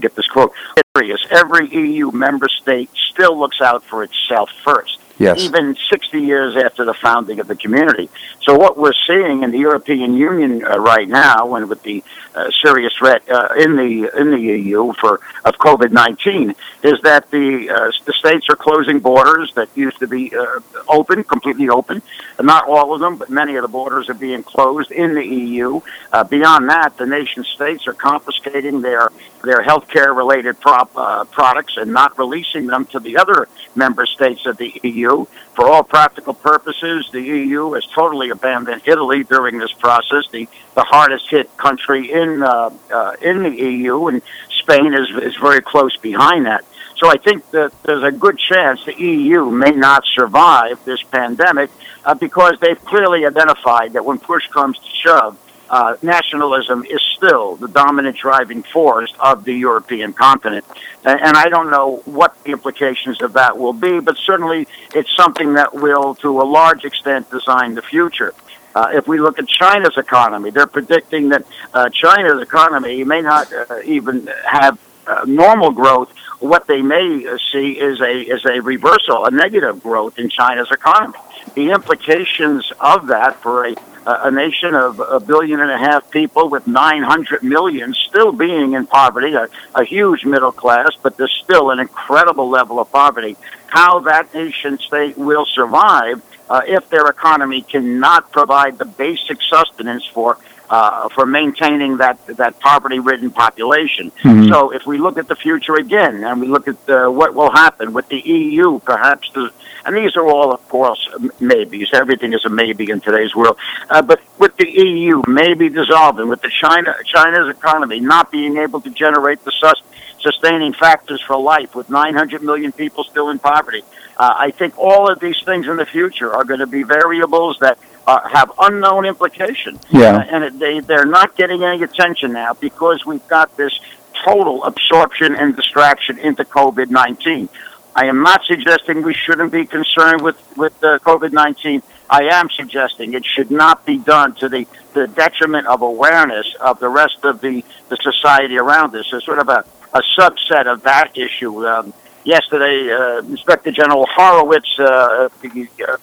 get 0.00 0.14
this 0.14 0.26
quote, 0.26 0.54
every 0.94 1.68
EU 1.68 2.10
member 2.12 2.48
state 2.48 2.88
still 3.10 3.38
looks 3.38 3.60
out 3.60 3.84
for 3.84 4.02
itself 4.04 4.48
first 4.64 5.00
yes. 5.18 5.40
even 5.40 5.76
60 5.90 6.20
years 6.20 6.56
after 6.56 6.84
the 6.84 6.94
founding 6.94 7.40
of 7.40 7.48
the 7.48 7.56
community. 7.56 8.08
So 8.42 8.56
what 8.56 8.76
we're 8.78 8.92
seeing 9.06 9.42
in 9.42 9.50
the 9.50 9.58
European 9.58 10.14
Union 10.14 10.64
uh, 10.64 10.78
right 10.78 11.08
now, 11.08 11.54
and 11.54 11.68
with 11.68 11.82
the 11.82 12.04
uh, 12.34 12.50
serious 12.62 12.94
threat 12.94 13.28
uh, 13.30 13.48
in 13.58 13.76
the 13.76 14.10
in 14.16 14.30
the 14.30 14.38
EU 14.38 14.92
for 14.92 15.20
of 15.44 15.56
COVID-19, 15.56 16.54
is 16.82 17.00
that 17.02 17.30
the 17.30 17.70
uh, 17.70 17.92
the 18.04 18.12
states 18.12 18.48
are 18.48 18.56
closing 18.56 19.00
borders 19.00 19.52
that 19.54 19.68
used 19.74 19.98
to 19.98 20.06
be 20.06 20.34
uh, 20.36 20.60
open, 20.88 21.24
completely 21.24 21.68
open. 21.68 22.02
Not 22.40 22.68
all 22.68 22.94
of 22.94 23.00
them, 23.00 23.16
but 23.16 23.30
many 23.30 23.56
of 23.56 23.62
the 23.62 23.68
borders 23.68 24.08
are 24.08 24.14
being 24.14 24.42
closed 24.42 24.90
in 24.92 25.14
the 25.14 25.24
EU. 25.24 25.80
Uh, 26.12 26.24
beyond 26.24 26.68
that, 26.68 26.96
the 26.98 27.06
nation 27.06 27.44
states 27.44 27.86
are 27.86 27.94
confiscating 27.94 28.82
their 28.82 29.10
their 29.46 29.62
healthcare 29.62 30.14
related 30.14 30.60
prop, 30.60 30.92
products 31.30 31.76
and 31.76 31.92
not 31.92 32.18
releasing 32.18 32.66
them 32.66 32.84
to 32.86 33.00
the 33.00 33.16
other 33.16 33.48
member 33.74 34.04
states 34.06 34.44
of 34.46 34.56
the 34.56 34.78
EU. 34.82 35.24
For 35.54 35.68
all 35.68 35.82
practical 35.82 36.34
purposes, 36.34 37.08
the 37.12 37.22
EU 37.22 37.72
has 37.72 37.86
totally 37.86 38.30
abandoned 38.30 38.82
Italy 38.84 39.24
during 39.24 39.58
this 39.58 39.72
process, 39.72 40.24
the, 40.30 40.48
the 40.74 40.82
hardest 40.82 41.30
hit 41.30 41.56
country 41.56 42.12
in, 42.12 42.42
uh, 42.42 42.70
uh, 42.92 43.16
in 43.22 43.42
the 43.42 43.50
EU, 43.50 44.08
and 44.08 44.22
Spain 44.50 44.92
is, 44.94 45.08
is 45.22 45.36
very 45.36 45.60
close 45.60 45.96
behind 45.96 46.46
that. 46.46 46.64
So 46.96 47.08
I 47.08 47.18
think 47.18 47.50
that 47.50 47.72
there's 47.82 48.02
a 48.02 48.12
good 48.12 48.38
chance 48.38 48.84
the 48.84 48.98
EU 48.98 49.50
may 49.50 49.70
not 49.70 50.04
survive 50.06 50.82
this 50.84 51.02
pandemic 51.02 51.70
uh, 52.04 52.14
because 52.14 52.58
they've 52.60 52.82
clearly 52.84 53.26
identified 53.26 53.92
that 53.92 54.04
when 54.04 54.18
push 54.18 54.48
comes 54.48 54.78
to 54.78 54.88
shove, 54.88 55.38
uh, 55.68 55.96
nationalism 56.02 56.84
is 56.84 57.00
still 57.16 57.56
the 57.56 57.68
dominant 57.68 58.16
driving 58.16 58.62
force 58.62 59.12
of 59.18 59.44
the 59.44 59.52
European 59.54 60.12
continent. 60.12 60.64
And, 61.04 61.36
I 61.36 61.48
don't 61.48 61.70
know 61.70 62.02
what 62.04 62.42
the 62.44 62.52
implications 62.52 63.22
of 63.22 63.34
that 63.34 63.58
will 63.58 63.72
be, 63.72 64.00
but 64.00 64.16
certainly 64.16 64.66
it's 64.94 65.14
something 65.16 65.54
that 65.54 65.74
will, 65.74 66.14
to 66.16 66.40
a 66.40 66.44
large 66.44 66.84
extent, 66.84 67.30
design 67.30 67.74
the 67.74 67.82
future. 67.82 68.34
Uh, 68.74 68.90
if 68.92 69.08
we 69.08 69.18
look 69.20 69.38
at 69.38 69.48
China's 69.48 69.96
economy, 69.96 70.50
they're 70.50 70.66
predicting 70.66 71.30
that 71.30 71.44
uh, 71.72 71.88
China's 71.90 72.42
economy 72.42 73.04
may 73.04 73.22
not 73.22 73.52
uh, 73.52 73.80
even 73.84 74.26
have 74.46 74.78
uh, 75.06 75.24
normal 75.26 75.70
growth. 75.70 76.10
What 76.40 76.66
they 76.66 76.82
may 76.82 77.26
uh, 77.26 77.38
see 77.52 77.72
is 77.72 78.00
a 78.00 78.20
is 78.20 78.44
a 78.44 78.60
reversal, 78.60 79.24
a 79.24 79.30
negative 79.30 79.82
growth 79.82 80.18
in 80.18 80.28
China's 80.28 80.70
economy. 80.70 81.18
The 81.54 81.70
implications 81.70 82.70
of 82.80 83.06
that 83.06 83.40
for 83.40 83.66
a 83.66 83.74
a 84.06 84.30
nation 84.30 84.74
of 84.74 85.00
a 85.00 85.18
billion 85.18 85.60
and 85.60 85.70
a 85.70 85.78
half 85.78 86.10
people 86.10 86.48
with 86.48 86.66
900 86.66 87.42
million 87.42 87.92
still 87.92 88.32
being 88.32 88.74
in 88.74 88.86
poverty, 88.86 89.34
a, 89.34 89.48
a 89.74 89.84
huge 89.84 90.24
middle 90.24 90.52
class, 90.52 90.90
but 91.02 91.16
there's 91.16 91.36
still 91.42 91.70
an 91.70 91.80
incredible 91.80 92.48
level 92.48 92.78
of 92.78 92.90
poverty. 92.92 93.36
How 93.66 94.00
that 94.00 94.32
nation 94.32 94.78
state 94.78 95.18
will 95.18 95.44
survive 95.44 96.22
uh, 96.48 96.62
if 96.66 96.88
their 96.88 97.06
economy 97.06 97.62
cannot 97.62 98.30
provide 98.30 98.78
the 98.78 98.84
basic 98.84 99.42
sustenance 99.42 100.06
for 100.06 100.38
uh, 100.70 101.08
for 101.10 101.26
maintaining 101.26 101.98
that 101.98 102.24
that 102.26 102.58
poverty-ridden 102.60 103.30
population. 103.30 104.10
Mm-hmm. 104.22 104.48
So, 104.48 104.70
if 104.70 104.86
we 104.86 104.98
look 104.98 105.18
at 105.18 105.28
the 105.28 105.36
future 105.36 105.76
again, 105.76 106.24
and 106.24 106.40
we 106.40 106.48
look 106.48 106.68
at 106.68 106.88
uh, 106.88 107.08
what 107.08 107.34
will 107.34 107.50
happen 107.50 107.92
with 107.92 108.08
the 108.08 108.18
EU, 108.18 108.78
perhaps 108.80 109.30
the 109.34 109.52
and 109.86 109.96
these 109.96 110.16
are 110.16 110.26
all, 110.26 110.52
of 110.52 110.68
course, 110.68 111.08
maybes. 111.38 111.90
Everything 111.92 112.32
is 112.32 112.44
a 112.44 112.48
maybe 112.48 112.90
in 112.90 113.00
today's 113.00 113.36
world. 113.36 113.56
Uh, 113.88 114.02
but 114.02 114.20
with 114.36 114.56
the 114.56 114.68
EU 114.68 115.22
maybe 115.28 115.68
dissolving, 115.68 116.26
with 116.28 116.42
the 116.42 116.50
China 116.50 116.92
China's 117.04 117.48
economy 117.56 118.00
not 118.00 118.32
being 118.32 118.56
able 118.56 118.80
to 118.80 118.90
generate 118.90 119.44
the 119.44 119.52
sus- 119.52 119.82
sustaining 120.18 120.72
factors 120.72 121.22
for 121.22 121.40
life, 121.40 121.76
with 121.76 121.88
900 121.88 122.42
million 122.42 122.72
people 122.72 123.04
still 123.04 123.30
in 123.30 123.38
poverty, 123.38 123.84
uh, 124.16 124.34
I 124.36 124.50
think 124.50 124.76
all 124.76 125.08
of 125.08 125.20
these 125.20 125.40
things 125.44 125.68
in 125.68 125.76
the 125.76 125.86
future 125.86 126.34
are 126.34 126.44
going 126.44 126.60
to 126.60 126.66
be 126.66 126.82
variables 126.82 127.58
that 127.60 127.78
uh, 128.06 128.28
have 128.28 128.52
unknown 128.58 129.04
implications. 129.04 129.80
Yeah. 129.90 130.16
Uh, 130.16 130.20
and 130.30 130.44
it, 130.44 130.58
they, 130.58 130.80
they're 130.80 131.06
not 131.06 131.36
getting 131.36 131.64
any 131.64 131.82
attention 131.82 132.32
now 132.32 132.54
because 132.54 133.04
we've 133.04 133.26
got 133.28 133.56
this 133.56 133.78
total 134.24 134.64
absorption 134.64 135.34
and 135.34 135.54
distraction 135.56 136.18
into 136.18 136.44
COVID 136.44 136.90
19. 136.90 137.48
I 137.94 138.06
am 138.06 138.22
not 138.22 138.44
suggesting 138.44 139.02
we 139.02 139.14
shouldn't 139.14 139.52
be 139.52 139.64
concerned 139.64 140.20
with 140.20 140.36
with 140.56 140.74
uh, 140.84 140.98
COVID 140.98 141.32
nineteen. 141.32 141.82
I 142.08 142.24
am 142.24 142.50
suggesting 142.50 143.14
it 143.14 143.24
should 143.24 143.50
not 143.50 143.84
be 143.84 143.98
done 143.98 144.34
to 144.36 144.48
the, 144.48 144.66
the 144.92 145.08
detriment 145.08 145.66
of 145.66 145.82
awareness 145.82 146.54
of 146.60 146.78
the 146.78 146.88
rest 146.88 147.24
of 147.24 147.40
the, 147.40 147.64
the 147.88 147.96
society 147.96 148.58
around 148.58 148.94
us. 148.94 149.06
It's 149.12 149.24
sort 149.24 149.40
of 149.40 149.48
a, 149.48 149.64
a 149.92 150.02
subset 150.16 150.66
of 150.66 150.82
that 150.84 151.16
issue. 151.16 151.66
Um, 151.66 151.92
yesterday, 152.24 152.92
uh, 152.92 153.18
Inspector 153.18 153.70
General 153.72 154.06
Horowitz, 154.14 154.78
uh, 154.78 155.28
the 155.40 155.68
uh, 155.88 155.96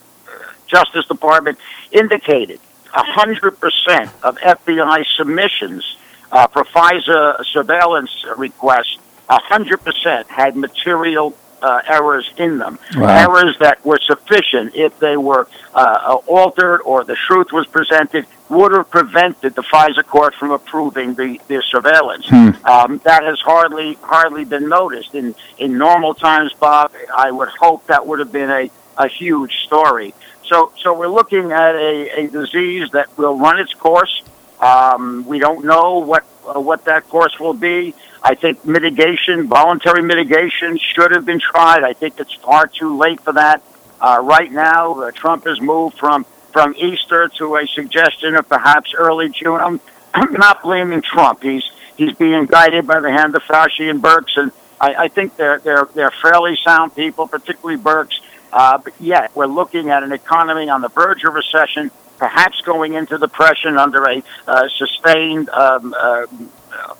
Justice 0.74 1.06
Department, 1.06 1.60
indicated 1.92 2.60
100% 2.94 4.10
of 4.24 4.38
FBI 4.38 5.06
submissions 5.16 5.98
uh, 6.32 6.48
for 6.48 6.64
FISA 6.64 7.46
surveillance 7.46 8.26
requests, 8.38 8.98
100% 9.30 10.28
had 10.28 10.56
material 10.56 11.36
uh, 11.62 11.82
errors 11.88 12.30
in 12.38 12.58
them. 12.58 12.78
Wow. 12.96 13.08
Errors 13.08 13.56
that 13.60 13.86
were 13.86 14.00
sufficient 14.04 14.76
if 14.76 15.00
they 15.00 15.16
were 15.16 15.48
uh, 15.74 16.18
altered 16.28 16.82
or 16.82 17.04
the 17.04 17.16
truth 17.16 17.52
was 17.54 17.66
presented 17.68 18.26
would 18.50 18.74
have 18.74 18.90
prevented 18.90 19.56
the 19.56 19.64
FISA 19.64 20.06
court 20.06 20.36
from 20.36 20.52
approving 20.52 21.14
the, 21.16 21.40
the 21.48 21.64
surveillance. 21.70 22.28
Hmm. 22.28 22.50
Um, 22.66 23.02
that 23.06 23.24
has 23.24 23.40
hardly 23.40 23.98
hardly 24.02 24.44
been 24.44 24.68
noticed 24.68 25.16
in 25.16 25.34
in 25.58 25.78
normal 25.78 26.14
times, 26.14 26.52
Bob. 26.54 26.92
I 27.16 27.32
would 27.32 27.50
hope 27.50 27.88
that 27.88 28.06
would 28.06 28.20
have 28.20 28.32
been 28.32 28.52
a, 28.52 28.70
a 28.98 29.08
huge 29.08 29.54
story. 29.64 30.14
So 30.46 30.72
so 30.82 30.98
we're 30.98 31.08
looking 31.08 31.52
at 31.52 31.76
a, 31.76 32.26
a 32.26 32.28
disease 32.28 32.90
that 32.92 33.18
will 33.18 33.38
run 33.38 33.60
its 33.60 33.74
course. 33.74 34.24
Um, 34.60 35.26
we 35.26 35.40
don't 35.40 35.66
know 35.66 36.00
what 36.00 36.26
uh, 36.48 36.60
what 36.60 36.86
that 36.86 37.08
course 37.10 37.40
will 37.40 37.54
be. 37.54 37.94
I 38.22 38.36
think 38.36 38.66
mitigation, 38.66 39.48
voluntary 39.48 40.02
mitigation, 40.02 40.78
should 40.78 41.12
have 41.12 41.26
been 41.26 41.40
tried. 41.40 41.84
I 41.84 41.94
think 41.94 42.20
it's 42.20 42.34
far 42.34 42.68
too 42.68 42.98
late 42.98 43.20
for 43.22 43.34
that. 43.34 43.62
Uh, 44.00 44.20
right 44.24 44.52
now, 44.52 44.94
uh, 44.94 45.12
Trump 45.12 45.46
has 45.46 45.60
moved 45.60 45.98
from 45.98 46.26
from 46.52 46.76
Easter 46.78 47.30
to 47.38 47.56
a 47.56 47.68
suggestion 47.68 48.36
of 48.36 48.48
perhaps 48.48 48.94
early 48.94 49.30
June. 49.30 49.60
I'm, 49.60 49.82
I'm 50.14 50.34
not 50.34 50.62
blaming 50.62 51.02
Trump. 51.02 51.44
He's 51.44 51.70
he's 51.98 52.14
being 52.14 52.46
guided 52.46 52.88
by 52.88 53.00
the 53.00 53.12
hand 53.12 53.36
of 53.36 53.44
Fauci 53.44 53.90
and 53.90 54.02
Birx, 54.02 54.38
and 54.38 54.52
I, 54.80 54.96
I 54.96 55.08
think 55.08 55.36
they're 55.36 55.60
they're 55.60 55.88
they're 55.94 56.14
fairly 56.22 56.58
sound 56.64 56.96
people, 56.96 57.28
particularly 57.28 57.82
Birx. 57.82 58.20
Uh, 58.54 58.78
but 58.78 58.94
yet, 59.00 59.36
we're 59.36 59.48
looking 59.48 59.90
at 59.90 60.04
an 60.04 60.12
economy 60.12 60.70
on 60.70 60.82
the 60.82 60.90
verge 60.90 61.24
of 61.24 61.34
recession, 61.34 61.90
perhaps 62.20 62.62
going 62.62 62.94
into 62.94 63.18
depression 63.18 63.78
under 63.80 64.04
a 64.04 64.22
uh, 64.48 64.70
sustained 64.78 65.50
um, 65.50 65.94
uh, 65.98 66.28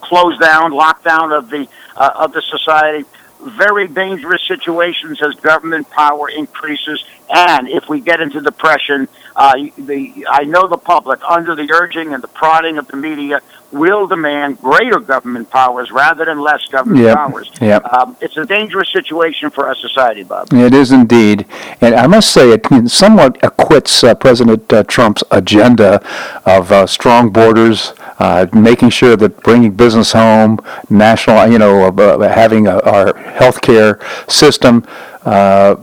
close 0.02 0.38
down, 0.40 0.72
lockdown 0.72 1.32
of 1.38 1.52
the 1.52 1.68
uh, 1.96 2.10
of 2.16 2.34
the 2.34 2.42
society. 2.42 3.06
Very 3.40 3.88
dangerous 3.88 4.42
situations 4.48 5.22
as 5.22 5.36
government 5.36 5.90
power 5.92 6.28
increases, 6.30 7.04
and 7.30 7.68
if 7.68 7.88
we 7.88 8.00
get 8.00 8.20
into 8.20 8.42
depression, 8.42 9.08
uh, 9.36 9.54
the 9.78 10.26
I 10.28 10.46
know 10.46 10.68
the 10.68 10.78
public, 10.78 11.20
under 11.24 11.54
the 11.54 11.70
urging 11.72 12.16
and 12.16 12.24
the 12.24 12.30
prodding 12.30 12.80
of 12.80 12.88
the 12.88 12.98
media, 12.98 13.42
will 13.74 14.08
demand 14.08 14.60
greater 14.62 15.00
government 15.00 15.50
powers 15.50 15.92
rather 15.92 16.26
than 16.26 16.40
less 16.40 16.66
government 16.68 17.02
Yep. 17.04 17.18
powers. 17.18 17.52
Yep. 17.60 17.94
Um, 17.94 18.18
it's 18.22 18.38
a 18.38 18.46
dangerous 18.46 18.90
situation 18.92 19.50
for 19.50 19.68
our 19.68 19.76
society, 19.76 20.24
Bob. 20.24 20.54
It 20.54 20.74
is 20.74 20.92
indeed, 20.92 21.46
and 21.82 21.96
I 21.96 22.08
must 22.08 22.32
say 22.32 22.52
it 22.52 22.66
somewhat 22.90 23.38
acquits 23.44 24.04
uh, 24.04 24.14
President 24.16 24.72
uh, 24.72 24.84
Trump's 24.84 25.24
agenda 25.32 26.02
of 26.46 26.72
uh, 26.72 26.86
strong 26.88 27.30
borders, 27.32 27.94
uh, 28.20 28.46
making 28.54 28.90
sure 28.92 29.16
that 29.18 29.42
bringing 29.44 29.72
business 29.72 30.12
home, 30.14 30.60
national, 30.90 31.48
you 31.52 31.58
know, 31.58 31.88
uh, 31.88 32.30
having 32.30 32.68
a, 32.68 32.80
our 32.82 33.14
healthcare 33.14 34.00
system 34.32 34.86
uh, 35.26 35.76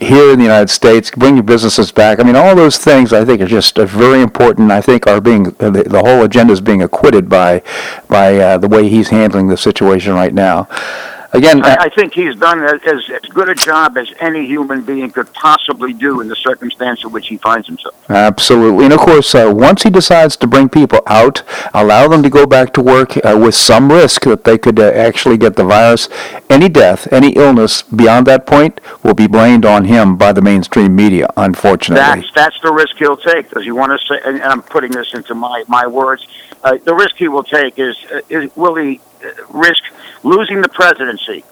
here 0.00 0.30
in 0.32 0.38
the 0.38 0.44
United 0.44 0.70
States, 0.70 1.10
bringing 1.10 1.44
businesses 1.44 1.92
back. 1.92 2.20
I 2.20 2.22
mean, 2.22 2.36
all 2.36 2.54
those 2.54 2.78
things 2.78 3.12
I 3.12 3.24
think 3.24 3.40
are 3.40 3.46
just 3.46 3.76
very 3.76 4.22
important. 4.22 4.70
I 4.70 4.80
think 4.80 5.06
are 5.06 5.20
being 5.20 5.48
uh, 5.60 5.70
the, 5.70 5.82
the 5.84 6.00
whole 6.00 6.22
agenda 6.22 6.52
is 6.52 6.60
being 6.60 6.82
acquitted 6.82 7.28
by 7.28 7.62
by 8.08 8.36
uh, 8.36 8.58
the 8.58 8.68
way 8.68 8.88
he's 8.88 9.08
handling 9.08 9.48
the 9.48 9.56
situation 9.56 10.14
right 10.14 10.34
now. 10.34 10.68
Again, 11.36 11.62
I, 11.64 11.76
I 11.80 11.88
think 11.90 12.14
he's 12.14 12.34
done 12.36 12.62
as, 12.62 12.80
as 12.86 13.20
good 13.30 13.48
a 13.48 13.54
job 13.54 13.98
as 13.98 14.08
any 14.20 14.46
human 14.46 14.82
being 14.82 15.10
could 15.10 15.32
possibly 15.34 15.92
do 15.92 16.20
in 16.20 16.28
the 16.28 16.36
circumstance 16.36 17.04
in 17.04 17.12
which 17.12 17.28
he 17.28 17.36
finds 17.36 17.66
himself. 17.66 17.94
Absolutely. 18.10 18.84
And 18.84 18.94
of 18.94 19.00
course, 19.00 19.34
uh, 19.34 19.52
once 19.54 19.82
he 19.82 19.90
decides 19.90 20.36
to 20.38 20.46
bring 20.46 20.68
people 20.68 21.00
out, 21.06 21.42
allow 21.74 22.08
them 22.08 22.22
to 22.22 22.30
go 22.30 22.46
back 22.46 22.72
to 22.74 22.82
work 22.82 23.16
uh, 23.18 23.38
with 23.40 23.54
some 23.54 23.92
risk 23.92 24.22
that 24.22 24.44
they 24.44 24.56
could 24.56 24.80
uh, 24.80 24.84
actually 24.84 25.36
get 25.36 25.56
the 25.56 25.64
virus, 25.64 26.08
any 26.48 26.68
death, 26.68 27.12
any 27.12 27.32
illness 27.32 27.82
beyond 27.82 28.26
that 28.26 28.46
point 28.46 28.80
will 29.02 29.14
be 29.14 29.26
blamed 29.26 29.66
on 29.66 29.84
him 29.84 30.16
by 30.16 30.32
the 30.32 30.42
mainstream 30.42 30.96
media, 30.96 31.28
unfortunately. 31.36 32.22
That's 32.22 32.32
that's 32.34 32.60
the 32.62 32.72
risk 32.72 32.96
he'll 32.96 33.16
take. 33.16 33.50
Does 33.50 33.64
he 33.64 33.72
want 33.72 33.92
to 33.92 34.06
say? 34.06 34.20
And, 34.24 34.42
I'm 34.42 34.62
putting 34.62 34.92
this 34.92 35.12
into 35.12 35.34
my 35.34 35.64
my 35.68 35.86
words. 35.86 36.26
Uh, 36.62 36.78
the 36.84 36.94
risk 36.94 37.16
he 37.16 37.28
will 37.28 37.44
take 37.44 37.78
is, 37.78 37.96
uh, 38.12 38.20
is 38.28 38.54
will 38.56 38.74
he 38.76 38.98
uh, 38.98 39.05
risk 39.48 39.82
losing 40.22 40.60
the 40.60 40.68
presidency 40.68 41.44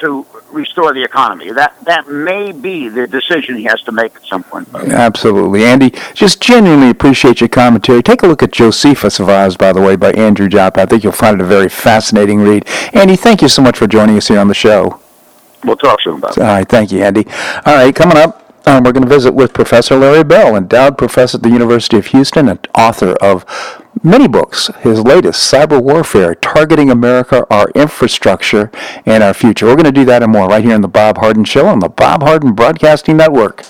to 0.00 0.26
restore 0.50 0.92
the 0.92 1.02
economy? 1.02 1.50
That 1.52 1.74
that 1.84 2.08
may 2.08 2.52
be 2.52 2.88
the 2.88 3.06
decision 3.06 3.56
he 3.56 3.64
has 3.64 3.80
to 3.82 3.92
make 3.92 4.14
at 4.16 4.24
some 4.24 4.42
point. 4.42 4.68
Absolutely. 4.74 5.64
Andy, 5.64 5.94
just 6.14 6.40
genuinely 6.40 6.90
appreciate 6.90 7.40
your 7.40 7.48
commentary. 7.48 8.02
Take 8.02 8.22
a 8.22 8.26
look 8.26 8.42
at 8.42 8.52
Josephus 8.52 9.18
of 9.20 9.28
Oz, 9.28 9.56
by 9.56 9.72
the 9.72 9.80
way, 9.80 9.96
by 9.96 10.12
Andrew 10.12 10.48
Joppa. 10.48 10.82
I 10.82 10.86
think 10.86 11.02
you'll 11.02 11.12
find 11.12 11.40
it 11.40 11.44
a 11.44 11.46
very 11.46 11.68
fascinating 11.68 12.40
read. 12.40 12.68
Andy, 12.92 13.16
thank 13.16 13.42
you 13.42 13.48
so 13.48 13.62
much 13.62 13.78
for 13.78 13.86
joining 13.86 14.16
us 14.16 14.28
here 14.28 14.38
on 14.38 14.48
the 14.48 14.54
show. 14.54 15.00
We'll 15.64 15.76
talk 15.76 16.00
soon 16.02 16.18
about 16.18 16.36
it. 16.36 16.40
All 16.40 16.46
right, 16.46 16.68
thank 16.68 16.92
you, 16.92 17.02
Andy. 17.02 17.26
All 17.64 17.74
right, 17.74 17.94
coming 17.94 18.16
up, 18.16 18.45
um, 18.66 18.82
we're 18.82 18.92
going 18.92 19.04
to 19.04 19.08
visit 19.08 19.32
with 19.32 19.52
Professor 19.52 19.96
Larry 19.96 20.24
Bell, 20.24 20.56
endowed 20.56 20.98
professor 20.98 21.38
at 21.38 21.42
the 21.42 21.50
University 21.50 21.96
of 21.96 22.06
Houston 22.06 22.48
and 22.48 22.66
author 22.76 23.12
of 23.22 23.44
many 24.02 24.26
books. 24.26 24.68
His 24.80 25.00
latest, 25.00 25.52
Cyber 25.52 25.80
Warfare, 25.80 26.34
Targeting 26.34 26.90
America, 26.90 27.46
Our 27.48 27.70
Infrastructure, 27.76 28.70
and 29.06 29.22
Our 29.22 29.34
Future. 29.34 29.66
We're 29.66 29.76
going 29.76 29.84
to 29.84 29.92
do 29.92 30.04
that 30.06 30.22
and 30.22 30.32
more 30.32 30.48
right 30.48 30.64
here 30.64 30.74
on 30.74 30.80
The 30.80 30.88
Bob 30.88 31.18
Harden 31.18 31.44
Show 31.44 31.66
on 31.66 31.78
the 31.78 31.88
Bob 31.88 32.22
Harden 32.22 32.54
Broadcasting 32.54 33.16
Network. 33.16 33.62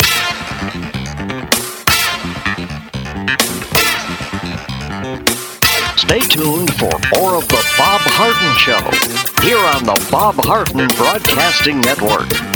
Stay 5.96 6.20
tuned 6.20 6.72
for 6.74 6.92
more 7.18 7.34
of 7.34 7.46
The 7.48 7.62
Bob 7.76 8.00
Harden 8.16 8.56
Show 8.56 8.80
here 9.46 9.58
on 9.58 9.84
the 9.84 10.08
Bob 10.10 10.36
Harden 10.36 10.88
Broadcasting 10.96 11.80
Network. 11.82 12.55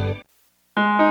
You 0.81 1.10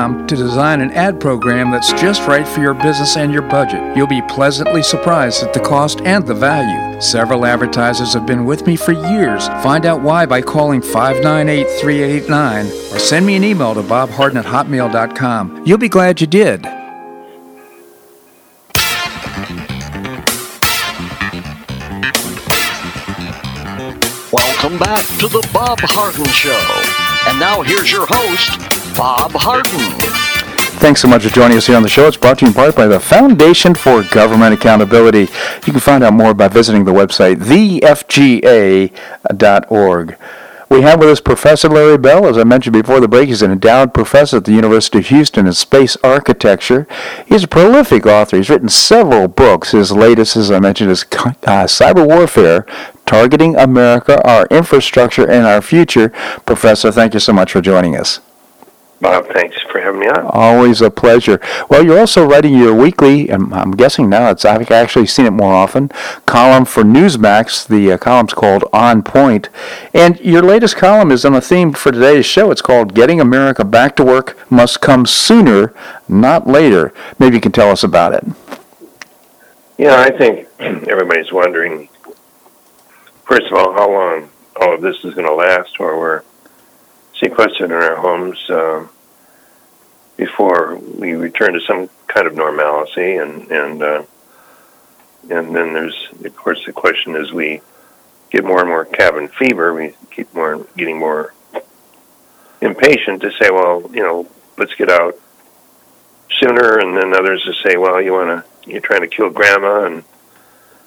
to 0.00 0.36
design 0.36 0.80
an 0.80 0.90
ad 0.92 1.20
program 1.20 1.70
that's 1.70 1.92
just 1.92 2.26
right 2.26 2.46
for 2.46 2.60
your 2.60 2.74
business 2.74 3.16
and 3.16 3.32
your 3.32 3.42
budget. 3.42 3.96
You'll 3.96 4.06
be 4.06 4.22
pleasantly 4.22 4.82
surprised 4.82 5.42
at 5.42 5.52
the 5.52 5.60
cost 5.60 6.00
and 6.02 6.26
the 6.26 6.34
value. 6.34 7.00
Several 7.00 7.44
advertisers 7.44 8.14
have 8.14 8.26
been 8.26 8.44
with 8.44 8.66
me 8.66 8.76
for 8.76 8.92
years. 8.92 9.48
Find 9.62 9.84
out 9.84 10.00
why 10.00 10.26
by 10.26 10.42
calling 10.42 10.80
598 10.80 11.66
3889 11.80 12.66
or 12.94 12.98
send 12.98 13.26
me 13.26 13.36
an 13.36 13.44
email 13.44 13.74
to 13.74 13.82
bobharden 13.82 14.36
at 14.36 14.46
hotmail.com. 14.46 15.64
You'll 15.66 15.78
be 15.78 15.88
glad 15.88 16.20
you 16.20 16.26
did. 16.26 16.66
Welcome 24.62 24.78
back 24.78 25.06
to 25.20 25.26
the 25.26 25.40
Bob 25.54 25.78
Harden 25.80 26.26
Show. 26.26 26.50
And 27.30 27.40
now 27.40 27.62
here's 27.62 27.90
your 27.90 28.04
host, 28.06 28.58
Bob 28.94 29.30
Harden. 29.32 29.98
Thanks 30.80 31.00
so 31.00 31.08
much 31.08 31.22
for 31.22 31.30
joining 31.30 31.56
us 31.56 31.66
here 31.66 31.76
on 31.76 31.82
the 31.82 31.88
show. 31.88 32.06
It's 32.06 32.18
brought 32.18 32.40
to 32.40 32.44
you 32.44 32.50
in 32.50 32.54
part 32.54 32.76
by 32.76 32.86
the 32.86 33.00
Foundation 33.00 33.74
for 33.74 34.02
Government 34.02 34.52
Accountability. 34.52 35.32
You 35.66 35.72
can 35.72 35.80
find 35.80 36.04
out 36.04 36.12
more 36.12 36.34
by 36.34 36.48
visiting 36.48 36.84
the 36.84 36.92
website, 36.92 37.36
thefga.org. 37.36 38.90
We 40.68 40.82
have 40.82 41.00
with 41.00 41.08
us 41.08 41.20
Professor 41.20 41.68
Larry 41.68 41.98
Bell. 41.98 42.26
As 42.26 42.38
I 42.38 42.44
mentioned 42.44 42.74
before 42.74 43.00
the 43.00 43.08
break, 43.08 43.28
he's 43.28 43.42
an 43.42 43.50
endowed 43.50 43.92
professor 43.92 44.36
at 44.36 44.44
the 44.44 44.52
University 44.52 44.98
of 44.98 45.06
Houston 45.06 45.46
in 45.48 45.52
space 45.54 45.96
architecture. 46.04 46.86
He's 47.26 47.42
a 47.42 47.48
prolific 47.48 48.06
author. 48.06 48.36
He's 48.36 48.50
written 48.50 48.68
several 48.68 49.26
books. 49.26 49.72
His 49.72 49.90
latest, 49.90 50.36
as 50.36 50.50
I 50.50 50.60
mentioned, 50.60 50.92
is 50.92 51.02
uh, 51.02 51.64
Cyber 51.64 52.06
Warfare 52.06 52.66
Targeting 53.10 53.56
America, 53.56 54.24
Our 54.24 54.46
Infrastructure, 54.52 55.28
and 55.28 55.44
Our 55.44 55.60
Future. 55.60 56.10
Professor, 56.46 56.92
thank 56.92 57.12
you 57.12 57.18
so 57.18 57.32
much 57.32 57.50
for 57.50 57.60
joining 57.60 57.96
us. 57.96 58.20
Bob, 59.00 59.26
thanks 59.32 59.60
for 59.62 59.80
having 59.80 59.98
me 59.98 60.06
on. 60.06 60.26
Always 60.26 60.80
a 60.80 60.92
pleasure. 60.92 61.40
Well, 61.68 61.84
you're 61.84 61.98
also 61.98 62.24
writing 62.24 62.54
your 62.56 62.72
weekly, 62.72 63.28
and 63.28 63.52
I'm 63.52 63.72
guessing 63.72 64.08
now 64.08 64.30
it's 64.30 64.44
I've 64.44 64.70
actually 64.70 65.06
seen 65.06 65.26
it 65.26 65.32
more 65.32 65.52
often, 65.52 65.88
column 66.24 66.64
for 66.64 66.84
Newsmax. 66.84 67.66
The 67.66 67.94
uh, 67.94 67.98
column's 67.98 68.32
called 68.32 68.62
On 68.72 69.02
Point. 69.02 69.48
And 69.92 70.20
your 70.20 70.42
latest 70.42 70.76
column 70.76 71.10
is 71.10 71.24
on 71.24 71.34
a 71.34 71.40
theme 71.40 71.72
for 71.72 71.90
today's 71.90 72.26
show. 72.26 72.52
It's 72.52 72.62
called 72.62 72.94
"Getting 72.94 73.20
America 73.20 73.64
Back 73.64 73.96
to 73.96 74.04
Work 74.04 74.38
Must 74.52 74.80
Come 74.80 75.04
Sooner, 75.04 75.74
Not 76.08 76.46
Later." 76.46 76.94
Maybe 77.18 77.34
you 77.34 77.40
can 77.40 77.50
tell 77.50 77.72
us 77.72 77.82
about 77.82 78.14
it. 78.14 78.24
Yeah, 79.78 79.96
I 80.00 80.16
think 80.16 80.46
everybody's 80.60 81.32
wondering. 81.32 81.88
First 83.30 83.46
of 83.46 83.52
all, 83.52 83.72
how 83.72 83.88
long 83.88 84.28
all 84.60 84.74
of 84.74 84.80
this 84.80 84.96
is 85.04 85.14
going 85.14 85.28
to 85.28 85.32
last, 85.32 85.78
or 85.78 85.96
we're 85.96 86.22
sequestered 87.14 87.70
in 87.70 87.76
our 87.76 87.94
homes 87.94 88.50
uh, 88.50 88.88
before 90.16 90.74
we 90.74 91.12
return 91.12 91.52
to 91.52 91.60
some 91.60 91.88
kind 92.08 92.26
of 92.26 92.34
normalcy, 92.34 93.14
and 93.18 93.48
and 93.52 93.84
uh, 93.84 94.02
and 95.30 95.54
then 95.54 95.74
there's 95.74 96.08
of 96.24 96.34
course 96.34 96.66
the 96.66 96.72
question 96.72 97.14
as 97.14 97.30
we 97.30 97.60
get 98.30 98.44
more 98.44 98.58
and 98.58 98.68
more 98.68 98.84
cabin 98.84 99.28
fever, 99.28 99.74
we 99.74 99.94
keep 100.10 100.34
more 100.34 100.66
getting 100.76 100.98
more 100.98 101.32
impatient 102.60 103.22
to 103.22 103.30
say, 103.30 103.48
well, 103.52 103.88
you 103.94 104.02
know, 104.02 104.26
let's 104.58 104.74
get 104.74 104.90
out 104.90 105.16
sooner, 106.30 106.80
and 106.80 106.96
then 106.96 107.14
others 107.14 107.44
to 107.44 107.54
say, 107.62 107.76
well, 107.76 108.02
you 108.02 108.12
want 108.12 108.44
to, 108.44 108.68
you're 108.68 108.80
trying 108.80 109.02
to 109.02 109.06
kill 109.06 109.30
grandma, 109.30 109.84
and 109.84 110.02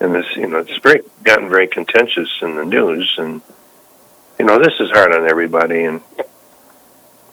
and 0.03 0.13
this, 0.13 0.35
you 0.35 0.47
know, 0.47 0.57
it's 0.57 0.77
very 0.79 1.01
gotten 1.23 1.47
very 1.47 1.65
contentious 1.65 2.29
in 2.41 2.55
the 2.55 2.65
news, 2.65 3.15
and 3.17 3.41
you 4.37 4.43
know, 4.43 4.59
this 4.59 4.73
is 4.81 4.91
hard 4.91 5.13
on 5.13 5.29
everybody, 5.29 5.85
and 5.85 6.01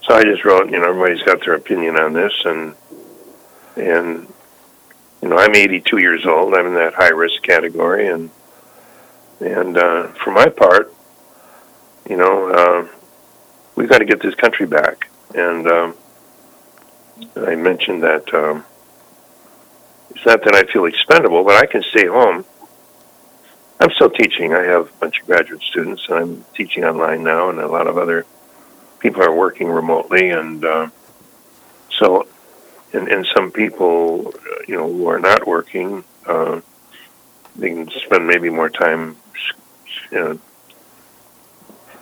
so 0.03 0.15
I 0.15 0.23
just 0.23 0.45
wrote, 0.45 0.71
you 0.71 0.79
know, 0.79 0.89
everybody's 0.89 1.23
got 1.25 1.45
their 1.45 1.55
opinion 1.55 1.97
on 1.97 2.13
this, 2.13 2.33
and 2.45 2.77
and 3.75 4.33
you 5.21 5.29
know, 5.29 5.37
I'm 5.37 5.55
82 5.55 5.99
years 5.99 6.25
old. 6.25 6.55
I'm 6.55 6.69
in 6.69 6.75
that 6.75 6.95
high 6.95 7.09
risk 7.09 7.43
category, 7.43 8.07
and 8.07 8.31
and 9.41 9.77
uh, 9.77 10.07
for 10.23 10.31
my 10.31 10.49
part, 10.49 10.95
you 12.09 12.17
know, 12.17 12.51
uh, 12.51 12.89
we've 13.75 13.89
got 13.89 13.99
to 13.99 14.05
get 14.05 14.23
this 14.23 14.37
country 14.37 14.67
back. 14.67 15.11
And 15.35 15.67
um, 15.67 15.95
I 17.37 17.57
mentioned 17.57 18.05
that 18.05 18.33
um, 18.33 18.65
it's 20.11 20.25
not 20.25 20.45
that 20.45 20.55
I 20.55 20.73
feel 20.73 20.85
expendable, 20.85 21.43
but 21.43 21.57
I 21.57 21.67
can 21.67 21.83
stay 21.83 22.07
home 22.07 22.45
I'm 23.81 23.91
still 23.93 24.11
teaching. 24.11 24.53
I 24.53 24.63
have 24.65 24.89
a 24.89 24.93
bunch 25.01 25.21
of 25.21 25.27
graduate 25.27 25.63
students, 25.63 26.07
and 26.09 26.19
I'm 26.19 26.45
teaching 26.55 26.85
online 26.85 27.25
now, 27.25 27.49
and 27.49 27.59
a 27.59 27.67
lot 27.67 27.87
of 27.87 27.97
other 27.97 28.27
people 28.99 29.23
are 29.23 29.35
working 29.35 29.69
remotely, 29.69 30.29
and 30.31 30.63
uh, 30.63 30.89
so, 31.89 32.27
and, 32.93 33.09
and 33.09 33.27
some 33.35 33.51
people, 33.51 34.35
you 34.69 34.77
know, 34.77 34.87
who 34.93 35.07
are 35.07 35.19
not 35.19 35.47
working, 35.47 36.05
uh, 36.27 36.61
they 37.57 37.71
can 37.71 37.91
spend 37.91 38.27
maybe 38.27 38.51
more 38.51 38.69
time, 38.69 39.17
you 40.13 40.19
know, 40.19 40.39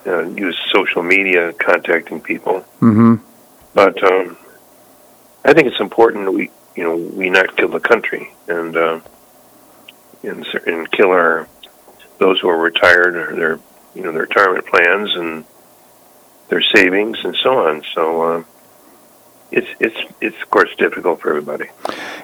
uh, 0.06 0.28
use 0.30 0.58
social 0.72 1.02
media 1.02 1.52
contacting 1.52 2.20
people. 2.20 2.60
Mm-hmm. 2.80 3.16
But 3.74 4.02
um, 4.02 4.36
I 5.44 5.52
think 5.52 5.68
it's 5.68 5.80
important 5.80 6.24
that 6.24 6.32
we, 6.32 6.50
you 6.74 6.82
know, 6.82 6.96
we 6.96 7.30
not 7.30 7.56
kill 7.56 7.68
the 7.68 7.80
country 7.80 8.32
and 8.48 8.76
uh, 8.76 9.00
and, 10.22 10.44
and 10.66 10.90
kill 10.90 11.10
our 11.10 11.46
those 12.18 12.40
who 12.40 12.48
are 12.48 12.58
retired 12.58 13.16
or 13.16 13.34
their 13.34 13.60
you 13.94 14.02
know 14.02 14.12
their 14.12 14.22
retirement 14.22 14.66
plans 14.66 15.14
and 15.16 15.44
their 16.48 16.62
savings 16.62 17.18
and 17.24 17.36
so 17.36 17.66
on. 17.66 17.82
So 17.94 18.22
uh, 18.22 18.44
it's 19.50 19.68
it's 19.80 20.12
it's 20.20 20.40
of 20.42 20.50
course 20.50 20.74
difficult 20.76 21.20
for 21.20 21.30
everybody. 21.30 21.66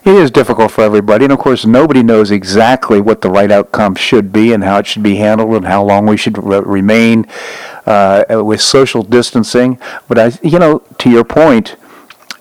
It 0.04 0.14
is 0.14 0.30
difficult 0.30 0.70
for 0.72 0.82
everybody, 0.82 1.24
and 1.24 1.32
of 1.32 1.38
course 1.38 1.64
nobody 1.64 2.02
knows 2.02 2.30
exactly 2.30 3.00
what 3.00 3.22
the 3.22 3.30
right 3.30 3.50
outcome 3.50 3.94
should 3.94 4.32
be 4.32 4.52
and 4.52 4.62
how 4.62 4.78
it 4.78 4.86
should 4.86 5.02
be 5.02 5.16
handled 5.16 5.54
and 5.54 5.66
how 5.66 5.82
long 5.82 6.06
we 6.06 6.16
should 6.16 6.36
re- 6.42 6.60
remain 6.60 7.26
uh, 7.86 8.24
with 8.44 8.60
social 8.60 9.02
distancing. 9.02 9.78
But 10.06 10.18
I, 10.18 10.32
you 10.42 10.58
know, 10.58 10.80
to 10.98 11.10
your 11.10 11.24
point 11.24 11.76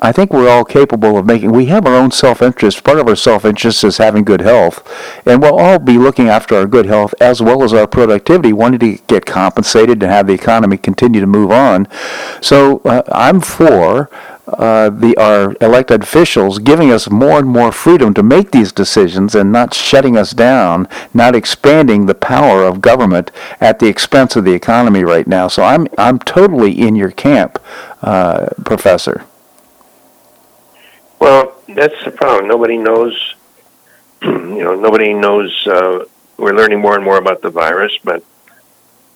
I 0.04 0.12
think 0.12 0.34
we're 0.34 0.50
all 0.50 0.66
capable 0.66 1.18
of 1.18 1.26
making. 1.26 1.54
We 1.54 1.68
have 1.68 1.86
our 1.88 1.96
own 1.96 2.12
self-interest. 2.12 2.84
Part 2.84 3.00
of 3.00 3.08
our 3.08 3.16
self-interest 3.16 3.86
is 3.86 3.98
having 4.00 4.26
good 4.26 4.42
health, 4.42 4.86
and 5.26 5.42
we'll 5.42 5.58
all 5.58 5.80
be 5.80 5.98
looking 5.98 6.28
after 6.28 6.56
our 6.56 6.68
good 6.68 6.88
health 6.88 7.16
as 7.22 7.42
well 7.42 7.64
as 7.64 7.74
our 7.74 7.88
productivity, 7.88 8.52
wanting 8.52 8.82
to 8.82 9.02
get 9.08 9.26
compensated 9.26 10.04
and 10.04 10.12
have 10.12 10.28
the 10.28 10.34
economy 10.34 10.76
continue 10.76 11.22
to 11.22 11.28
move 11.28 11.52
on. 11.52 11.88
So 12.42 12.80
uh, 12.80 13.04
I'm 13.12 13.40
for. 13.40 14.10
Uh, 14.46 14.90
the 14.90 15.16
our 15.16 15.56
elected 15.62 16.04
officials 16.04 16.60
giving 16.60 16.92
us 16.92 17.10
more 17.10 17.40
and 17.40 17.48
more 17.48 17.72
freedom 17.72 18.14
to 18.14 18.22
make 18.22 18.52
these 18.52 18.74
decisions 18.74 19.36
and 19.36 19.54
not 19.54 19.74
shutting 19.74 20.18
us 20.18 20.32
down, 20.32 20.86
not 21.14 21.34
expanding 21.34 22.08
the 22.08 22.14
power 22.14 22.66
of 22.66 22.82
government 22.82 23.32
at 23.62 23.80
the 23.80 23.88
expense 23.88 24.36
of 24.36 24.44
the 24.44 24.52
economy 24.52 25.02
right 25.02 25.28
now. 25.28 25.48
So 25.48 25.64
I'm 25.64 25.88
I'm 25.98 26.20
totally 26.20 26.74
in 26.74 26.98
your 26.98 27.12
camp, 27.12 27.58
uh, 28.02 28.48
Professor. 28.66 29.24
Well, 31.24 31.56
that's 31.70 32.04
the 32.04 32.12
problem. 32.12 32.50
Nobody 32.50 32.78
knows. 32.78 33.36
you 34.22 34.62
know, 34.62 34.76
nobody 34.76 35.14
knows. 35.14 35.66
Uh, 35.66 36.04
we're 36.36 36.54
learning 36.54 36.82
more 36.82 36.96
and 36.96 37.04
more 37.06 37.18
about 37.18 37.42
the 37.42 37.50
virus, 37.50 37.98
but 38.04 38.26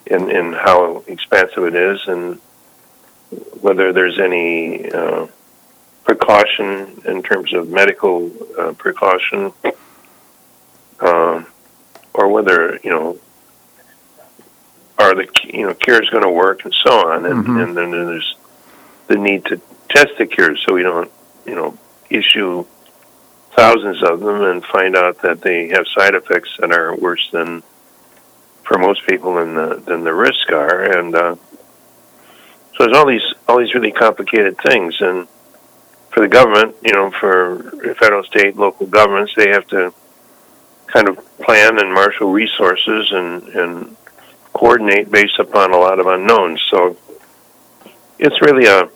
in 0.06 0.32
in 0.32 0.54
how 0.54 1.04
expansive 1.08 1.66
it 1.66 1.76
is, 1.76 2.08
and 2.08 2.40
whether 3.60 3.92
there's 3.92 4.20
any 4.20 4.90
uh, 4.90 5.28
precaution 6.06 7.02
in 7.04 7.24
terms 7.24 7.54
of 7.54 7.68
medical 7.68 8.32
uh, 8.58 8.72
precaution, 8.72 9.52
um, 11.02 11.46
or 12.14 12.30
whether 12.30 12.80
you 12.86 12.90
know 12.90 13.20
are 14.98 15.14
the 15.14 15.28
you 15.44 15.68
know 15.68 15.74
cures 15.74 16.10
going 16.10 16.24
to 16.24 16.32
work 16.32 16.64
and 16.64 16.74
so 16.74 17.10
on, 17.10 17.26
and, 17.26 17.44
mm-hmm. 17.44 17.58
and 17.58 17.76
then 17.76 17.92
there's 17.92 18.38
the 19.08 19.18
need 19.18 19.44
to 19.44 19.60
test 19.90 20.12
the 20.18 20.26
cures 20.26 20.64
so 20.66 20.74
we 20.74 20.84
don't 20.84 21.12
you 21.46 21.54
know 21.54 21.78
issue 22.10 22.66
thousands 23.56 24.04
of 24.04 24.20
them 24.20 24.42
and 24.44 24.64
find 24.64 24.96
out 24.96 25.22
that 25.24 25.42
they 25.42 25.70
have 25.70 25.86
side 25.88 26.14
effects 26.14 26.56
that 26.60 26.72
are 26.72 26.96
worse 26.96 27.30
than 27.32 27.64
for 28.64 28.78
most 28.78 29.06
people 29.08 29.36
than 29.36 29.56
the 29.56 29.82
than 29.86 30.04
the 30.04 30.14
risks 30.14 30.52
are. 30.52 30.84
And 30.98 31.16
uh, 31.16 31.36
so 31.36 32.86
there's 32.86 32.96
all 32.96 33.08
these 33.08 33.34
all 33.48 33.60
these 33.60 33.74
really 33.74 33.92
complicated 33.92 34.58
things. 34.60 35.02
And 35.02 35.28
for 36.12 36.22
the 36.22 36.28
government 36.28 36.76
you 36.84 36.94
know 36.94 37.12
for 37.12 37.96
federal 38.00 38.24
state 38.24 38.56
local 38.56 38.86
governments 38.88 39.34
they 39.36 39.50
have 39.50 39.68
to 39.68 39.94
kind 40.88 41.10
of 41.10 41.18
plan 41.40 41.80
and 41.80 41.94
marshal 41.94 42.32
resources 42.32 43.12
and 43.12 43.44
and 43.50 43.98
coordinate 44.54 45.12
based 45.12 45.40
upon 45.40 45.74
a 45.74 45.78
lot 45.78 46.00
of 46.00 46.08
unknowns. 46.08 46.62
So 46.70 46.98
it's 48.20 48.42
really 48.42 48.66
a 48.66 48.90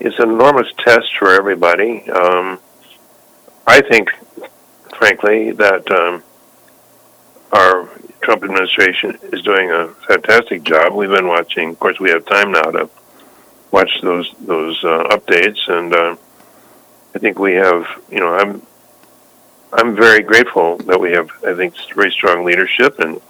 it's 0.00 0.18
an 0.18 0.30
enormous 0.30 0.72
test 0.78 1.16
for 1.18 1.32
everybody. 1.32 2.08
Um, 2.10 2.58
I 3.66 3.80
think, 3.80 4.10
frankly, 4.96 5.52
that 5.52 5.90
um, 5.90 6.22
our 7.52 7.88
Trump 8.20 8.44
administration 8.44 9.18
is 9.32 9.42
doing 9.42 9.70
a 9.70 9.88
fantastic 10.08 10.62
job. 10.62 10.94
We've 10.94 11.10
been 11.10 11.28
watching. 11.28 11.70
Of 11.70 11.80
course, 11.80 12.00
we 12.00 12.10
have 12.10 12.26
time 12.26 12.52
now 12.52 12.62
to 12.62 12.90
watch 13.70 14.00
those 14.02 14.32
those 14.40 14.82
uh, 14.84 15.04
updates, 15.10 15.68
and 15.68 15.94
uh, 15.94 16.16
I 17.14 17.18
think 17.18 17.38
we 17.38 17.54
have. 17.54 17.86
You 18.10 18.20
know, 18.20 18.34
I'm 18.34 18.62
I'm 19.72 19.94
very 19.94 20.22
grateful 20.22 20.78
that 20.78 21.00
we 21.00 21.12
have. 21.12 21.30
I 21.46 21.54
think 21.54 21.74
very 21.94 22.10
strong 22.10 22.44
leadership, 22.44 22.98
and 22.98 23.20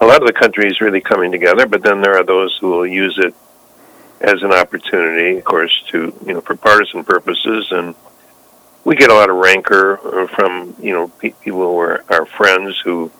a 0.00 0.06
lot 0.06 0.20
of 0.20 0.26
the 0.26 0.32
country 0.32 0.68
is 0.68 0.80
really 0.80 1.00
coming 1.00 1.30
together. 1.30 1.66
But 1.66 1.82
then 1.82 2.00
there 2.00 2.16
are 2.16 2.24
those 2.24 2.56
who 2.60 2.70
will 2.70 2.86
use 2.86 3.18
it 3.18 3.34
as 4.20 4.42
an 4.42 4.52
opportunity, 4.52 5.38
of 5.38 5.44
course, 5.44 5.82
to 5.88 6.14
you 6.26 6.34
know 6.34 6.40
for 6.40 6.56
partisan 6.56 7.04
purposes, 7.04 7.68
and 7.70 7.94
we 8.84 8.96
get 8.96 9.10
a 9.10 9.14
lot 9.14 9.30
of 9.30 9.36
rancor 9.36 9.98
uh, 9.98 10.26
from 10.28 10.74
you 10.80 10.92
know 10.92 11.08
pe- 11.08 11.30
people 11.30 11.60
who 11.60 11.78
are 11.78 12.04
our 12.10 12.26
friends 12.26 12.78
who 12.80 13.10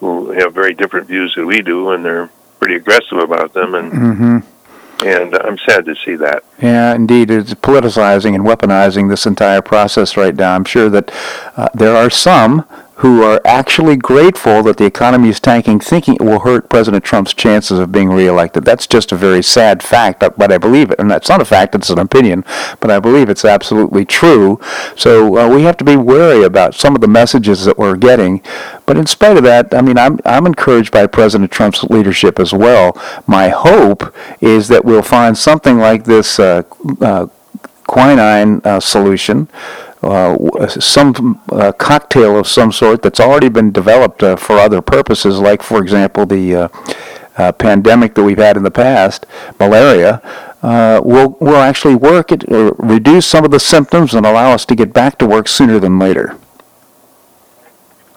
who 0.00 0.30
have 0.30 0.54
very 0.54 0.74
different 0.74 1.06
views 1.06 1.34
than 1.34 1.46
we 1.46 1.60
do, 1.60 1.90
and 1.90 2.04
they're 2.04 2.30
pretty 2.58 2.76
aggressive 2.76 3.18
about 3.18 3.52
them, 3.52 3.74
and 3.74 3.92
mm-hmm. 3.92 5.06
and 5.06 5.34
I'm 5.34 5.58
sad 5.58 5.84
to 5.86 5.94
see 6.04 6.16
that. 6.16 6.44
Yeah, 6.60 6.94
indeed, 6.94 7.30
it's 7.30 7.54
politicizing 7.54 8.34
and 8.34 8.44
weaponizing 8.44 9.08
this 9.08 9.26
entire 9.26 9.62
process 9.62 10.16
right 10.16 10.34
now. 10.34 10.54
I'm 10.54 10.64
sure 10.64 10.88
that 10.88 11.12
uh, 11.56 11.68
there 11.74 11.94
are 11.94 12.10
some 12.10 12.66
who 12.96 13.22
are 13.22 13.42
actually 13.44 13.94
grateful 13.94 14.62
that 14.62 14.78
the 14.78 14.86
economy 14.86 15.28
is 15.28 15.38
tanking, 15.38 15.78
thinking 15.78 16.14
it 16.14 16.22
will 16.22 16.40
hurt 16.40 16.70
President 16.70 17.04
Trump's 17.04 17.34
chances 17.34 17.78
of 17.78 17.92
being 17.92 18.08
reelected. 18.08 18.64
That's 18.64 18.86
just 18.86 19.12
a 19.12 19.16
very 19.16 19.42
sad 19.42 19.82
fact, 19.82 20.20
but 20.20 20.50
I 20.50 20.56
believe 20.56 20.90
it. 20.90 20.98
And 20.98 21.10
that's 21.10 21.28
not 21.28 21.42
a 21.42 21.44
fact, 21.44 21.74
it's 21.74 21.90
an 21.90 21.98
opinion, 21.98 22.42
but 22.80 22.90
I 22.90 22.98
believe 22.98 23.28
it's 23.28 23.44
absolutely 23.44 24.06
true. 24.06 24.58
So 24.96 25.36
uh, 25.36 25.54
we 25.54 25.62
have 25.62 25.76
to 25.76 25.84
be 25.84 25.96
wary 25.96 26.42
about 26.42 26.74
some 26.74 26.94
of 26.94 27.02
the 27.02 27.08
messages 27.08 27.66
that 27.66 27.76
we're 27.76 27.96
getting. 27.96 28.42
But 28.86 28.96
in 28.96 29.06
spite 29.06 29.36
of 29.36 29.42
that, 29.42 29.74
I 29.74 29.82
mean, 29.82 29.98
I'm, 29.98 30.18
I'm 30.24 30.46
encouraged 30.46 30.90
by 30.90 31.06
President 31.06 31.50
Trump's 31.50 31.84
leadership 31.84 32.40
as 32.40 32.54
well. 32.54 32.96
My 33.26 33.50
hope 33.50 34.14
is 34.40 34.68
that 34.68 34.86
we'll 34.86 35.02
find 35.02 35.36
something 35.36 35.76
like 35.76 36.04
this 36.04 36.38
uh, 36.38 36.62
uh, 37.02 37.26
quinine 37.86 38.62
uh, 38.64 38.80
solution 38.80 39.48
uh, 40.06 40.68
some 40.68 41.40
uh, 41.50 41.72
cocktail 41.72 42.38
of 42.38 42.46
some 42.46 42.72
sort 42.72 43.02
that's 43.02 43.20
already 43.20 43.48
been 43.48 43.72
developed 43.72 44.22
uh, 44.22 44.36
for 44.36 44.58
other 44.58 44.80
purposes, 44.80 45.38
like, 45.38 45.62
for 45.62 45.82
example, 45.82 46.26
the 46.26 46.54
uh, 46.54 46.68
uh, 47.36 47.52
pandemic 47.52 48.14
that 48.14 48.24
we've 48.24 48.38
had 48.38 48.56
in 48.56 48.62
the 48.62 48.70
past, 48.70 49.26
malaria, 49.58 50.22
uh, 50.62 51.00
will 51.04 51.36
will 51.40 51.56
actually 51.56 51.94
work 51.94 52.32
it, 52.32 52.44
reduce 52.48 53.26
some 53.26 53.44
of 53.44 53.50
the 53.50 53.60
symptoms, 53.60 54.14
and 54.14 54.24
allow 54.24 54.52
us 54.52 54.64
to 54.64 54.74
get 54.74 54.92
back 54.92 55.18
to 55.18 55.26
work 55.26 55.46
sooner 55.46 55.78
than 55.78 55.98
later. 55.98 56.36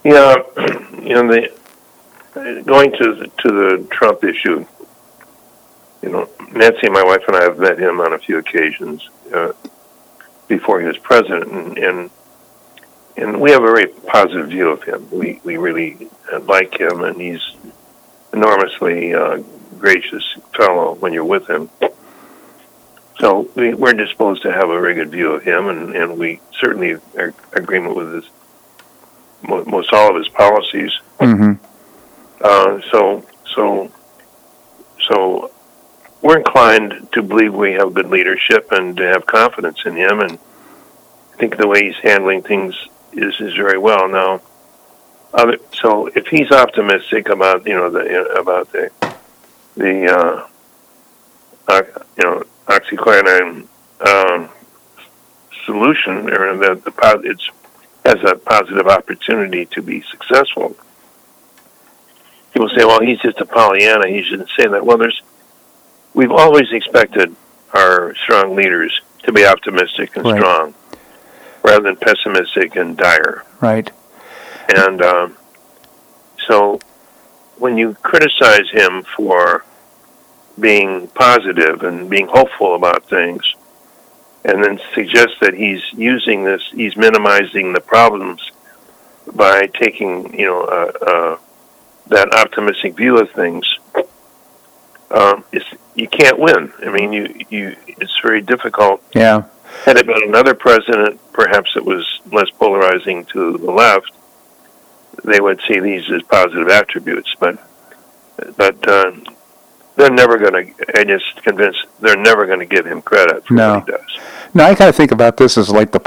Yeah, 0.03 0.37
you 1.01 1.15
know, 1.15 1.27
the 1.27 2.63
going 2.65 2.91
to 2.93 3.15
the, 3.15 3.27
to 3.39 3.51
the 3.51 3.87
Trump 3.91 4.23
issue. 4.23 4.65
You 6.01 6.09
know, 6.09 6.29
Nancy, 6.53 6.89
my 6.89 7.03
wife, 7.03 7.23
and 7.27 7.35
I 7.35 7.43
have 7.43 7.59
met 7.59 7.77
him 7.77 7.99
on 7.99 8.13
a 8.13 8.17
few 8.17 8.37
occasions 8.37 9.09
before 10.49 10.81
he 10.81 10.87
was 10.87 10.97
president, 10.97 11.49
and, 11.51 11.77
and 11.77 12.09
and 13.15 13.39
we 13.39 13.51
have 13.51 13.63
a 13.63 13.67
very 13.67 13.87
positive 13.87 14.49
view 14.49 14.69
of 14.69 14.83
him. 14.83 15.09
We 15.09 15.39
we 15.45 15.55
really 15.55 16.09
like 16.41 16.77
him, 16.77 17.03
and 17.03 17.21
he's 17.21 17.55
enormously 18.33 19.13
uh, 19.13 19.41
gracious 19.77 20.35
fellow 20.55 20.95
when 20.95 21.13
you're 21.13 21.23
with 21.23 21.49
him. 21.49 21.69
So 23.19 23.49
we, 23.55 23.73
we're 23.73 23.93
disposed 23.93 24.43
to 24.43 24.51
have 24.51 24.69
a 24.69 24.79
very 24.79 24.95
good 24.95 25.11
view 25.11 25.31
of 25.33 25.43
him, 25.43 25.67
and, 25.67 25.95
and 25.95 26.17
we 26.17 26.41
certainly 26.59 26.97
are 27.17 27.33
agreement 27.53 27.95
with 27.95 28.13
his 28.13 28.29
most 29.41 29.93
all 29.93 30.09
of 30.09 30.15
his 30.15 30.27
policies. 30.29 30.91
Mm-hmm. 31.19 31.53
Uh, 32.41 32.81
so 32.91 33.25
so 33.55 33.91
so 35.07 35.51
we're 36.21 36.37
inclined 36.37 37.09
to 37.13 37.21
believe 37.21 37.53
we 37.53 37.73
have 37.73 37.93
good 37.93 38.09
leadership 38.09 38.71
and 38.71 38.97
to 38.97 39.03
have 39.03 39.25
confidence 39.25 39.79
in 39.85 39.95
him. 39.95 40.19
And 40.19 40.37
I 41.33 41.37
think 41.37 41.57
the 41.57 41.67
way 41.67 41.85
he's 41.85 41.97
handling 41.97 42.41
things 42.41 42.75
is 43.13 43.39
is 43.39 43.55
very 43.55 43.77
well 43.77 44.07
now. 44.07 44.41
So 45.81 46.07
if 46.07 46.27
he's 46.27 46.51
optimistic 46.51 47.29
about 47.29 47.65
you 47.65 47.73
know 47.73 47.89
the 47.89 48.33
about 48.37 48.71
the 48.71 48.91
the 49.77 50.07
uh, 50.07 50.47
uh, 51.67 51.81
you 52.17 52.23
know 52.23 52.43
oxyquinone 52.67 53.67
um, 54.05 54.49
solution 55.65 56.29
or 56.29 56.57
that 56.57 56.83
the 56.83 57.21
it's 57.23 57.49
has 58.05 58.23
a 58.23 58.35
positive 58.35 58.87
opportunity 58.87 59.65
to 59.67 59.81
be 59.81 60.01
successful. 60.01 60.75
People 62.53 62.69
say, 62.69 62.83
"Well, 62.83 63.01
he's 63.01 63.19
just 63.19 63.39
a 63.39 63.45
Pollyanna. 63.45 64.07
He 64.07 64.23
shouldn't 64.23 64.49
say 64.57 64.67
that." 64.67 64.85
Well, 64.85 64.97
there's 64.97 65.21
we've 66.13 66.31
always 66.31 66.71
expected 66.71 67.35
our 67.73 68.15
strong 68.15 68.55
leaders 68.55 69.01
to 69.23 69.31
be 69.31 69.45
optimistic 69.45 70.15
and 70.15 70.25
right. 70.25 70.37
strong 70.37 70.73
rather 71.63 71.83
than 71.83 71.95
pessimistic 71.97 72.75
and 72.75 72.97
dire. 72.97 73.43
Right. 73.59 73.89
And 74.75 75.01
um, 75.01 75.37
so 76.47 76.79
when 77.57 77.77
you 77.77 77.95
criticize 77.95 78.69
him 78.71 79.03
for 79.15 79.65
being 80.59 81.07
positive 81.09 81.83
and 81.83 82.09
being 82.09 82.27
hopeful 82.27 82.75
about 82.75 83.07
things, 83.09 83.41
and 84.45 84.63
then 84.63 84.79
suggest 84.93 85.35
that 85.41 85.53
he's 85.53 85.81
using 85.93 86.43
this, 86.43 86.63
he's 86.71 86.95
minimizing 86.95 87.73
the 87.73 87.81
problems 87.81 88.51
by 89.33 89.67
taking, 89.67 90.33
you 90.37 90.45
know, 90.45 90.61
uh, 90.61 90.91
uh, 91.05 91.37
that 92.07 92.33
optimistic 92.33 92.95
view 92.95 93.17
of 93.17 93.29
things. 93.31 93.65
Um, 95.11 95.43
it's 95.51 95.65
you 95.99 96.07
can't 96.07 96.39
win. 96.39 96.71
I 96.85 96.89
mean, 96.89 97.11
you 97.11 97.45
you 97.49 97.75
it's 97.87 98.19
very 98.21 98.41
difficult. 98.41 99.03
Yeah. 99.13 99.43
Had 99.85 99.97
it 99.97 100.07
been 100.07 100.23
another 100.23 100.55
president, 100.55 101.19
perhaps 101.31 101.75
it 101.75 101.85
was 101.85 102.21
less 102.31 102.49
polarizing 102.51 103.25
to 103.25 103.57
the 103.57 103.71
left. 103.71 104.11
They 105.23 105.39
would 105.39 105.61
see 105.67 105.79
these 105.79 106.09
as 106.11 106.23
positive 106.23 106.69
attributes, 106.69 107.35
but 107.39 107.59
but 108.55 108.87
uh, 108.87 109.11
they're 109.95 110.09
never 110.09 110.37
going 110.37 110.73
to. 110.73 110.99
I 110.99 111.03
just 111.03 111.43
convinced 111.43 111.85
they're 111.99 112.15
never 112.15 112.45
going 112.45 112.59
to 112.59 112.65
give 112.65 112.85
him 112.85 113.01
credit 113.01 113.45
for 113.45 113.53
no. 113.53 113.75
what 113.75 113.85
he 113.85 113.91
does. 113.91 114.19
No, 114.53 114.63
I 114.63 114.73
kind 114.73 114.89
of 114.89 114.95
think 114.95 115.11
about 115.11 115.37
this 115.37 115.57
as 115.57 115.69
like 115.69 115.91
the 115.91 115.99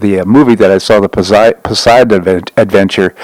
the 0.00 0.20
uh, 0.20 0.24
movie 0.24 0.54
that 0.56 0.70
I 0.70 0.78
saw, 0.78 1.00
the 1.00 1.08
Poseidon 1.08 2.42
Adventure, 2.56 3.14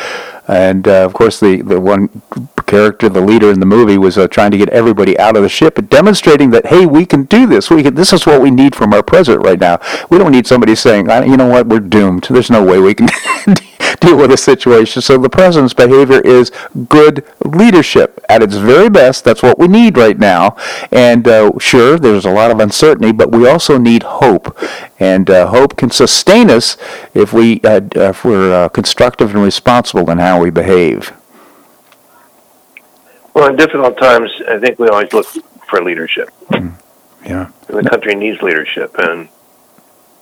and 0.49 0.89
uh, 0.89 1.05
of 1.05 1.13
course 1.13 1.39
the 1.39 1.63
the 1.63 1.81
one 1.81 2.23
character, 2.71 3.09
the 3.09 3.21
leader 3.21 3.51
in 3.51 3.61
the 3.61 3.67
movie, 3.67 3.99
was 3.99 4.17
uh, 4.17 4.29
trying 4.29 4.53
to 4.53 4.57
get 4.57 4.69
everybody 4.71 5.19
out 5.19 5.37
of 5.37 5.43
the 5.43 5.49
ship, 5.49 5.79
demonstrating 5.89 6.51
that 6.51 6.67
hey, 6.67 6.87
we 6.87 7.05
can 7.05 7.25
do 7.25 7.47
this. 7.47 7.69
We 7.69 7.83
can. 7.83 7.95
This 7.95 8.13
is 8.13 8.25
what 8.25 8.41
we 8.41 8.51
need 8.51 8.75
from 8.77 8.95
our 8.95 9.03
president 9.03 9.45
right 9.45 9.59
now. 9.59 9.81
We 10.09 10.19
don't 10.19 10.33
need 10.33 10.47
somebody 10.47 10.75
saying, 10.75 11.11
you 11.29 11.37
know 11.37 11.49
what, 11.49 11.67
we're 11.67 11.81
doomed. 11.81 12.29
There's 12.31 12.51
no 12.51 12.65
way 12.65 12.79
we 12.79 12.95
can 12.95 13.09
deal 14.01 14.17
with 14.17 14.31
a 14.31 14.37
situation. 14.37 15.03
So 15.03 15.19
the 15.19 15.29
president's 15.29 15.75
behavior 15.75 16.21
is 16.21 16.53
good 16.89 17.25
leadership 17.45 18.25
at 18.29 18.43
its 18.43 18.55
very 18.55 18.89
best. 18.89 19.25
That's 19.25 19.43
what 19.43 19.59
we 19.59 19.67
need 19.67 19.99
right 19.99 20.19
now. 20.19 20.57
And 20.93 21.27
uh, 21.27 21.53
sure, 21.59 21.99
there's 21.99 22.25
a 22.25 22.31
lot 22.31 22.51
of 22.51 22.61
uncertainty, 22.61 23.13
but 23.13 23.33
we 23.33 23.49
also 23.49 23.79
need 23.79 24.05
hope. 24.05 24.57
And 25.01 25.29
uh, 25.29 25.49
hope 25.49 25.77
can 25.77 25.91
sustain 25.91 26.51
us 26.51 26.77
if 27.15 27.33
we 27.33 27.61
uh, 27.63 27.81
if 27.97 28.25
we're 28.25 28.53
uh, 28.53 28.69
constructive 28.69 29.35
and 29.35 29.43
responsible 29.43 30.09
in 30.11 30.19
how 30.19 30.41
we 30.41 30.51
behave. 30.51 31.13
Well, 33.35 33.49
in 33.49 33.57
difficult 33.57 33.99
times, 33.99 34.31
I 34.49 34.59
think 34.59 34.79
we 34.79 34.89
always 34.89 35.13
look 35.13 35.27
for 35.69 35.83
leadership. 35.83 36.31
Mm. 36.51 36.75
Yeah, 37.25 37.51
the 37.67 37.83
country 37.83 38.15
needs 38.15 38.41
leadership, 38.43 38.95
and 38.99 39.29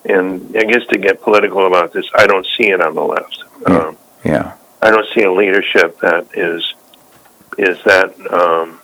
and 0.04 0.56
I 0.56 0.64
guess 0.64 0.84
to 0.90 0.98
get 0.98 1.22
political 1.22 1.66
about 1.66 1.92
this, 1.92 2.06
I 2.14 2.26
don't 2.26 2.46
see 2.56 2.70
it 2.70 2.80
on 2.80 2.94
the 2.94 3.04
left. 3.04 3.44
Yeah. 3.66 3.76
Um, 3.76 3.96
yeah. 4.24 4.52
I 4.80 4.90
don't 4.90 5.06
see 5.14 5.22
a 5.22 5.32
leadership 5.32 5.98
that 6.00 6.26
is 6.34 6.74
is 7.56 7.82
that 7.84 8.14
um, 8.32 8.80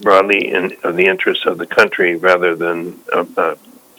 broadly 0.00 0.48
in 0.48 0.76
of 0.82 0.96
the 0.96 1.06
interests 1.06 1.46
of 1.46 1.58
the 1.58 1.66
country 1.66 2.16
rather 2.16 2.54
than 2.54 2.98
uh, 3.12 3.24
uh, 3.36 3.54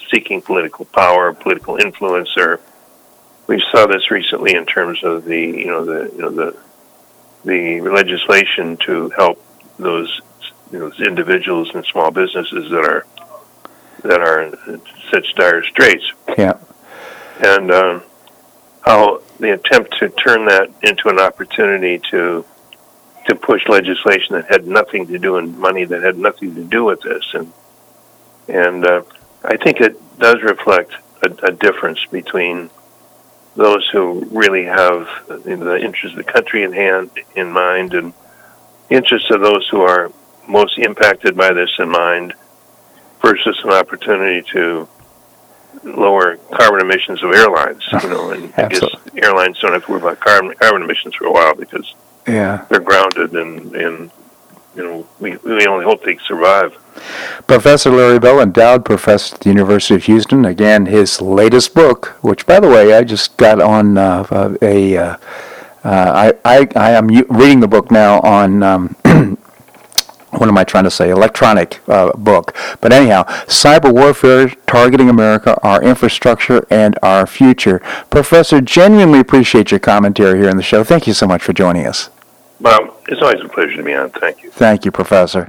seeking 0.10 0.42
political 0.42 0.86
power, 0.86 1.34
political 1.34 1.78
influence. 1.78 2.36
Or 2.38 2.60
we 3.48 3.64
saw 3.72 3.86
this 3.86 4.10
recently 4.10 4.56
in 4.56 4.66
terms 4.66 5.04
of 5.04 5.26
the 5.26 5.40
you 5.40 5.68
know 5.68 5.86
the 5.86 6.12
you 6.16 6.22
know 6.22 6.32
the 6.32 6.58
the 7.44 7.82
legislation 7.82 8.78
to 8.78 9.10
help 9.10 9.44
those 9.78 10.22
you 10.72 10.80
know, 10.80 10.92
individuals 11.06 11.72
and 11.74 11.86
small 11.86 12.12
businesses 12.12 12.70
that 12.72 12.86
are 12.86 13.06
that 14.04 14.22
are 14.22 14.42
in 14.42 14.82
such 15.12 15.34
dire 15.36 15.64
straits. 15.64 16.12
Yeah. 16.38 16.58
And 17.44 17.72
um, 17.72 18.04
how 18.82 19.22
the 19.40 19.54
attempt 19.54 19.98
to 20.00 20.10
turn 20.10 20.46
that 20.46 20.72
into 20.82 21.10
an 21.10 21.20
opportunity 21.20 22.00
to 22.12 22.46
to 23.28 23.36
push 23.36 23.68
legislation 23.68 24.36
that 24.36 24.50
had 24.50 24.68
nothing 24.68 25.08
to 25.08 25.20
do 25.20 25.38
and 25.38 25.58
money 25.58 25.86
that 25.86 26.02
had 26.02 26.18
nothing 26.18 26.56
to 26.56 26.64
do 26.64 26.84
with 26.84 27.02
this, 27.02 27.24
and 27.34 27.52
and 28.48 28.86
uh, 28.86 29.04
I 29.44 29.58
think 29.58 29.80
it 29.80 29.98
does 30.18 30.42
reflect 30.42 30.94
a, 31.22 31.48
a 31.48 31.52
difference 31.52 32.04
between 32.06 32.70
those 33.56 33.88
who 33.90 34.26
really 34.32 34.64
have 34.66 35.08
you 35.46 35.58
know, 35.58 35.66
the 35.66 35.80
interests 35.80 36.18
of 36.18 36.26
the 36.26 36.32
country 36.32 36.64
in 36.64 36.72
hand 36.74 37.12
in 37.36 37.52
mind 37.52 37.94
and 37.94 38.14
interests 38.90 39.30
of 39.30 39.42
those 39.42 39.68
who 39.70 39.82
are 39.82 40.12
most 40.48 40.78
impacted 40.78 41.36
by 41.36 41.54
this 41.54 41.70
in 41.80 41.90
mind 41.90 42.34
versus 43.22 43.60
an 43.64 43.72
opportunity 43.72 44.42
to 44.52 44.88
lower 45.84 46.38
carbon 46.54 46.82
emissions 46.82 47.24
of 47.24 47.32
airlines. 47.32 47.84
You 48.04 48.10
know, 48.10 48.32
and 48.32 48.54
I 48.58 48.68
guess 48.68 48.84
airlines 49.16 49.60
don't 49.60 49.74
have 49.74 49.86
to 49.86 49.92
worry 49.92 50.02
about 50.02 50.20
carbon 50.20 50.54
carbon 50.56 50.84
emissions 50.84 51.16
for 51.16 51.26
a 51.26 51.32
while 51.32 51.56
because 51.56 51.94
yeah 52.28 52.66
they're 52.70 52.80
grounded 52.80 53.34
and 53.34 53.76
and 53.76 54.12
you 54.76 54.84
know 54.84 55.08
we 55.20 55.38
we 55.38 55.66
only 55.68 55.86
hope 55.86 56.04
they 56.04 56.18
survive. 56.18 56.78
Professor 57.48 57.90
Larry 57.90 58.20
Bell, 58.20 58.40
endowed 58.40 58.86
professor 58.86 59.36
at 59.36 59.42
the 59.42 59.50
University 59.50 59.96
of 59.96 60.04
Houston. 60.04 60.46
Again, 60.46 60.86
his 60.86 61.22
latest 61.22 61.74
book, 61.74 62.18
which 62.22 62.46
by 62.46 62.60
the 62.60 62.68
way 62.68 62.94
I 62.94 63.04
just 63.04 63.38
got 63.38 63.62
on 63.62 63.98
uh, 63.98 64.58
a. 64.62 64.98
Uh, 64.98 65.18
uh, 65.84 66.32
I, 66.46 66.60
I 66.60 66.68
I 66.76 66.92
am 66.92 67.08
reading 67.08 67.60
the 67.60 67.68
book 67.68 67.90
now 67.90 68.20
on 68.20 68.62
um, 68.62 68.96
what 70.32 70.48
am 70.48 70.58
I 70.58 70.64
trying 70.64 70.86
to 70.86 70.92
say? 70.92 71.10
Electronic 71.10 71.82
uh, 71.88 72.12
book. 72.14 72.56
But 72.80 72.94
anyhow, 72.94 73.24
cyber 73.48 73.94
warfare 73.94 74.50
targeting 74.68 75.10
America, 75.10 75.60
our 75.64 75.82
infrastructure, 75.82 76.66
and 76.70 76.98
our 77.04 77.28
future. 77.28 77.80
Professor, 78.10 78.62
genuinely 78.62 79.20
appreciate 79.20 79.72
your 79.72 79.80
commentary 79.80 80.40
here 80.40 80.50
in 80.50 80.58
the 80.58 80.64
show. 80.64 80.84
Thank 80.84 81.08
you 81.08 81.14
so 81.14 81.28
much 81.28 81.42
for 81.42 81.54
joining 81.54 81.86
us. 81.86 82.10
Bob, 82.62 82.94
it's 83.08 83.22
always 83.22 83.42
a 83.42 83.50
pleasure 83.50 83.78
to 83.78 83.84
be 83.84 83.94
on. 83.94 84.10
Thank 84.12 84.44
you. 84.44 84.52
Thank 84.52 84.86
you, 84.86 84.92
Professor 84.92 85.48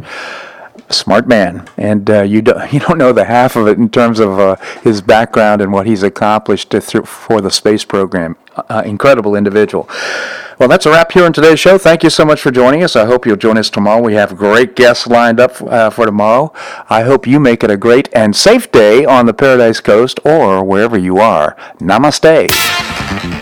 smart 0.93 1.27
man, 1.27 1.67
and 1.77 2.09
uh, 2.11 2.23
you 2.23 2.43
don't 2.43 2.73
you 2.73 2.81
don't 2.81 2.99
know 2.99 3.13
the 3.13 3.25
half 3.25 3.57
of 3.57 3.67
it 3.67 3.79
in 3.79 3.89
terms 3.89 4.21
of 4.21 4.39
uh, 4.39 4.57
his 4.83 5.01
background 5.01 5.61
and 5.61 5.73
what 5.73 5.87
he's 5.87 6.03
accomplished 6.03 6.71
th- 6.71 7.07
for 7.07 7.41
the 7.41 7.51
space 7.51 7.85
program. 7.85 8.37
Uh, 8.55 8.83
incredible 8.85 9.35
individual. 9.35 9.89
Well, 10.59 10.69
that's 10.69 10.85
a 10.85 10.91
wrap 10.91 11.13
here 11.13 11.25
on 11.25 11.33
today's 11.33 11.59
show. 11.59 11.79
Thank 11.79 12.03
you 12.03 12.11
so 12.11 12.25
much 12.27 12.41
for 12.41 12.51
joining 12.51 12.85
us. 12.85 12.95
I 12.95 13.07
hope 13.07 13.25
you'll 13.25 13.37
join 13.37 13.57
us 13.57 13.71
tomorrow. 13.71 14.03
We 14.03 14.13
have 14.15 14.37
great 14.37 14.77
guests 14.77 15.07
lined 15.07 15.41
up 15.41 15.61
uh, 15.63 15.89
for 15.89 16.05
tomorrow. 16.05 16.53
I 16.91 17.03
hope 17.03 17.27
you 17.27 17.41
make 17.41 17.65
it 17.65 17.71
a 17.71 17.79
great 17.79 18.11
and 18.13 18.37
safe 18.37 18.71
day 18.71 19.07
on 19.07 19.25
the 19.25 19.35
Paradise 19.35 19.81
Coast 19.81 20.21
or 20.25 20.63
wherever 20.63 20.99
you 20.99 21.17
are. 21.19 21.57
Namaste. 21.79 23.42